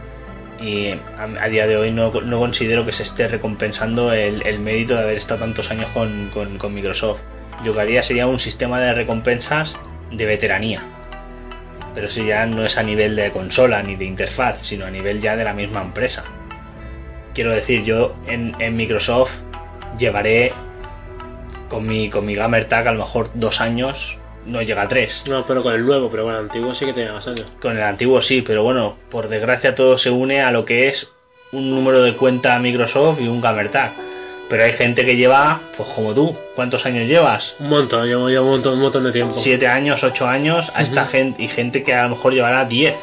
y 0.62 0.94
a, 1.18 1.48
día 1.48 1.68
de 1.68 1.78
hoy 1.78 1.92
no, 1.92 2.12
no 2.12 2.40
considero 2.40 2.86
que 2.86 2.92
se 2.92 3.04
esté 3.04 3.28
recompensando 3.28 4.12
el, 4.14 4.46
el 4.46 4.60
mérito 4.60 4.96
de 4.96 5.02
haber 5.04 5.18
estado 5.18 5.40
tantos 5.42 5.72
años 5.72 5.88
con, 5.94 6.30
con- 6.34 6.58
con 6.58 6.74
Microsoft. 6.74 7.22
Yo 7.64 7.74
que 7.74 7.82
haría 7.82 8.04
sería 8.04 8.28
un 8.28 8.40
sistema 8.40 8.80
de 8.80 8.94
recompensas 8.94 9.80
de 10.12 10.26
veteranía. 10.26 10.82
Pero 11.96 12.08
eso 12.08 12.24
ya 12.24 12.46
no 12.46 12.64
es 12.66 12.78
a 12.78 12.84
nivel 12.84 13.16
de 13.16 13.32
consola 13.32 13.82
ni 13.84 13.96
de 13.96 14.06
interfaz, 14.06 14.62
sino 14.62 14.86
a 14.86 14.92
nivel 14.92 15.20
ya 15.22 15.36
de 15.36 15.44
la 15.44 15.54
misma 15.54 15.82
empresa. 15.82 16.24
Quiero 17.34 17.52
decir, 17.52 17.84
yo 17.84 18.16
en, 18.28 18.56
en 18.60 18.76
Microsoft 18.76 19.32
llevaré 19.98 20.54
con 21.68 21.86
mi, 21.86 22.10
con 22.10 22.26
mi 22.26 22.36
Gamer 22.36 22.66
Tag 22.66 22.88
a 22.88 22.92
lo 22.92 23.00
mejor 23.00 23.30
dos 23.34 23.60
años, 23.62 24.19
no 24.46 24.62
llega 24.62 24.84
a 24.84 24.88
tres. 24.88 25.24
No, 25.28 25.46
pero 25.46 25.64
con 25.64 25.74
el 25.74 25.86
nuevo, 25.86 26.10
pero 26.10 26.24
con 26.24 26.34
el 26.34 26.40
antiguo 26.40 26.74
sí 26.74 26.86
que 26.86 26.94
te 26.94 27.02
llevas 27.04 27.28
años. 27.28 27.54
Con 27.62 27.78
el 27.78 27.84
antiguo 27.84 28.22
sí, 28.22 28.42
pero 28.42 28.64
bueno, 28.64 28.96
por 29.10 29.28
desgracia 29.30 29.76
todo 29.76 29.98
se 29.98 30.10
une 30.10 30.42
a 30.42 30.52
lo 30.52 30.66
que 30.66 30.88
es 30.88 31.12
un 31.52 31.70
número 31.70 32.02
de 32.02 32.16
cuenta 32.16 32.58
Microsoft 32.60 33.22
y 33.22 33.28
un 33.28 33.42
Gamer 33.42 33.70
Tag. 33.70 33.92
Pero 34.50 34.64
hay 34.64 34.74
gente 34.74 35.06
que 35.06 35.16
lleva, 35.16 35.60
pues 35.78 35.90
como 35.90 36.14
tú, 36.16 36.36
¿cuántos 36.56 36.86
años 36.88 37.08
llevas? 37.08 37.56
Un 37.60 37.70
montón, 37.70 38.08
llevo, 38.08 38.30
llevo 38.30 38.46
un, 38.46 38.52
montón, 38.54 38.74
un 38.74 38.80
montón 38.80 39.04
de 39.04 39.12
tiempo. 39.12 39.36
Siete 39.36 39.68
años, 39.68 40.04
ocho 40.04 40.28
años, 40.28 40.72
a 40.74 40.82
esta 40.82 41.06
gente, 41.06 41.44
y 41.44 41.48
gente 41.48 41.84
que 41.84 41.94
a 41.94 42.04
lo 42.04 42.10
mejor 42.10 42.34
llevará 42.34 42.66
10. 42.66 42.96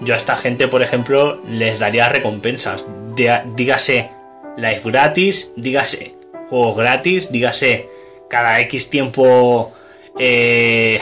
Yo 0.00 0.12
a 0.12 0.16
esta 0.18 0.36
gente, 0.36 0.68
por 0.68 0.82
ejemplo, 0.82 1.40
les 1.48 1.78
daría 1.78 2.10
recompensas. 2.10 2.86
De- 3.16 3.40
dígase 3.56 4.10
live 4.58 4.82
gratis, 4.84 5.52
dígase 5.56 6.14
juegos 6.50 6.76
gratis, 6.76 7.32
dígase 7.32 7.88
cada 8.28 8.60
X 8.60 8.90
tiempo 8.90 9.72
eh, 10.18 11.00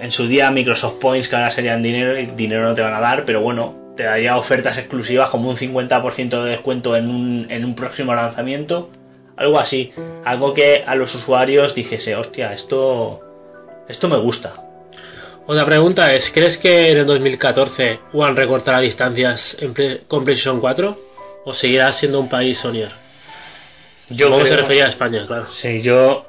en 0.00 0.10
su 0.10 0.26
día 0.26 0.50
Microsoft 0.50 0.94
Points 1.00 1.28
que 1.28 1.36
ahora 1.36 1.50
serían 1.50 1.82
dinero 1.82 2.18
y 2.18 2.26
dinero 2.26 2.64
no 2.64 2.74
te 2.74 2.82
van 2.82 2.94
a 2.94 3.00
dar, 3.00 3.24
pero 3.24 3.40
bueno, 3.40 3.74
te 3.96 4.04
daría 4.04 4.36
ofertas 4.36 4.78
exclusivas 4.78 5.30
como 5.30 5.50
un 5.50 5.56
50% 5.56 6.42
de 6.44 6.50
descuento 6.50 6.96
en 6.96 7.10
un, 7.10 7.46
en 7.50 7.64
un 7.64 7.74
próximo 7.74 8.14
lanzamiento. 8.14 8.88
Algo 9.36 9.58
así, 9.58 9.92
algo 10.24 10.52
que 10.52 10.84
a 10.86 10.94
los 10.94 11.14
usuarios 11.14 11.74
dijese, 11.74 12.14
hostia, 12.14 12.52
esto, 12.52 13.20
esto 13.88 14.08
me 14.08 14.18
gusta. 14.18 14.52
Otra 15.46 15.64
pregunta 15.64 16.12
es, 16.14 16.30
¿crees 16.30 16.58
que 16.58 16.92
en 16.92 16.98
el 16.98 17.06
2014 17.06 17.98
One 18.12 18.34
recortará 18.34 18.80
distancias 18.80 19.56
en 19.60 19.72
Play- 19.74 20.02
con 20.06 20.24
PlayStation 20.24 20.60
4? 20.60 20.96
¿O 21.46 21.54
seguirá 21.54 21.90
siendo 21.92 22.20
un 22.20 22.28
país 22.28 22.58
Sonyer? 22.58 22.90
Yo 24.10 24.26
Supongo 24.26 24.42
que 24.42 24.48
se 24.48 24.54
creo- 24.54 24.62
refería 24.64 24.86
a 24.86 24.88
España, 24.90 25.24
claro. 25.26 25.46
Sí, 25.46 25.80
yo, 25.80 26.26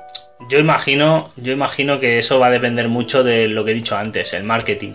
yo 0.49 0.59
imagino, 0.59 1.31
yo 1.37 1.51
imagino 1.53 1.99
que 1.99 2.19
eso 2.19 2.39
va 2.39 2.47
a 2.47 2.51
depender 2.51 2.87
mucho 2.87 3.23
de 3.23 3.47
lo 3.47 3.63
que 3.63 3.71
he 3.71 3.75
dicho 3.75 3.97
antes, 3.97 4.33
el 4.33 4.43
marketing. 4.43 4.93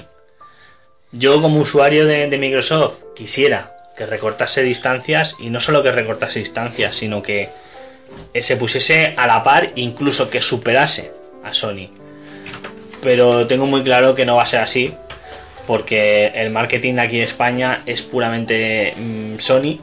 Yo 1.12 1.40
como 1.40 1.60
usuario 1.60 2.06
de, 2.06 2.36
Microsoft 2.36 2.98
quisiera 3.14 3.74
que 3.96 4.06
recortase 4.06 4.62
distancias 4.62 5.34
y 5.38 5.48
no 5.48 5.60
solo 5.60 5.82
que 5.82 5.92
recortase 5.92 6.40
distancias, 6.40 6.96
sino 6.96 7.22
que 7.22 7.48
se 8.38 8.56
pusiese 8.56 9.14
a 9.16 9.26
la 9.26 9.42
par, 9.42 9.70
incluso 9.76 10.28
que 10.28 10.42
superase 10.42 11.12
a 11.42 11.54
Sony. 11.54 11.88
Pero 13.02 13.46
tengo 13.46 13.66
muy 13.66 13.82
claro 13.82 14.14
que 14.14 14.26
no 14.26 14.36
va 14.36 14.42
a 14.42 14.46
ser 14.46 14.60
así, 14.60 14.92
porque 15.66 16.32
el 16.34 16.50
marketing 16.50 16.98
aquí 16.98 17.16
en 17.16 17.22
España 17.22 17.82
es 17.86 18.02
puramente 18.02 18.94
mm, 18.96 19.38
Sony 19.38 19.80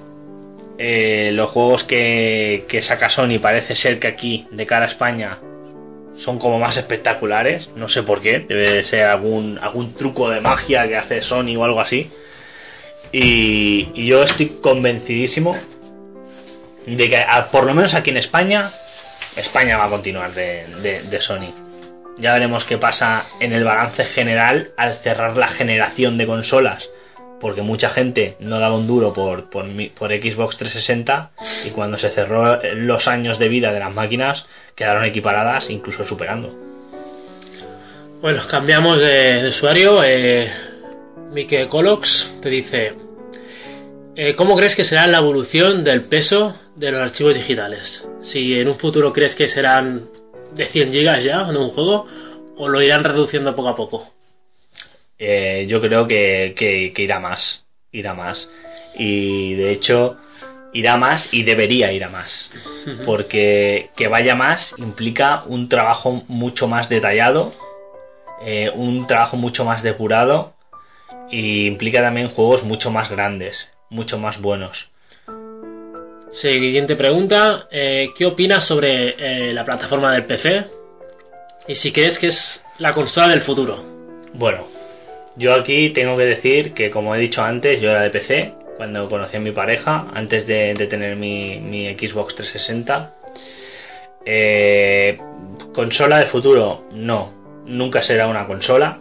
Eh, 0.77 1.31
los 1.33 1.51
juegos 1.51 1.83
que, 1.83 2.65
que 2.67 2.81
saca 2.81 3.09
Sony 3.09 3.39
parece 3.39 3.75
ser 3.75 3.99
que 3.99 4.07
aquí, 4.07 4.47
de 4.51 4.65
cara 4.65 4.85
a 4.85 4.87
España, 4.87 5.37
son 6.17 6.39
como 6.39 6.59
más 6.59 6.77
espectaculares. 6.77 7.69
No 7.75 7.89
sé 7.89 8.03
por 8.03 8.21
qué. 8.21 8.39
Debe 8.39 8.71
de 8.71 8.83
ser 8.83 9.05
algún, 9.05 9.59
algún 9.61 9.93
truco 9.93 10.29
de 10.29 10.41
magia 10.41 10.87
que 10.87 10.95
hace 10.97 11.21
Sony 11.21 11.55
o 11.57 11.63
algo 11.63 11.81
así. 11.81 12.09
Y, 13.11 13.89
y 13.93 14.05
yo 14.07 14.23
estoy 14.23 14.47
convencidísimo 14.61 15.55
de 16.85 17.09
que, 17.09 17.23
por 17.51 17.65
lo 17.65 17.73
menos 17.73 17.93
aquí 17.93 18.09
en 18.09 18.17
España, 18.17 18.69
España 19.35 19.77
va 19.77 19.85
a 19.85 19.89
continuar 19.89 20.33
de, 20.33 20.65
de- 20.81 21.21
Sony. 21.21 21.53
Ya 22.17 22.33
veremos 22.33 22.65
qué 22.65 22.77
pasa 22.77 23.23
en 23.39 23.53
el 23.53 23.63
balance 23.63 24.03
general 24.05 24.71
al 24.77 24.93
cerrar 24.95 25.37
la 25.37 25.47
generación 25.47 26.17
de 26.17 26.27
consolas. 26.27 26.89
Porque 27.39 27.61
mucha 27.61 27.89
gente 27.89 28.35
no 28.39 28.59
daba 28.59 28.75
un 28.77 28.87
duro 28.87 29.13
por, 29.13 29.49
por, 29.49 29.65
por 29.95 30.11
Xbox 30.11 30.57
360 30.57 31.31
y 31.65 31.69
cuando 31.71 31.97
se 31.97 32.09
cerró 32.09 32.61
los 32.75 33.07
años 33.07 33.37
de 33.37 33.49
vida 33.49 33.73
de 33.73 33.79
las 33.81 33.93
máquinas 33.93 34.45
quedaron 34.75 35.03
equiparadas, 35.05 35.69
incluso 35.69 36.03
superando. 36.03 36.53
Bueno, 38.21 38.41
cambiamos 38.49 38.99
de, 38.99 39.41
de 39.43 39.49
usuario. 39.49 40.01
Eh, 40.03 40.49
Mike 41.31 41.67
Colox 41.67 42.33
te 42.41 42.49
dice: 42.49 42.93
eh, 44.15 44.35
¿Cómo 44.35 44.55
crees 44.55 44.75
que 44.75 44.83
será 44.83 45.07
la 45.07 45.17
evolución 45.17 45.83
del 45.83 46.01
peso 46.03 46.55
de 46.75 46.91
los 46.91 47.01
archivos 47.01 47.35
digitales? 47.35 48.07
Si 48.21 48.59
en 48.59 48.69
un 48.69 48.75
futuro 48.75 49.11
crees 49.11 49.35
que 49.35 49.49
serán 49.49 50.07
de 50.55 50.65
100 50.65 50.91
gigas 50.91 51.23
ya 51.23 51.41
en 51.49 51.57
un 51.57 51.69
juego, 51.69 52.05
o 52.57 52.67
lo 52.69 52.81
irán 52.81 53.03
reduciendo 53.03 53.55
poco 53.55 53.69
a 53.69 53.75
poco. 53.75 54.13
Eh, 55.19 55.65
yo 55.67 55.81
creo 55.81 56.07
que, 56.07 56.53
que- 56.55 56.91
que 56.93 57.01
irá 57.01 57.19
más. 57.19 57.65
Irá 57.91 58.13
más. 58.13 58.49
Y 58.97 59.53
de 59.55 59.71
hecho, 59.71 60.17
irá 60.73 60.97
más 60.97 61.33
y 61.33 61.43
debería 61.43 61.91
ir 61.91 62.03
a 62.03 62.09
más. 62.09 62.49
Porque 63.05 63.89
que 63.95 64.07
vaya 64.07 64.35
más 64.35 64.75
implica 64.77 65.43
un 65.45 65.69
trabajo 65.69 66.23
mucho 66.27 66.67
más 66.67 66.89
detallado, 66.89 67.53
eh, 68.43 68.71
un 68.73 69.07
trabajo 69.07 69.37
mucho 69.37 69.63
más 69.63 69.83
depurado 69.83 70.53
y 71.29 71.65
implica 71.65 72.01
también 72.01 72.27
juegos 72.27 72.63
mucho 72.63 72.91
más 72.91 73.09
grandes, 73.09 73.71
mucho 73.89 74.17
más 74.17 74.41
buenos. 74.41 74.89
Siguiente 76.31 76.95
pregunta: 76.95 77.67
eh, 77.71 78.09
¿Qué 78.17 78.25
opinas 78.25 78.63
sobre 78.63 79.15
eh, 79.19 79.53
la 79.53 79.63
plataforma 79.63 80.11
del 80.11 80.25
PC? 80.25 80.65
Y 81.67 81.75
si 81.75 81.91
crees 81.91 82.19
que 82.19 82.27
es 82.27 82.65
la 82.79 82.91
consola 82.91 83.29
del 83.29 83.39
futuro. 83.39 83.81
Bueno, 84.33 84.67
yo 85.37 85.53
aquí 85.53 85.91
tengo 85.91 86.17
que 86.17 86.25
decir 86.25 86.73
que 86.73 86.89
como 86.89 87.15
he 87.15 87.19
dicho 87.19 87.43
antes, 87.43 87.79
yo 87.79 87.91
era 87.91 88.01
de 88.01 88.09
PC 88.09 88.62
cuando 88.77 89.07
conocí 89.07 89.37
a 89.37 89.39
mi 89.39 89.51
pareja, 89.51 90.07
antes 90.13 90.47
de, 90.47 90.73
tener 90.89 91.15
mi, 91.15 91.59
mi 91.59 91.87
Xbox 91.95 92.35
360. 92.35 93.13
Eh, 94.25 95.19
consola 95.73 96.19
de 96.19 96.25
futuro, 96.25 96.85
no, 96.91 97.31
nunca 97.65 98.01
será 98.01 98.27
una 98.27 98.47
consola, 98.47 98.99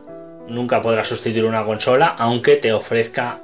nunca 0.49 0.83
podrá 0.83 1.05
sustituir 1.05 1.45
una 1.45 1.65
consola, 1.65 2.15
aunque 2.19 2.57
te 2.57 2.73
ofrezca, 2.73 3.39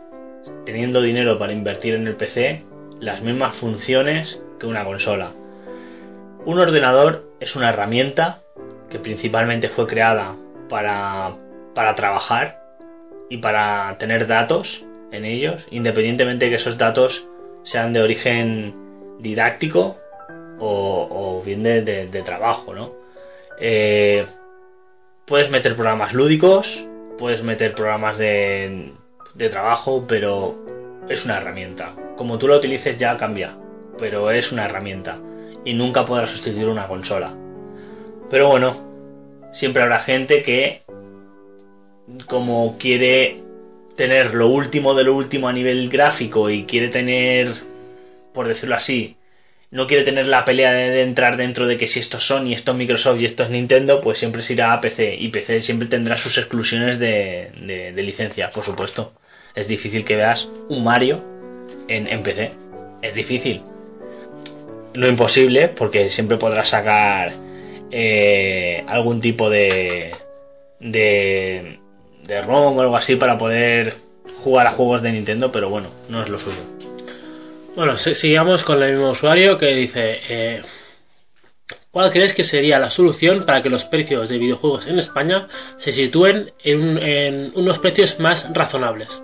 teniendo 0.65 1.01
dinero 1.01 1.39
para 1.39 1.53
invertir 1.53 1.95
en 1.95 2.07
el 2.07 2.15
PC, 2.15 2.63
las 3.01 3.23
mismas 3.23 3.55
funciones 3.55 4.41
que 4.59 4.67
una 4.67 4.85
consola. 4.85 5.31
Un 6.45 6.59
ordenador 6.59 7.31
es 7.41 7.57
una 7.57 7.71
herramienta 7.71 8.41
que 8.91 8.99
principalmente 8.99 9.69
fue 9.69 9.87
creada 9.87 10.35
para, 10.69 11.37
para 11.75 11.95
trabajar 11.95 12.63
y 13.29 13.39
para 13.39 13.97
tener 13.99 14.27
datos 14.27 14.85
en 15.11 15.25
ellos, 15.25 15.67
independientemente 15.71 16.47
de 16.47 16.51
que 16.51 16.57
esos 16.57 16.79
datos 16.79 17.27
sean 17.63 17.93
de 17.93 18.03
origen 18.03 18.75
didáctico 19.19 19.97
o, 20.59 21.43
bien 21.45 21.63
de 21.63 22.23
trabajo, 22.25 22.75
¿no? 22.75 22.99
Eh, 23.61 24.25
puedes 25.25 25.51
meter 25.51 25.75
programas 25.75 26.15
lúdicos, 26.15 26.87
puedes 27.19 27.43
meter 27.43 27.75
programas 27.75 28.19
de, 28.19 28.93
de 29.35 29.49
trabajo, 29.49 30.05
pero 30.07 30.65
es 31.09 31.25
una 31.25 31.39
herramienta. 31.39 31.95
Como 32.17 32.39
tú 32.39 32.49
la 32.49 32.57
utilices 32.57 32.97
ya 32.97 33.17
cambia, 33.17 33.57
pero 33.99 34.31
es 34.31 34.53
una 34.53 34.67
herramienta 34.67 35.19
y 35.65 35.75
nunca 35.75 36.07
podrá 36.07 36.27
sustituir 36.27 36.69
una 36.69 36.87
consola. 36.87 37.35
Pero 38.31 38.49
bueno, 38.49 38.77
siempre 39.53 39.83
habrá 39.83 39.99
gente 39.99 40.43
que 40.43 40.83
como 42.27 42.77
quiere 42.79 43.43
tener 43.99 44.33
lo 44.33 44.47
último 44.49 44.95
de 44.95 45.03
lo 45.03 45.15
último 45.15 45.49
a 45.49 45.53
nivel 45.53 45.91
gráfico 45.91 46.51
y 46.51 46.63
quiere 46.65 46.89
tener, 46.89 47.53
por 48.33 48.47
decirlo 48.47 48.77
así, 48.77 49.17
no 49.73 49.89
quiere 49.89 50.05
tener 50.05 50.29
la 50.29 50.45
pelea 50.45 50.73
de, 50.73 51.03
entrar 51.03 51.37
dentro 51.37 51.67
de 51.67 51.77
que 51.77 51.89
si 51.89 51.99
esto 51.99 52.19
es 52.19 52.25
Sony, 52.25 52.53
esto 52.53 52.71
es 52.71 52.79
Microsoft 52.79 53.21
y 53.21 53.25
esto 53.25 53.43
es 53.43 53.51
Nintendo, 53.51 54.01
pues 54.01 54.21
siempre 54.21 54.43
se 54.43 54.53
irá 54.53 54.73
a 54.73 54.81
PC 54.81 55.17
y 55.17 55.29
PC 55.29 55.61
siempre 55.61 55.89
tendrá 55.89 56.17
sus 56.17 56.39
exclusiones 56.39 57.01
de, 57.01 57.93
licencia, 57.97 58.51
por 58.51 58.65
supuesto. 58.65 59.13
Es 59.57 59.67
difícil 59.67 60.05
que 60.05 60.15
veas 60.15 60.49
un 60.69 60.85
Mario 60.85 61.21
en, 61.89 62.07
en 62.07 62.23
PC. 62.23 62.53
Es 63.03 63.15
difícil. 63.15 63.63
No 64.95 65.09
imposible, 65.09 65.67
porque 65.67 66.09
siempre 66.09 66.37
podrás 66.37 66.69
sacar 66.69 67.33
eh, 67.91 68.85
algún 68.87 69.21
tipo 69.21 69.51
de, 69.51 70.13
de, 70.79 71.81
de 72.29 72.43
ROM 72.43 72.77
o 72.77 72.81
algo 72.81 72.97
así 72.97 73.17
para 73.17 73.37
poder 73.39 73.95
jugar 74.45 74.67
a 74.69 74.71
juegos 74.71 75.03
de 75.03 75.11
Nintendo, 75.13 75.51
pero 75.51 75.69
bueno, 75.71 75.89
no 76.09 76.23
es 76.23 76.29
lo 76.29 76.39
suyo. 76.39 76.59
Bueno, 77.75 77.97
si- 77.99 78.15
sigamos 78.15 78.63
con 78.63 78.83
el 78.83 78.93
mismo 78.95 79.11
usuario 79.11 79.59
que 79.59 79.75
dice: 79.75 80.21
eh, 80.29 80.63
¿Cuál 81.91 82.11
crees 82.13 82.35
que 82.35 82.45
sería 82.45 82.79
la 82.79 82.91
solución 82.91 83.45
para 83.45 83.63
que 83.63 83.71
los 83.71 83.85
precios 83.85 84.29
de 84.29 84.39
videojuegos 84.39 84.87
en 84.87 84.99
España 84.99 85.49
se 85.77 85.93
sitúen 85.93 86.53
en, 86.63 86.81
un- 86.83 86.99
en 86.99 87.53
unos 87.55 87.79
precios 87.79 88.21
más 88.21 88.49
razonables? 88.53 89.23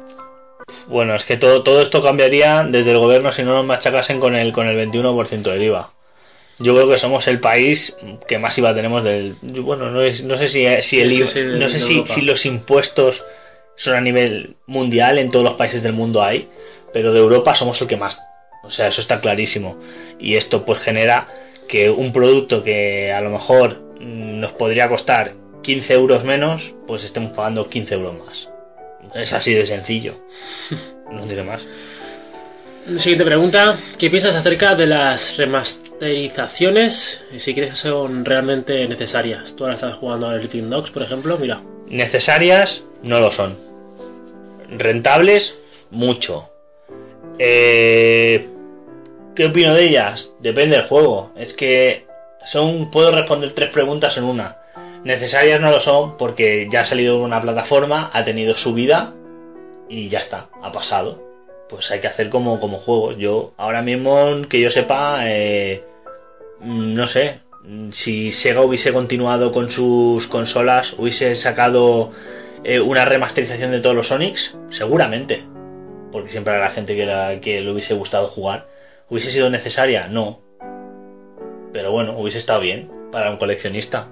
Bueno, 0.88 1.14
es 1.14 1.24
que 1.24 1.36
todo, 1.36 1.62
todo 1.62 1.82
esto 1.82 2.02
cambiaría 2.02 2.64
desde 2.64 2.92
el 2.92 2.98
gobierno 2.98 3.30
si 3.32 3.42
no 3.42 3.54
nos 3.54 3.66
machacasen 3.66 4.18
con 4.18 4.34
el, 4.34 4.52
con 4.52 4.66
el 4.66 4.76
21% 4.76 5.42
del 5.42 5.62
IVA. 5.62 5.92
Yo 6.58 6.74
creo 6.74 6.88
que 6.88 6.98
somos 6.98 7.26
el 7.26 7.40
país 7.40 7.96
que 8.28 8.38
más 8.38 8.56
IVA 8.58 8.74
tenemos 8.74 9.02
del... 9.02 9.34
Bueno, 9.42 9.90
no, 9.90 10.02
es- 10.02 10.22
no 10.22 10.36
sé 10.36 10.48
si, 10.48 10.64
si 10.82 11.00
el 11.00 11.12
IVA- 11.12 11.26
sí, 11.26 11.40
sí, 11.40 11.46
de- 11.46 11.58
no 11.58 11.68
sé 11.68 11.80
si, 11.80 11.94
si 12.06 12.20
los 12.22 12.46
impuestos 12.46 13.24
son 13.76 13.94
a 13.96 14.00
nivel 14.00 14.56
mundial, 14.66 15.18
en 15.18 15.30
todos 15.30 15.44
los 15.44 15.54
países 15.54 15.82
del 15.82 15.92
mundo 15.94 16.22
hay, 16.22 16.48
pero 16.92 17.12
de 17.12 17.18
Europa 17.20 17.54
somos 17.56 17.80
el 17.82 17.88
que 17.88 17.96
más. 17.96 18.20
O 18.62 18.70
sea, 18.70 18.86
eso 18.86 19.00
está 19.00 19.20
clarísimo. 19.20 19.76
Y 20.20 20.36
esto 20.36 20.64
pues 20.64 20.78
genera 20.80 21.26
que 21.68 21.90
un 21.90 22.12
producto 22.12 22.62
que 22.62 23.12
a 23.12 23.20
lo 23.20 23.30
mejor 23.30 23.82
mm, 24.00 24.38
nos 24.40 24.52
podría 24.52 24.88
costar 24.88 25.32
15 25.62 25.94
euros 25.94 26.24
menos, 26.24 26.74
pues 26.86 27.02
estemos 27.04 27.32
pagando 27.32 27.68
15 27.68 27.94
euros 27.94 28.14
más. 28.24 28.48
Es 29.14 29.32
así 29.32 29.54
de 29.54 29.66
sencillo. 29.66 30.14
No 31.10 31.20
tiene 31.26 31.42
más. 31.44 31.60
Siguiente 32.86 33.24
pregunta: 33.24 33.78
¿Qué 33.98 34.10
piensas 34.10 34.34
acerca 34.34 34.74
de 34.74 34.86
las 34.86 35.38
remasterizaciones? 35.38 37.24
Y 37.32 37.40
si 37.40 37.54
crees 37.54 37.70
que 37.70 37.76
son 37.76 38.26
realmente 38.26 38.86
necesarias. 38.86 39.56
Tú 39.56 39.64
ahora 39.64 39.74
estás 39.74 39.94
jugando 39.94 40.28
a 40.28 40.36
Sleeping 40.36 40.68
Dogs, 40.68 40.90
por 40.90 41.02
ejemplo, 41.02 41.38
mira. 41.38 41.62
Necesarias 41.88 42.82
no 43.02 43.20
lo 43.20 43.32
son. 43.32 43.56
Rentables, 44.68 45.56
mucho. 45.90 46.50
Eh, 47.38 48.46
¿Qué 49.34 49.46
opino 49.46 49.74
de 49.74 49.84
ellas? 49.84 50.32
Depende 50.40 50.76
del 50.76 50.86
juego. 50.86 51.32
Es 51.36 51.54
que 51.54 52.06
son. 52.44 52.90
Puedo 52.90 53.10
responder 53.12 53.52
tres 53.54 53.70
preguntas 53.70 54.18
en 54.18 54.24
una. 54.24 54.58
Necesarias 55.04 55.58
no 55.58 55.70
lo 55.70 55.80
son 55.80 56.18
porque 56.18 56.68
ya 56.70 56.82
ha 56.82 56.84
salido 56.84 57.18
una 57.18 57.40
plataforma, 57.40 58.10
ha 58.12 58.24
tenido 58.24 58.54
su 58.54 58.74
vida 58.74 59.14
y 59.88 60.08
ya 60.08 60.18
está, 60.18 60.48
ha 60.62 60.70
pasado. 60.70 61.33
Pues 61.68 61.90
hay 61.90 62.00
que 62.00 62.06
hacer 62.06 62.28
como, 62.30 62.60
como 62.60 62.78
juegos. 62.78 63.16
Yo, 63.16 63.52
ahora 63.56 63.82
mismo, 63.82 64.42
que 64.48 64.60
yo 64.60 64.70
sepa, 64.70 65.20
eh, 65.28 65.84
no 66.60 67.08
sé, 67.08 67.40
si 67.90 68.32
Sega 68.32 68.60
hubiese 68.60 68.92
continuado 68.92 69.50
con 69.50 69.70
sus 69.70 70.26
consolas, 70.28 70.94
hubiese 70.98 71.34
sacado 71.34 72.12
eh, 72.62 72.80
una 72.80 73.04
remasterización 73.04 73.70
de 73.70 73.80
todos 73.80 73.96
los 73.96 74.08
Sonics, 74.08 74.56
seguramente. 74.70 75.42
Porque 76.12 76.30
siempre 76.30 76.54
gente 76.70 76.96
que, 76.96 77.06
la- 77.06 77.40
que 77.40 77.60
le 77.60 77.70
hubiese 77.72 77.94
gustado 77.94 78.28
jugar. 78.28 78.68
¿Hubiese 79.08 79.30
sido 79.30 79.50
necesaria? 79.50 80.06
No. 80.08 80.40
Pero 81.72 81.90
bueno, 81.90 82.16
hubiese 82.16 82.38
estado 82.38 82.60
bien 82.60 82.90
para 83.10 83.30
un 83.30 83.36
coleccionista. 83.36 84.08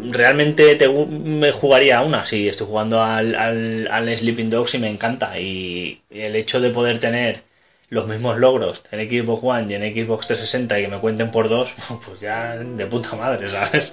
Realmente 0.00 0.76
me 1.08 1.52
jugaría 1.52 2.02
una, 2.02 2.26
si 2.26 2.48
estoy 2.48 2.66
jugando 2.66 3.02
al, 3.02 3.34
al, 3.34 3.88
al 3.90 4.16
Sleeping 4.16 4.50
Dogs 4.50 4.74
y 4.74 4.78
me 4.78 4.90
encanta. 4.90 5.38
Y 5.38 6.00
el 6.10 6.36
hecho 6.36 6.60
de 6.60 6.70
poder 6.70 7.00
tener 7.00 7.42
los 7.90 8.06
mismos 8.06 8.38
logros 8.38 8.82
en 8.90 9.08
Xbox 9.08 9.42
One 9.44 9.72
y 9.72 9.74
en 9.74 9.94
Xbox 9.94 10.26
360 10.26 10.78
y 10.78 10.82
que 10.82 10.88
me 10.88 10.98
cuenten 10.98 11.30
por 11.30 11.48
dos, 11.48 11.74
pues 12.06 12.20
ya 12.20 12.56
de 12.56 12.86
puta 12.86 13.16
madre, 13.16 13.48
¿sabes? 13.48 13.92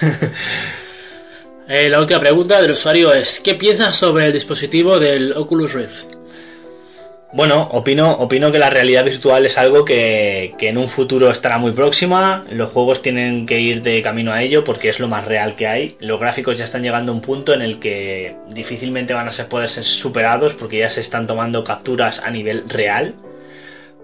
Eh, 1.66 1.88
la 1.88 1.98
última 1.98 2.20
pregunta 2.20 2.60
del 2.60 2.72
usuario 2.72 3.10
es: 3.14 3.40
¿Qué 3.40 3.54
piensas 3.54 3.96
sobre 3.96 4.26
el 4.26 4.34
dispositivo 4.34 4.98
del 4.98 5.32
Oculus 5.32 5.72
Rift? 5.72 6.13
Bueno, 7.34 7.64
opino, 7.72 8.12
opino 8.12 8.52
que 8.52 8.60
la 8.60 8.70
realidad 8.70 9.04
virtual 9.04 9.44
es 9.44 9.58
algo 9.58 9.84
que, 9.84 10.54
que 10.56 10.68
en 10.68 10.78
un 10.78 10.88
futuro 10.88 11.32
estará 11.32 11.58
muy 11.58 11.72
próxima. 11.72 12.44
Los 12.48 12.70
juegos 12.70 13.02
tienen 13.02 13.44
que 13.44 13.58
ir 13.58 13.82
de 13.82 14.00
camino 14.02 14.30
a 14.32 14.40
ello 14.40 14.62
porque 14.62 14.88
es 14.88 15.00
lo 15.00 15.08
más 15.08 15.24
real 15.24 15.56
que 15.56 15.66
hay. 15.66 15.96
Los 15.98 16.20
gráficos 16.20 16.56
ya 16.58 16.64
están 16.64 16.82
llegando 16.82 17.10
a 17.10 17.14
un 17.16 17.20
punto 17.20 17.52
en 17.52 17.60
el 17.62 17.80
que 17.80 18.36
difícilmente 18.50 19.14
van 19.14 19.26
a 19.26 19.32
ser, 19.32 19.48
poder 19.48 19.68
ser 19.68 19.82
superados 19.82 20.54
porque 20.54 20.78
ya 20.78 20.90
se 20.90 21.00
están 21.00 21.26
tomando 21.26 21.64
capturas 21.64 22.20
a 22.20 22.30
nivel 22.30 22.68
real. 22.68 23.14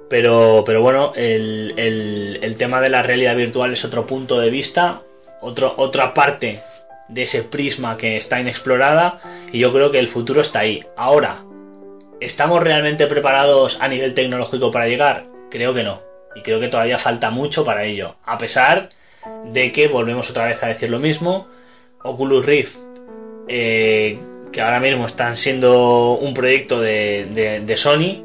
Pero, 0.08 0.64
pero 0.66 0.82
bueno, 0.82 1.12
el, 1.14 1.74
el- 1.76 2.40
el 2.42 2.56
tema 2.56 2.80
de 2.80 2.88
la 2.88 3.02
realidad 3.02 3.36
virtual 3.36 3.72
es 3.72 3.84
otro 3.84 4.06
punto 4.08 4.40
de 4.40 4.50
vista, 4.50 5.02
otro, 5.40 5.72
otra 5.76 6.14
parte 6.14 6.58
de 7.08 7.22
ese 7.22 7.44
prisma 7.44 7.96
que 7.96 8.16
está 8.16 8.40
inexplorada 8.40 9.20
y 9.52 9.60
yo 9.60 9.72
creo 9.72 9.92
que 9.92 10.00
el 10.00 10.08
futuro 10.08 10.40
está 10.40 10.60
ahí. 10.60 10.80
Ahora, 10.96 11.44
¿estamos 12.20 12.62
realmente 12.62 13.06
preparados 13.06 13.78
a 13.80 13.88
nivel 13.88 14.14
tecnológico 14.14 14.70
para 14.70 14.88
llegar? 14.88 15.24
Creo 15.50 15.74
que 15.74 15.82
no. 15.82 16.02
Y 16.34 16.42
creo 16.42 16.60
que 16.60 16.68
todavía 16.68 16.98
falta 16.98 17.30
mucho 17.30 17.64
para 17.64 17.84
ello. 17.84 18.16
A 18.24 18.38
pesar 18.38 18.90
de 19.52 19.72
que 19.72 19.88
volvemos 19.88 20.30
otra 20.30 20.46
vez 20.46 20.62
a 20.62 20.68
decir 20.68 20.90
lo 20.90 20.98
mismo, 20.98 21.48
Oculus 22.02 22.46
Rift, 22.46 22.76
eh, 23.48 24.18
que 24.52 24.60
ahora 24.60 24.80
mismo 24.80 25.06
están 25.06 25.36
siendo 25.36 26.12
un 26.12 26.34
proyecto 26.34 26.80
de, 26.80 27.74
Sony, 27.76 28.24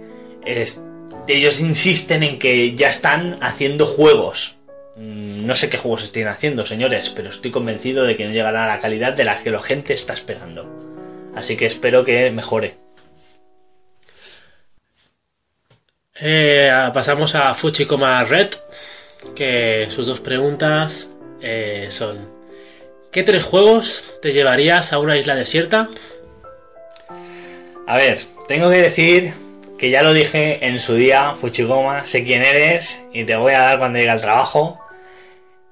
ellos 1.27 1.59
insisten 1.61 2.23
en 2.23 2.39
que 2.39 2.75
ya 2.75 2.89
están 2.89 3.37
haciendo 3.41 3.85
juegos. 3.85 4.57
Mm, 4.95 5.45
No 5.45 5.55
sé 5.55 5.69
qué 5.69 5.77
juegos 5.77 6.03
estén 6.03 6.27
haciendo, 6.27 6.65
señores, 6.65 7.09
pero 7.09 7.29
estoy 7.29 7.51
convencido 7.51 8.03
de 8.05 8.15
que 8.15 8.25
no 8.25 8.31
llegará 8.31 8.65
a 8.65 8.67
la 8.67 8.79
calidad 8.79 9.13
de 9.13 9.25
la 9.25 9.41
que 9.41 9.51
la 9.51 9.61
gente 9.61 9.93
está 9.93 10.13
esperando. 10.13 10.65
Así 11.35 11.57
que 11.57 11.65
espero 11.65 12.05
que 12.05 12.31
mejore. 12.31 12.84
Eh, 16.17 16.71
pasamos 16.93 17.35
a 17.35 17.53
Fuchicoma 17.53 18.23
Red, 18.23 18.47
que 19.35 19.87
sus 19.89 20.07
dos 20.07 20.21
preguntas 20.21 21.09
eh, 21.41 21.87
son: 21.89 22.29
¿Qué 23.11 23.23
tres 23.23 23.43
juegos 23.43 24.17
te 24.21 24.31
llevarías 24.31 24.93
a 24.93 24.99
una 24.99 25.17
isla 25.17 25.35
desierta? 25.35 25.89
A 27.85 27.97
ver, 27.97 28.17
tengo 28.47 28.69
que 28.69 28.77
decir 28.77 29.33
que 29.77 29.89
ya 29.89 30.03
lo 30.03 30.13
dije 30.13 30.65
en 30.65 30.79
su 30.79 30.95
día, 30.95 31.35
Fuchigoma, 31.35 32.05
sé 32.05 32.23
quién 32.23 32.43
eres 32.43 33.03
y 33.11 33.25
te 33.25 33.35
voy 33.35 33.51
a 33.51 33.59
dar 33.59 33.79
cuando 33.79 33.99
llegue 33.99 34.11
al 34.11 34.21
trabajo. 34.21 34.79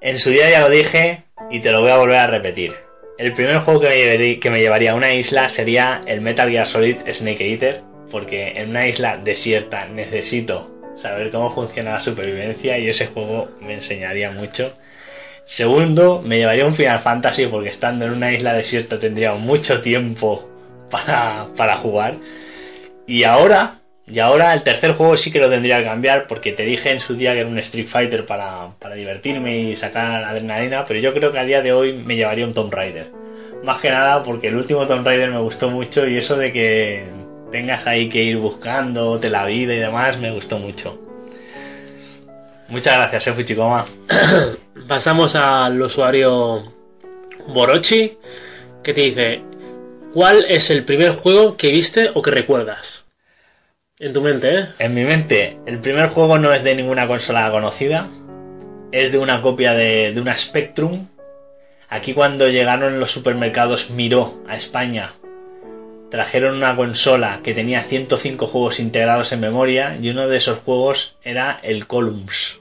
En 0.02 0.18
su 0.18 0.28
día 0.28 0.50
ya 0.50 0.60
lo 0.60 0.68
dije 0.68 1.22
y 1.50 1.60
te 1.60 1.72
lo 1.72 1.80
voy 1.80 1.90
a 1.90 1.96
volver 1.96 2.18
a 2.18 2.26
repetir. 2.26 2.74
El 3.16 3.32
primer 3.32 3.60
juego 3.60 3.80
que 3.80 3.88
me, 3.88 3.96
llevaría, 3.96 4.40
que 4.40 4.50
me 4.50 4.60
llevaría 4.60 4.92
a 4.92 4.94
una 4.94 5.14
isla 5.14 5.48
sería 5.48 6.02
el 6.06 6.20
Metal 6.20 6.50
Gear 6.50 6.66
Solid 6.66 6.96
Snake 7.10 7.50
Eater, 7.50 7.93
porque 8.14 8.60
en 8.60 8.70
una 8.70 8.86
isla 8.86 9.16
desierta 9.16 9.86
necesito 9.86 10.70
saber 10.94 11.32
cómo 11.32 11.52
funciona 11.52 11.94
la 11.94 12.00
supervivencia 12.00 12.78
y 12.78 12.86
ese 12.86 13.06
juego 13.06 13.48
me 13.60 13.74
enseñaría 13.74 14.30
mucho. 14.30 14.72
Segundo, 15.46 16.22
me 16.24 16.38
llevaría 16.38 16.64
un 16.64 16.76
Final 16.76 17.00
Fantasy 17.00 17.46
porque 17.46 17.70
estando 17.70 18.04
en 18.04 18.12
una 18.12 18.32
isla 18.32 18.54
desierta 18.54 19.00
tendría 19.00 19.34
mucho 19.34 19.80
tiempo 19.80 20.48
para, 20.92 21.48
para 21.56 21.74
jugar. 21.74 22.14
Y 23.08 23.24
ahora, 23.24 23.80
y 24.06 24.20
ahora 24.20 24.54
el 24.54 24.62
tercer 24.62 24.92
juego 24.92 25.16
sí 25.16 25.32
que 25.32 25.40
lo 25.40 25.50
tendría 25.50 25.78
que 25.78 25.86
cambiar 25.86 26.28
porque 26.28 26.52
te 26.52 26.62
dije 26.62 26.92
en 26.92 27.00
su 27.00 27.16
día 27.16 27.32
que 27.32 27.40
era 27.40 27.48
un 27.48 27.58
Street 27.58 27.88
Fighter 27.88 28.26
para, 28.26 28.68
para 28.78 28.94
divertirme 28.94 29.58
y 29.58 29.74
sacar 29.74 30.22
adrenalina, 30.22 30.84
pero 30.84 31.00
yo 31.00 31.12
creo 31.12 31.32
que 31.32 31.40
a 31.40 31.44
día 31.44 31.62
de 31.62 31.72
hoy 31.72 31.94
me 31.94 32.14
llevaría 32.14 32.46
un 32.46 32.54
Tomb 32.54 32.72
Raider. 32.72 33.10
Más 33.64 33.80
que 33.80 33.90
nada 33.90 34.22
porque 34.22 34.46
el 34.46 34.56
último 34.56 34.86
Tomb 34.86 35.04
Raider 35.04 35.32
me 35.32 35.40
gustó 35.40 35.68
mucho 35.68 36.06
y 36.06 36.16
eso 36.16 36.36
de 36.36 36.52
que 36.52 37.23
tengas 37.54 37.86
ahí 37.86 38.08
que 38.08 38.20
ir 38.20 38.38
buscando 38.38 39.20
te 39.20 39.30
la 39.30 39.44
vida 39.44 39.72
y 39.74 39.78
demás 39.78 40.18
me 40.18 40.32
gustó 40.32 40.58
mucho. 40.58 40.98
Muchas 42.66 42.96
gracias, 42.96 43.28
eh, 43.28 43.32
Fuchicoma. 43.32 43.86
Pasamos 44.88 45.36
al 45.36 45.80
usuario 45.80 46.64
Borochi, 47.46 48.18
que 48.82 48.92
te 48.92 49.02
dice: 49.02 49.40
¿Cuál 50.12 50.46
es 50.48 50.68
el 50.70 50.82
primer 50.82 51.12
juego 51.12 51.56
que 51.56 51.70
viste 51.70 52.10
o 52.12 52.22
que 52.22 52.32
recuerdas? 52.32 53.04
En 54.00 54.12
tu 54.12 54.20
mente, 54.20 54.58
¿eh? 54.58 54.66
En 54.80 54.92
mi 54.92 55.04
mente, 55.04 55.56
el 55.64 55.78
primer 55.78 56.08
juego 56.08 56.40
no 56.40 56.52
es 56.52 56.64
de 56.64 56.74
ninguna 56.74 57.06
consola 57.06 57.48
conocida. 57.52 58.08
Es 58.90 59.12
de 59.12 59.18
una 59.18 59.42
copia 59.42 59.74
de, 59.74 60.12
de 60.12 60.20
una 60.20 60.36
Spectrum. 60.36 61.06
Aquí 61.88 62.14
cuando 62.14 62.48
llegaron 62.48 62.98
los 62.98 63.12
supermercados 63.12 63.90
Miró 63.90 64.42
a 64.48 64.56
España, 64.56 65.12
trajeron 66.14 66.54
una 66.54 66.76
consola 66.76 67.40
que 67.42 67.54
tenía 67.54 67.82
105 67.82 68.46
juegos 68.46 68.78
integrados 68.78 69.32
en 69.32 69.40
memoria 69.40 69.98
y 70.00 70.10
uno 70.10 70.28
de 70.28 70.36
esos 70.36 70.60
juegos 70.60 71.16
era 71.24 71.58
el 71.64 71.88
Columns. 71.88 72.60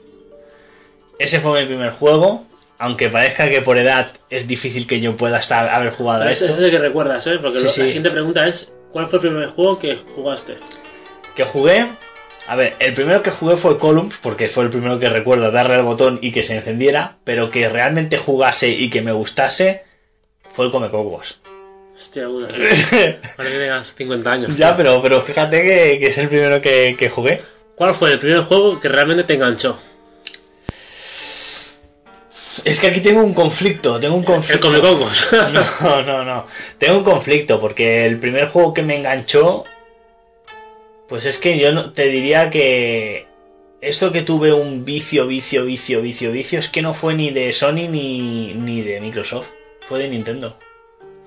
Ese 1.20 1.40
fue 1.40 1.62
mi 1.62 1.68
primer 1.68 1.92
juego, 1.92 2.48
aunque 2.80 3.10
parezca 3.10 3.48
que 3.52 3.62
por 3.62 3.78
edad 3.78 4.08
es 4.32 4.48
difícil 4.48 4.88
que 4.88 5.00
yo 5.00 5.16
pueda 5.16 5.38
estar, 5.38 5.70
haber 5.70 5.92
jugado 5.92 6.24
a 6.24 6.32
Ese 6.32 6.46
esto. 6.46 6.58
es 6.58 6.64
el 6.64 6.72
que 6.72 6.80
recuerdas, 6.80 7.28
¿eh? 7.28 7.38
Porque 7.40 7.60
Sí, 7.60 7.64
lo- 7.66 7.70
sí. 7.70 7.82
la 7.82 7.88
siguiente 7.88 8.10
pregunta 8.10 8.48
es: 8.48 8.72
¿Cuál 8.92 9.06
fue 9.06 9.18
el 9.18 9.22
primer 9.22 9.48
juego 9.50 9.78
que 9.78 9.98
jugaste? 9.98 10.56
que 11.36 11.44
jugué. 11.46 11.88
A 12.48 12.56
ver, 12.56 12.76
el 12.80 12.96
primero 12.96 13.22
que 13.22 13.30
jugué 13.30 13.56
fue 13.56 13.78
Columns, 13.78 14.16
porque 14.20 14.50
fue 14.50 14.64
el 14.64 14.72
primero 14.72 14.98
que 15.00 15.10
recuerdo 15.10 15.52
darle 15.52 15.76
al 15.76 15.84
botón 15.84 16.18
y 16.24 16.32
que 16.32 16.42
se 16.42 16.56
encendiera, 16.56 17.18
pero 17.24 17.52
que 17.52 17.70
realmente 17.70 18.18
jugase 18.18 18.70
y 18.70 18.90
que 18.90 19.04
me 19.04 19.12
gustase 19.12 19.84
fue 20.52 20.66
el 20.66 20.72
Comecocos. 20.72 21.40
Hostia. 21.96 22.28
Parece 23.38 23.56
que 23.56 23.60
tengas 23.60 23.94
50 23.96 24.32
años. 24.32 24.58
Ya, 24.58 24.70
tío. 24.70 24.78
pero, 24.78 25.02
pero 25.02 25.22
fíjate 25.22 25.62
que, 25.62 26.00
que 26.00 26.08
es 26.08 26.18
el 26.18 26.28
primero 26.28 26.62
que, 26.62 26.96
que 26.98 27.10
jugué. 27.10 27.42
¿Cuál 27.76 27.96
fue 27.96 28.12
el 28.12 28.20
primer 28.20 28.42
juego 28.42 28.80
que 28.80 28.90
realmente 28.90 29.24
te 29.24 29.36
enganchó? 29.36 29.78
Es 32.64 32.80
que 32.80 32.88
aquí 32.88 33.02
tengo 33.02 33.22
un 33.22 33.34
conflicto, 33.34 34.00
tengo 34.00 34.16
un 34.16 34.22
El 34.22 34.28
conflicto. 34.28 34.68
Comecocos. 34.68 35.30
No, 35.82 36.02
no, 36.04 36.24
no. 36.24 36.46
Tengo 36.78 37.00
un 37.00 37.04
conflicto 37.04 37.60
porque 37.60 38.06
el 38.06 38.20
primer 38.20 38.48
juego 38.48 38.74
que 38.74 38.84
me 38.84 38.96
enganchó, 38.96 39.66
pues 41.08 41.26
es 41.26 41.38
que 41.38 41.58
yo 41.58 41.72
no, 41.72 41.92
te 41.92 42.06
diría 42.06 42.50
que 42.50 43.28
esto 43.82 44.12
que 44.12 44.22
tuve 44.22 44.54
un 44.54 44.86
vicio, 44.86 45.28
vicio, 45.28 45.66
vicio, 45.66 46.02
vicio, 46.02 46.32
vicio, 46.32 46.60
es 46.60 46.70
que 46.70 46.82
no 46.82 46.94
fue 46.94 47.16
ni 47.16 47.32
de 47.32 47.52
Sony 47.52 47.88
ni, 47.90 48.54
ni 48.54 48.82
de 48.82 49.02
Microsoft, 49.02 49.48
fue 49.82 50.00
de 50.00 50.10
Nintendo. 50.10 50.58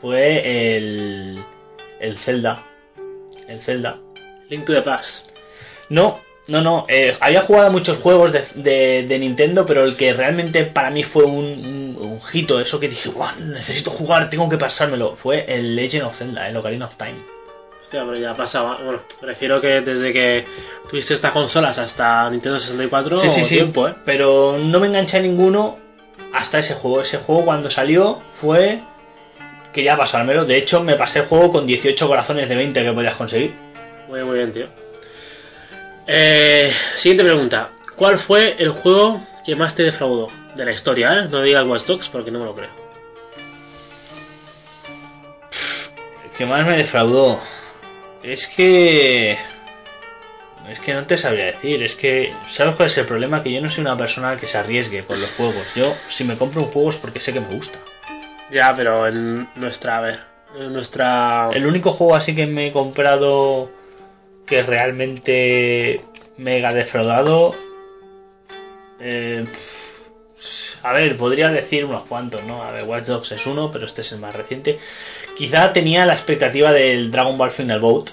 Fue 0.00 0.76
el, 0.76 1.38
el 2.00 2.16
Zelda. 2.16 2.62
El 3.48 3.60
Zelda. 3.60 3.98
Link 4.48 4.64
to 4.64 4.72
the 4.74 4.82
Past. 4.82 5.26
No, 5.88 6.20
no, 6.48 6.60
no. 6.60 6.84
eh, 6.88 7.16
había 7.20 7.42
jugado 7.42 7.66
a 7.68 7.70
muchos 7.70 7.98
juegos 7.98 8.32
de, 8.32 8.44
de- 8.54 9.04
de 9.08 9.18
Nintendo, 9.18 9.64
pero 9.66 9.84
el 9.84 9.96
que 9.96 10.12
realmente 10.12 10.64
para 10.64 10.90
mí 10.90 11.02
fue 11.04 11.24
un, 11.24 11.44
un, 11.44 11.96
un 12.00 12.20
hito, 12.32 12.60
eso 12.60 12.78
que 12.78 12.88
dije, 12.88 13.08
"Buah, 13.08 13.32
necesito 13.36 13.90
jugar, 13.90 14.28
tengo 14.30 14.48
que 14.48 14.58
pasármelo, 14.58 15.16
fue 15.16 15.44
el 15.48 15.74
Legend 15.76 16.04
of 16.06 16.16
Zelda, 16.16 16.48
el 16.48 16.56
Ocarina 16.56 16.86
of 16.86 16.96
Time. 16.96 17.16
Hostia, 17.80 18.04
pero 18.04 18.16
ya 18.18 18.34
pasaba. 18.36 18.78
Bueno, 18.82 19.00
me 19.20 19.28
refiero 19.28 19.60
que 19.60 19.80
desde 19.80 20.12
que 20.12 20.44
tuviste 20.90 21.14
estas 21.14 21.30
consolas 21.32 21.78
hasta 21.78 22.28
Nintendo 22.30 22.58
64, 22.58 23.16
Sí, 23.18 23.30
sí, 23.30 23.44
sí. 23.44 23.54
tiempo, 23.56 23.86
¿eh? 23.88 23.94
Pero 24.04 24.58
no 24.60 24.80
me 24.80 24.88
enganché 24.88 25.18
a 25.18 25.20
ninguno 25.20 25.78
hasta 26.32 26.58
ese 26.58 26.74
juego. 26.74 27.00
Ese 27.00 27.18
juego 27.18 27.44
cuando 27.44 27.70
salió 27.70 28.22
fue... 28.28 28.80
Quería 29.76 29.94
pasármelo. 29.94 30.46
De 30.46 30.56
hecho, 30.56 30.82
me 30.82 30.94
pasé 30.94 31.18
el 31.18 31.26
juego 31.26 31.52
con 31.52 31.66
18 31.66 32.08
corazones 32.08 32.48
de 32.48 32.56
20 32.56 32.82
que 32.82 32.92
podías 32.94 33.14
conseguir. 33.14 33.54
Muy, 34.08 34.24
muy 34.24 34.38
bien, 34.38 34.50
tío. 34.50 34.68
Eh, 36.06 36.72
siguiente 36.94 37.22
pregunta. 37.22 37.72
¿Cuál 37.94 38.16
fue 38.18 38.56
el 38.58 38.70
juego 38.70 39.20
que 39.44 39.54
más 39.54 39.74
te 39.74 39.82
defraudó? 39.82 40.28
De 40.54 40.64
la 40.64 40.72
historia, 40.72 41.20
¿eh? 41.20 41.28
No 41.30 41.42
digas 41.42 41.66
Watch 41.66 41.84
Dogs 41.84 42.08
porque 42.08 42.30
no 42.30 42.38
me 42.38 42.46
lo 42.46 42.54
creo. 42.54 42.70
¿Qué 46.38 46.46
más 46.46 46.66
me 46.66 46.78
defraudó? 46.78 47.38
Es 48.22 48.46
que... 48.46 49.36
Es 50.70 50.80
que 50.80 50.94
no 50.94 51.04
te 51.04 51.18
sabría 51.18 51.52
decir, 51.52 51.82
es 51.82 51.96
que... 51.96 52.32
¿Sabes 52.48 52.76
cuál 52.76 52.88
es 52.88 52.96
el 52.96 53.04
problema? 53.04 53.42
Que 53.42 53.52
yo 53.52 53.60
no 53.60 53.68
soy 53.68 53.82
una 53.82 53.98
persona 53.98 54.38
que 54.38 54.46
se 54.46 54.56
arriesgue 54.56 55.02
por 55.02 55.18
los 55.18 55.28
juegos. 55.32 55.74
Yo, 55.74 55.94
si 56.08 56.24
me 56.24 56.38
compro 56.38 56.62
un 56.62 56.72
juego 56.72 56.88
es 56.88 56.96
porque 56.96 57.20
sé 57.20 57.34
que 57.34 57.40
me 57.40 57.54
gusta. 57.54 57.78
Ya, 58.50 58.72
pero 58.74 59.06
en 59.06 59.48
nuestra, 59.56 59.98
a 59.98 60.00
ver, 60.00 60.18
en 60.58 60.72
nuestra... 60.72 61.50
El 61.52 61.66
único 61.66 61.92
juego 61.92 62.14
así 62.14 62.34
que 62.34 62.46
me 62.46 62.68
he 62.68 62.72
comprado 62.72 63.68
que 64.46 64.62
realmente 64.62 66.00
mega 66.36 66.72
defraudado. 66.72 67.54
eh, 69.00 69.44
a 70.82 70.92
ver, 70.92 71.16
podría 71.16 71.48
decir 71.48 71.84
unos 71.84 72.04
cuantos, 72.04 72.44
¿no? 72.44 72.62
A 72.62 72.70
ver, 72.70 72.84
Watch 72.84 73.06
Dogs 73.06 73.32
es 73.32 73.46
uno, 73.46 73.72
pero 73.72 73.86
este 73.86 74.02
es 74.02 74.12
el 74.12 74.20
más 74.20 74.36
reciente. 74.36 74.78
Quizá 75.34 75.72
tenía 75.72 76.06
la 76.06 76.12
expectativa 76.12 76.70
del 76.72 77.10
Dragon 77.10 77.36
Ball 77.36 77.50
Final 77.50 77.80
Boat. 77.80 78.10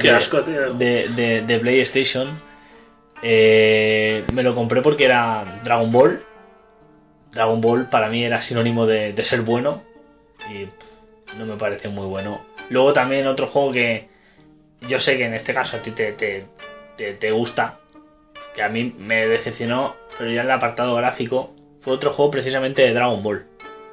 Qué 0.00 0.08
de- 0.08 0.16
asco, 0.16 0.40
tío. 0.42 0.74
De, 0.74 1.06
de- 1.10 1.42
de 1.42 1.58
PlayStation. 1.60 2.40
Eh, 3.22 4.24
me 4.34 4.42
lo 4.42 4.54
compré 4.56 4.82
porque 4.82 5.04
era 5.04 5.60
Dragon 5.62 5.92
Ball. 5.92 6.24
Dragon 7.36 7.60
Ball 7.60 7.88
para 7.88 8.08
mí 8.08 8.24
era 8.24 8.42
sinónimo 8.42 8.86
de, 8.86 9.12
de 9.12 9.24
ser 9.24 9.42
bueno. 9.42 9.82
Y 10.50 10.64
pff, 10.64 11.34
no 11.38 11.46
me 11.46 11.54
pareció 11.56 11.90
muy 11.90 12.06
bueno. 12.06 12.44
Luego 12.70 12.92
también 12.92 13.26
otro 13.28 13.46
juego 13.46 13.70
que 13.72 14.08
yo 14.88 14.98
sé 14.98 15.16
que 15.16 15.24
en 15.26 15.34
este 15.34 15.54
caso 15.54 15.76
a 15.76 15.82
ti 15.82 15.90
te, 15.92 16.12
te, 16.12 16.46
te, 16.96 17.12
te 17.14 17.30
gusta, 17.30 17.78
que 18.54 18.62
a 18.62 18.68
mí 18.68 18.94
me 18.98 19.26
decepcionó, 19.28 19.94
pero 20.18 20.30
ya 20.32 20.40
en 20.40 20.46
el 20.46 20.52
apartado 20.52 20.94
gráfico, 20.96 21.54
fue 21.80 21.92
otro 21.94 22.12
juego 22.12 22.30
precisamente 22.32 22.82
de 22.82 22.92
Dragon 22.94 23.22
Ball. 23.22 23.44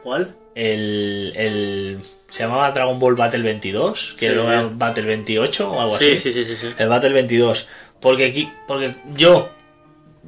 ¿Cuál? 0.04 0.36
El, 0.56 1.34
el- 1.36 2.00
se 2.30 2.44
llamaba 2.44 2.72
Dragon 2.72 2.98
Ball 3.00 3.16
Battle 3.16 3.44
22, 3.44 4.14
que 4.14 4.20
Sí. 4.20 4.26
era 4.28 4.70
Battle 4.72 5.04
28 5.06 5.72
o 5.72 5.82
algo 5.82 5.96
Sí, 5.98 6.14
así. 6.14 6.32
sí, 6.32 6.34
sí, 6.34 6.46
sí, 6.46 6.56
sí. 6.56 6.74
El 6.78 6.90
Battle 6.90 7.14
22. 7.14 7.68
Porque 8.00 8.26
aquí, 8.26 8.50
porque 8.68 8.96
yo 9.16 9.50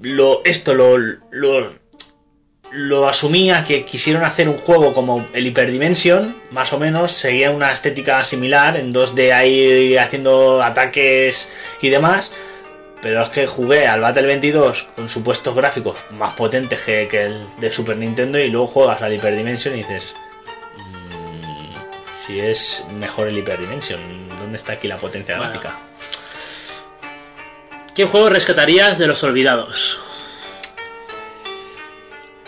lo, 0.01 0.41
esto 0.45 0.73
lo, 0.75 0.97
lo, 0.97 1.73
lo 2.75 3.07
asumía 3.07 3.63
que 3.63 3.85
quisieron 3.85 4.23
hacer 4.23 4.49
un 4.49 4.57
juego 4.57 4.93
como 4.93 5.25
el 5.33 5.47
Hyperdimension, 5.47 6.35
más 6.51 6.73
o 6.73 6.77
menos, 6.79 7.11
seguía 7.13 7.51
una 7.51 7.71
estética 7.71 8.23
similar, 8.25 8.75
en 8.77 8.91
2D 8.93 9.31
ahí 9.33 9.95
haciendo 9.97 10.61
ataques 10.61 11.51
y 11.81 11.89
demás. 11.89 12.31
Pero 13.01 13.21
es 13.21 13.29
que 13.29 13.45
jugué 13.47 13.87
al 13.87 14.01
Battle 14.01 14.25
22 14.27 14.87
con 14.95 15.07
supuestos 15.09 15.55
gráficos 15.55 15.95
más 16.11 16.33
potentes 16.33 16.81
que, 16.81 17.07
que 17.07 17.23
el 17.25 17.45
de 17.59 17.71
Super 17.71 17.97
Nintendo 17.97 18.39
y 18.39 18.49
luego 18.49 18.67
juegas 18.67 19.01
al 19.01 19.13
Hyperdimension 19.13 19.75
y 19.75 19.77
dices, 19.77 20.15
"Mm, 20.77 21.75
si 22.25 22.39
es 22.39 22.85
mejor 22.99 23.27
el 23.27 23.37
Hyperdimension, 23.37 23.99
¿dónde 24.39 24.57
está 24.57 24.73
aquí 24.73 24.87
la 24.87 24.97
potencia 24.97 25.37
Bueno. 25.37 25.51
gráfica? 25.51 25.75
¿Qué 27.93 28.05
juego 28.05 28.29
rescatarías 28.29 28.97
de 28.97 29.07
los 29.07 29.23
olvidados? 29.23 30.01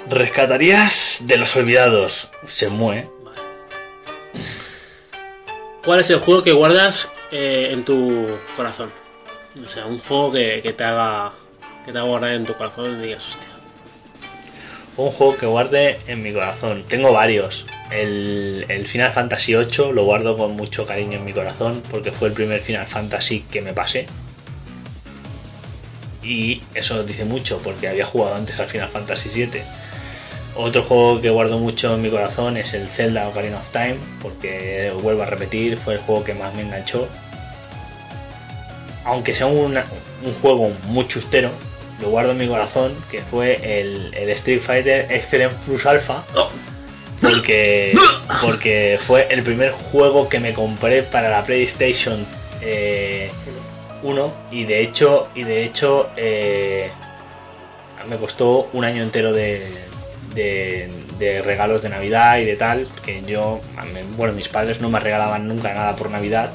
Rescatarías 0.10 1.24
de 1.26 1.38
los 1.38 1.56
olvidados. 1.56 2.30
Se 2.48 2.70
mueve. 2.70 3.10
¿Cuál 5.84 6.00
es 6.00 6.10
el 6.10 6.20
juego 6.20 6.44
que 6.44 6.54
guardas 6.54 7.10
eh, 7.32 7.70
en 7.72 7.84
tu 7.84 8.38
corazón? 8.56 8.92
O 9.62 9.68
sea, 9.68 9.86
un 9.86 10.00
juego 10.00 10.32
que, 10.32 10.62
que 10.62 10.74
te 10.74 10.84
haga 10.84 11.32
que 11.86 11.92
te 11.92 11.98
haga 11.98 12.08
guardar 12.08 12.32
en 12.32 12.46
tu 12.46 12.54
corazón 12.54 13.00
y 13.00 13.06
digas, 13.06 13.28
hostia. 13.28 13.48
Un 14.98 15.12
juego 15.12 15.38
que 15.38 15.46
guarde 15.46 15.98
en 16.08 16.24
mi 16.24 16.34
corazón. 16.34 16.84
Tengo 16.88 17.12
varios. 17.12 17.66
El, 17.92 18.66
el 18.68 18.86
Final 18.86 19.14
Fantasy 19.14 19.56
VIII 19.56 19.94
lo 19.94 20.04
guardo 20.06 20.38
con 20.38 20.56
mucho 20.56 20.86
cariño 20.86 21.18
en 21.18 21.26
mi 21.26 21.34
corazón 21.34 21.82
porque 21.92 22.12
fue 22.12 22.30
el 22.30 22.34
primer 22.34 22.62
Final 22.62 22.86
Fantasy 22.86 23.42
que 23.52 23.62
me 23.62 23.74
pasé. 23.74 24.08
Y 26.24 26.62
eso 26.74 27.04
dice 27.04 27.24
mucho 27.24 27.60
porque 27.64 27.88
había 27.88 28.06
jugado 28.06 28.36
antes 28.36 28.60
al 28.60 28.68
Final 28.68 28.90
Fantasy 28.90 29.30
VII. 29.30 29.62
Otro 30.58 30.82
juego 30.84 31.22
que 31.22 31.30
guardo 31.30 31.60
mucho 31.60 31.94
en 31.94 32.02
mi 32.02 32.10
corazón 32.10 32.58
es 32.58 32.74
el 32.74 32.88
Zelda 32.88 33.28
Ocarina 33.28 33.58
of 33.58 33.70
Time 33.72 33.98
porque 34.22 34.92
vuelvo 35.04 35.22
a 35.24 35.28
repetir, 35.28 35.78
fue 35.78 35.94
el 35.96 36.00
juego 36.00 36.24
que 36.24 36.34
más 36.34 36.54
me 36.56 36.64
enganchó. 36.64 37.08
Aunque 39.06 39.34
sea 39.36 39.46
una- 39.46 39.86
un 40.26 40.34
juego 40.42 40.72
muy 40.88 41.08
chustero, 41.08 41.50
lo 42.02 42.10
guardo 42.10 42.32
en 42.32 42.38
mi 42.40 42.48
corazón, 42.48 42.94
que 43.12 43.22
fue 43.22 43.80
el, 43.82 44.14
el 44.16 44.30
Street 44.32 44.60
Fighter 44.62 45.08
Excellent 45.12 45.54
Plus 45.66 45.86
Alpha. 45.86 46.24
Porque, 47.22 47.94
porque 48.42 49.00
fue 49.06 49.28
el 49.32 49.42
primer 49.44 49.72
juego 49.72 50.30
que 50.30 50.40
me 50.40 50.54
compré 50.54 51.02
para 51.04 51.30
la 51.30 51.44
PlayStation 51.44 52.24
eh, 52.62 53.32
1 54.04 54.34
y 54.52 54.66
de 54.66 54.82
hecho, 54.82 55.28
y 55.34 55.44
de 55.44 55.64
hecho 55.66 56.10
eh, 56.16 56.92
me 58.08 58.18
costó 58.18 58.70
un 58.74 58.86
año 58.86 59.02
entero 59.02 59.34
de, 59.34 59.66
de- 60.38 61.42
regalos 61.44 61.82
de 61.82 61.90
Navidad 61.90 62.38
y 62.38 62.46
de 62.46 62.56
tal, 62.56 62.88
que 63.04 63.22
yo, 63.24 63.60
bueno, 64.16 64.34
mis 64.34 64.48
padres 64.50 64.82
no 64.82 64.90
me 64.90 65.00
regalaban 65.00 65.48
nunca 65.48 65.74
nada 65.74 65.96
por 65.96 66.10
Navidad 66.12 66.52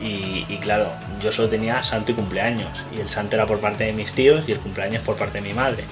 y, 0.00 0.44
claro, 0.58 0.90
yo 1.22 1.32
solo 1.32 1.48
tenía 1.48 1.82
santo 1.82 2.12
y 2.12 2.14
cumpleaños. 2.14 2.70
Y 2.96 3.00
el 3.00 3.10
santo 3.10 3.36
era 3.36 3.46
por 3.46 3.60
parte 3.60 3.84
de 3.84 3.92
mis 3.92 4.12
tíos 4.12 4.48
y 4.48 4.52
el 4.52 4.58
cumpleaños 4.58 5.02
por 5.02 5.16
parte 5.16 5.40
de 5.40 5.48
mi 5.48 5.52
madre. 5.54 5.84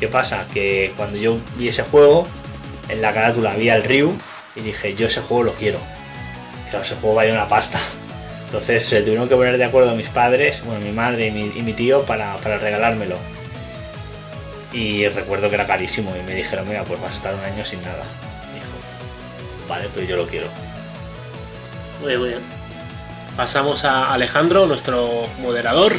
¿Qué 0.00 0.08
pasa? 0.08 0.46
Que 0.52 0.92
cuando 0.96 1.18
yo 1.18 1.38
vi 1.56 1.68
ese 1.68 1.82
juego, 1.82 2.26
en 2.88 3.02
la 3.02 3.12
carátula 3.12 3.52
había 3.52 3.76
el 3.76 3.84
Ryu 3.84 4.12
y 4.56 4.60
dije, 4.60 4.94
yo 4.94 5.06
ese 5.08 5.20
juego 5.20 5.42
lo 5.44 5.52
quiero. 5.54 5.78
Claro, 6.70 6.84
ese 6.84 6.94
juego 6.96 7.16
vale 7.16 7.32
una 7.32 7.48
pasta. 7.48 7.78
Entonces 8.46 8.84
se 8.84 9.00
tuvieron 9.02 9.28
que 9.28 9.34
poner 9.36 9.58
de 9.58 9.64
acuerdo 9.64 9.94
mis 9.96 10.08
padres, 10.08 10.62
bueno, 10.64 10.80
mi 10.80 10.92
madre 10.92 11.28
y 11.28 11.30
mi, 11.30 11.52
y 11.56 11.62
mi 11.62 11.72
tío 11.72 12.02
para, 12.04 12.34
para 12.36 12.58
regalármelo. 12.58 13.16
Y 14.72 15.06
recuerdo 15.08 15.48
que 15.48 15.54
era 15.56 15.66
carísimo 15.66 16.14
y 16.16 16.22
me 16.26 16.34
dijeron, 16.34 16.66
mira, 16.68 16.82
pues 16.84 17.00
vas 17.00 17.12
a 17.12 17.16
estar 17.16 17.34
un 17.34 17.40
año 17.44 17.64
sin 17.64 17.82
nada. 17.82 18.02
Dijo, 18.54 19.68
vale, 19.68 19.88
pero 19.94 20.06
yo 20.06 20.16
lo 20.16 20.26
quiero. 20.26 20.46
Muy 22.00 22.08
bien, 22.08 22.20
muy 22.20 22.28
bien. 22.30 22.40
Pasamos 23.36 23.84
a 23.84 24.12
Alejandro, 24.12 24.66
nuestro 24.66 25.26
moderador, 25.40 25.92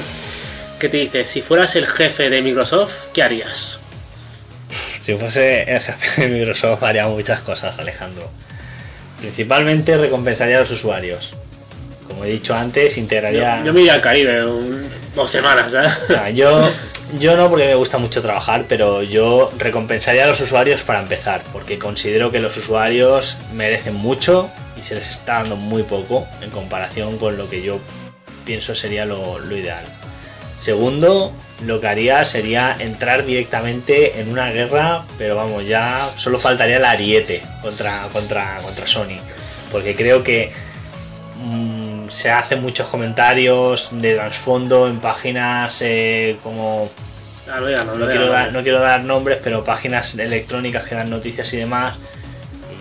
que 0.79 0.89
te 0.89 0.97
dice, 0.97 1.25
si 1.25 1.41
fueras 1.41 1.75
el 1.75 1.85
jefe 1.87 2.29
de 2.29 2.41
Microsoft, 2.41 3.05
¿qué 3.13 3.23
harías? 3.23 3.79
Si 5.03 5.15
fuese 5.15 5.63
el 5.71 5.79
jefe 5.79 6.21
de 6.21 6.27
Microsoft 6.29 6.81
haría 6.83 7.07
muchas 7.07 7.41
cosas, 7.41 7.77
Alejandro. 7.77 8.29
Principalmente 9.19 9.97
recompensaría 9.97 10.57
a 10.57 10.59
los 10.61 10.71
usuarios. 10.71 11.33
Como 12.07 12.25
he 12.25 12.29
dicho 12.29 12.53
antes, 12.55 12.95
Yo, 12.95 13.01
integraría... 13.01 13.63
yo 13.63 13.71
me 13.73 13.81
iría 13.81 13.93
al 13.93 14.01
Caribe 14.01 14.45
un- 14.45 14.89
dos 15.15 15.29
semanas, 15.29 15.73
¿eh? 15.73 16.15
Ah, 16.19 16.29
yo, 16.29 16.69
yo 17.19 17.35
no 17.37 17.49
porque 17.49 17.67
me 17.67 17.75
gusta 17.75 17.97
mucho 17.97 18.21
trabajar, 18.21 18.65
pero 18.67 19.03
yo 19.03 19.49
recompensaría 19.57 20.23
a 20.23 20.27
los 20.27 20.41
usuarios 20.41 20.83
para 20.83 21.01
empezar, 21.01 21.41
porque 21.51 21.77
considero 21.77 22.31
que 22.31 22.39
los 22.39 22.55
usuarios 22.57 23.37
merecen 23.53 23.95
mucho 23.95 24.49
y 24.79 24.83
se 24.83 24.95
les 24.95 25.09
está 25.09 25.35
dando 25.35 25.55
muy 25.55 25.83
poco 25.83 26.27
en 26.41 26.49
comparación 26.49 27.17
con 27.17 27.37
lo 27.37 27.49
que 27.49 27.61
yo 27.61 27.79
pienso 28.45 28.75
sería 28.75 29.05
lo, 29.05 29.39
ideal. 29.55 29.83
Segundo, 30.59 31.31
lo 31.65 31.79
que 31.79 31.87
haría 31.87 32.25
sería 32.25 32.75
entrar 32.79 33.25
directamente 33.25 34.19
en 34.19 34.29
una 34.29 34.51
guerra, 34.51 35.03
pero 35.17 35.35
vamos, 35.35 35.67
ya 35.67 36.09
solo 36.17 36.39
faltaría 36.39 36.77
el 36.77 36.85
ariete 36.85 37.43
contra, 37.61 38.07
contra, 38.13 38.57
contra 38.63 38.87
Sony, 38.87 39.19
porque 39.71 39.95
creo 39.95 40.23
que 40.23 40.51
se 42.13 42.29
hacen 42.29 42.61
muchos 42.61 42.87
comentarios 42.87 43.89
de 43.91 44.13
trasfondo 44.15 44.87
en 44.87 44.99
páginas 44.99 45.81
eh, 45.81 46.37
como 46.43 46.89
Ah, 47.51 47.59
no, 47.59 47.69
ya 47.69 47.83
no, 47.83 47.93
no 47.93 48.05
no, 48.05 48.07
quiero, 48.07 48.29
dar, 48.29 48.47
no. 48.47 48.59
no 48.59 48.63
quiero 48.63 48.79
dar 48.79 49.03
nombres, 49.03 49.39
pero 49.43 49.63
páginas 49.63 50.17
electrónicas 50.17 50.85
que 50.85 50.95
dan 50.95 51.09
noticias 51.09 51.51
y 51.53 51.57
demás. 51.57 51.95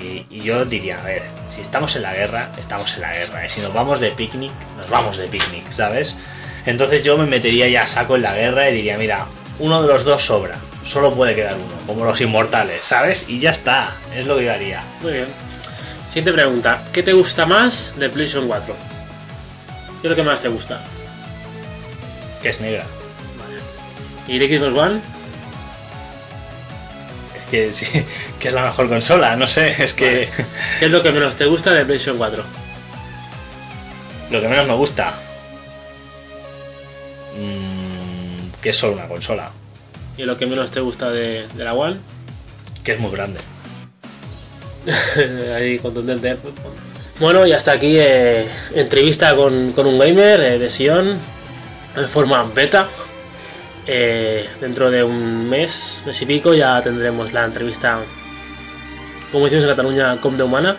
Y, 0.01 0.27
y 0.31 0.43
yo 0.43 0.65
diría, 0.65 1.01
a 1.01 1.05
ver, 1.05 1.23
si 1.51 1.61
estamos 1.61 1.97
en 1.97 2.03
la 2.03 2.15
guerra, 2.15 2.49
estamos 2.59 2.95
en 2.95 3.03
la 3.03 3.13
guerra. 3.13 3.45
Y 3.45 3.51
si 3.51 3.61
nos 3.61 3.75
vamos 3.75 3.99
de 4.01 4.11
picnic, 4.13 4.53
nos 4.77 4.89
vamos 4.89 5.17
de 5.17 5.27
picnic, 5.27 5.71
¿sabes? 5.73 6.15
Entonces 6.65 7.03
yo 7.03 7.19
me 7.19 7.27
metería 7.27 7.69
ya 7.69 7.83
a 7.83 7.87
saco 7.87 8.15
en 8.17 8.23
la 8.23 8.35
guerra 8.35 8.69
y 8.71 8.75
diría, 8.75 8.97
mira, 8.99 9.27
uno 9.59 9.83
de 9.83 9.89
los 9.89 10.05
dos 10.05 10.25
sobra. 10.25 10.57
Solo 10.87 11.13
puede 11.13 11.35
quedar 11.35 11.55
uno, 11.55 11.75
como 11.87 12.05
los 12.05 12.21
inmortales, 12.21 12.85
¿sabes? 12.85 13.29
Y 13.29 13.41
ya 13.41 13.51
está, 13.51 13.91
es 14.17 14.27
lo 14.27 14.37
que 14.37 14.45
yo 14.45 14.53
haría. 14.53 14.83
Muy 15.01 15.13
bien. 15.13 15.27
Siguiente 16.07 16.33
pregunta. 16.33 16.83
¿Qué 16.93 17.03
te 17.03 17.13
gusta 17.13 17.47
más 17.47 17.95
de 17.97 18.09
PlayStation 18.11 18.47
4? 18.47 18.92
¿Qué 20.03 20.09
es 20.09 20.11
lo 20.11 20.17
que 20.17 20.23
más 20.25 20.41
te 20.41 20.49
gusta? 20.49 20.83
Que 22.43 22.49
es 22.49 22.61
negra. 22.61 22.85
¿Y 24.29 24.39
de 24.39 24.59
Xbox 24.59 24.77
One? 24.77 25.01
Es 27.37 27.51
que 27.51 27.73
sí, 27.73 27.87
que 28.41 28.49
es 28.49 28.55
la 28.55 28.65
mejor 28.65 28.89
consola, 28.89 29.37
no 29.37 29.47
sé, 29.47 29.83
es 29.83 29.93
que 29.95 30.29
¿Qué 30.81 30.87
es 30.87 30.91
lo 30.91 31.03
que 31.03 31.13
menos 31.13 31.37
te 31.37 31.47
gusta 31.47 31.73
de 31.73 31.85
PlayStation 31.85 32.19
4? 32.19 32.43
lo 34.31 34.41
que 34.41 34.49
menos 34.49 34.67
me 34.67 34.75
gusta. 34.75 35.13
mm, 37.37 38.61
que 38.63 38.71
es 38.71 38.77
solo 38.77 38.95
una 38.95 39.07
consola, 39.07 39.51
¿Y 40.17 40.23
lo 40.25 40.37
que 40.39 40.47
menos 40.47 40.71
te 40.71 40.81
gusta 40.81 41.11
de, 41.11 41.47
de 41.55 41.65
la 41.65 41.75
One? 41.75 41.99
que 42.83 42.93
es 42.93 42.99
muy 43.01 43.13
grande. 43.13 43.39
Ahí 45.57 45.79
contundente. 45.79 46.37
Bueno, 47.21 47.47
y 47.47 47.53
hasta 47.53 47.73
aquí 47.73 47.97
eh, 47.99 48.47
entrevista 48.75 49.37
con, 49.37 49.73
con 49.73 49.87
un 49.87 49.99
gamer 49.99 50.41
eh, 50.41 50.59
de 50.59 50.71
Sion 50.71 51.19
en 51.97 52.09
forma 52.09 52.45
beta. 52.55 52.89
Eh, 53.87 54.49
dentro 54.61 54.91
de 54.91 55.05
un 55.05 55.49
mes, 55.49 56.03
mes 56.07 56.23
y 56.23 56.27
pico, 56.27 56.55
ya 56.55 56.81
tendremos 56.81 57.33
la 57.33 57.45
entrevista, 57.45 58.01
como 59.31 59.47
hicimos 59.47 59.65
en 59.65 59.71
Cataluña, 59.71 60.21
com 60.21 60.37
de 60.37 60.43
humana. 60.43 60.77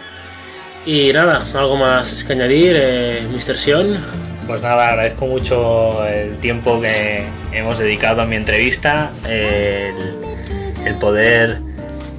Y 0.85 1.13
nada, 1.13 1.41
algo 1.53 1.77
más 1.77 2.23
que 2.23 2.33
añadir, 2.33 2.75
eh, 2.77 3.27
Mr. 3.31 3.57
Sion. 3.57 4.03
Pues 4.47 4.61
nada, 4.61 4.89
agradezco 4.89 5.27
mucho 5.27 6.05
el 6.05 6.37
tiempo 6.39 6.81
que 6.81 7.23
hemos 7.53 7.77
dedicado 7.77 8.21
a 8.21 8.25
mi 8.25 8.35
entrevista, 8.35 9.11
el 9.25 10.95
poder 10.99 11.61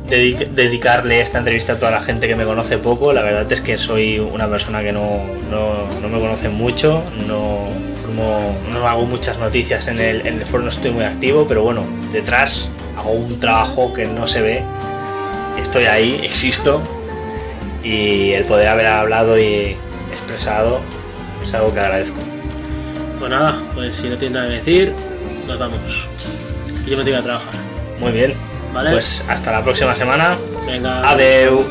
dedi- 0.08 0.48
dedicarle 0.54 1.20
esta 1.20 1.38
entrevista 1.38 1.74
a 1.74 1.76
toda 1.76 1.90
la 1.90 2.02
gente 2.02 2.28
que 2.28 2.36
me 2.36 2.44
conoce 2.44 2.78
poco. 2.78 3.12
La 3.12 3.22
verdad 3.22 3.50
es 3.50 3.60
que 3.60 3.78
soy 3.78 4.18
una 4.18 4.48
persona 4.48 4.82
que 4.82 4.92
no, 4.92 5.20
no- 5.50 5.88
no 6.00 6.08
me 6.08 6.18
conoce 6.20 6.48
mucho, 6.48 7.02
no, 7.26 7.68
formo- 8.02 8.54
no 8.72 8.86
hago 8.88 9.06
muchas 9.06 9.38
noticias 9.38 9.86
en 9.88 9.98
el, 10.00 10.26
en 10.26 10.40
el 10.40 10.46
foro, 10.46 10.62
no 10.64 10.70
estoy 10.70 10.90
muy 10.90 11.04
activo, 11.04 11.46
pero 11.48 11.62
bueno, 11.62 11.84
detrás 12.12 12.68
hago 12.96 13.12
un 13.12 13.38
trabajo 13.40 13.92
que 13.92 14.06
no 14.06 14.26
se 14.28 14.42
ve. 14.42 14.62
Estoy 15.60 15.84
ahí, 15.84 16.20
existo 16.22 16.82
y 17.82 18.32
el 18.32 18.44
poder 18.44 18.68
haber 18.68 18.86
hablado 18.86 19.38
y 19.38 19.76
expresado 20.12 20.80
es 21.42 21.54
algo 21.54 21.72
que 21.72 21.80
agradezco. 21.80 22.18
Pues 23.18 23.30
nada, 23.30 23.54
pues 23.74 23.94
si 23.96 24.08
no 24.08 24.16
tiene 24.18 24.34
nada 24.34 24.48
que 24.48 24.54
decir, 24.56 24.92
nos 25.46 25.58
vamos. 25.58 26.08
Y 26.86 26.90
yo 26.90 26.96
me 26.98 27.04
tengo 27.04 27.16
que 27.18 27.22
trabajar. 27.22 27.54
Muy 28.00 28.12
bien. 28.12 28.34
Vale. 28.74 28.90
Pues 28.90 29.24
hasta 29.28 29.52
la 29.52 29.62
próxima 29.62 29.94
semana. 29.94 30.36
Venga. 30.66 31.08
Adeu. 31.08 31.64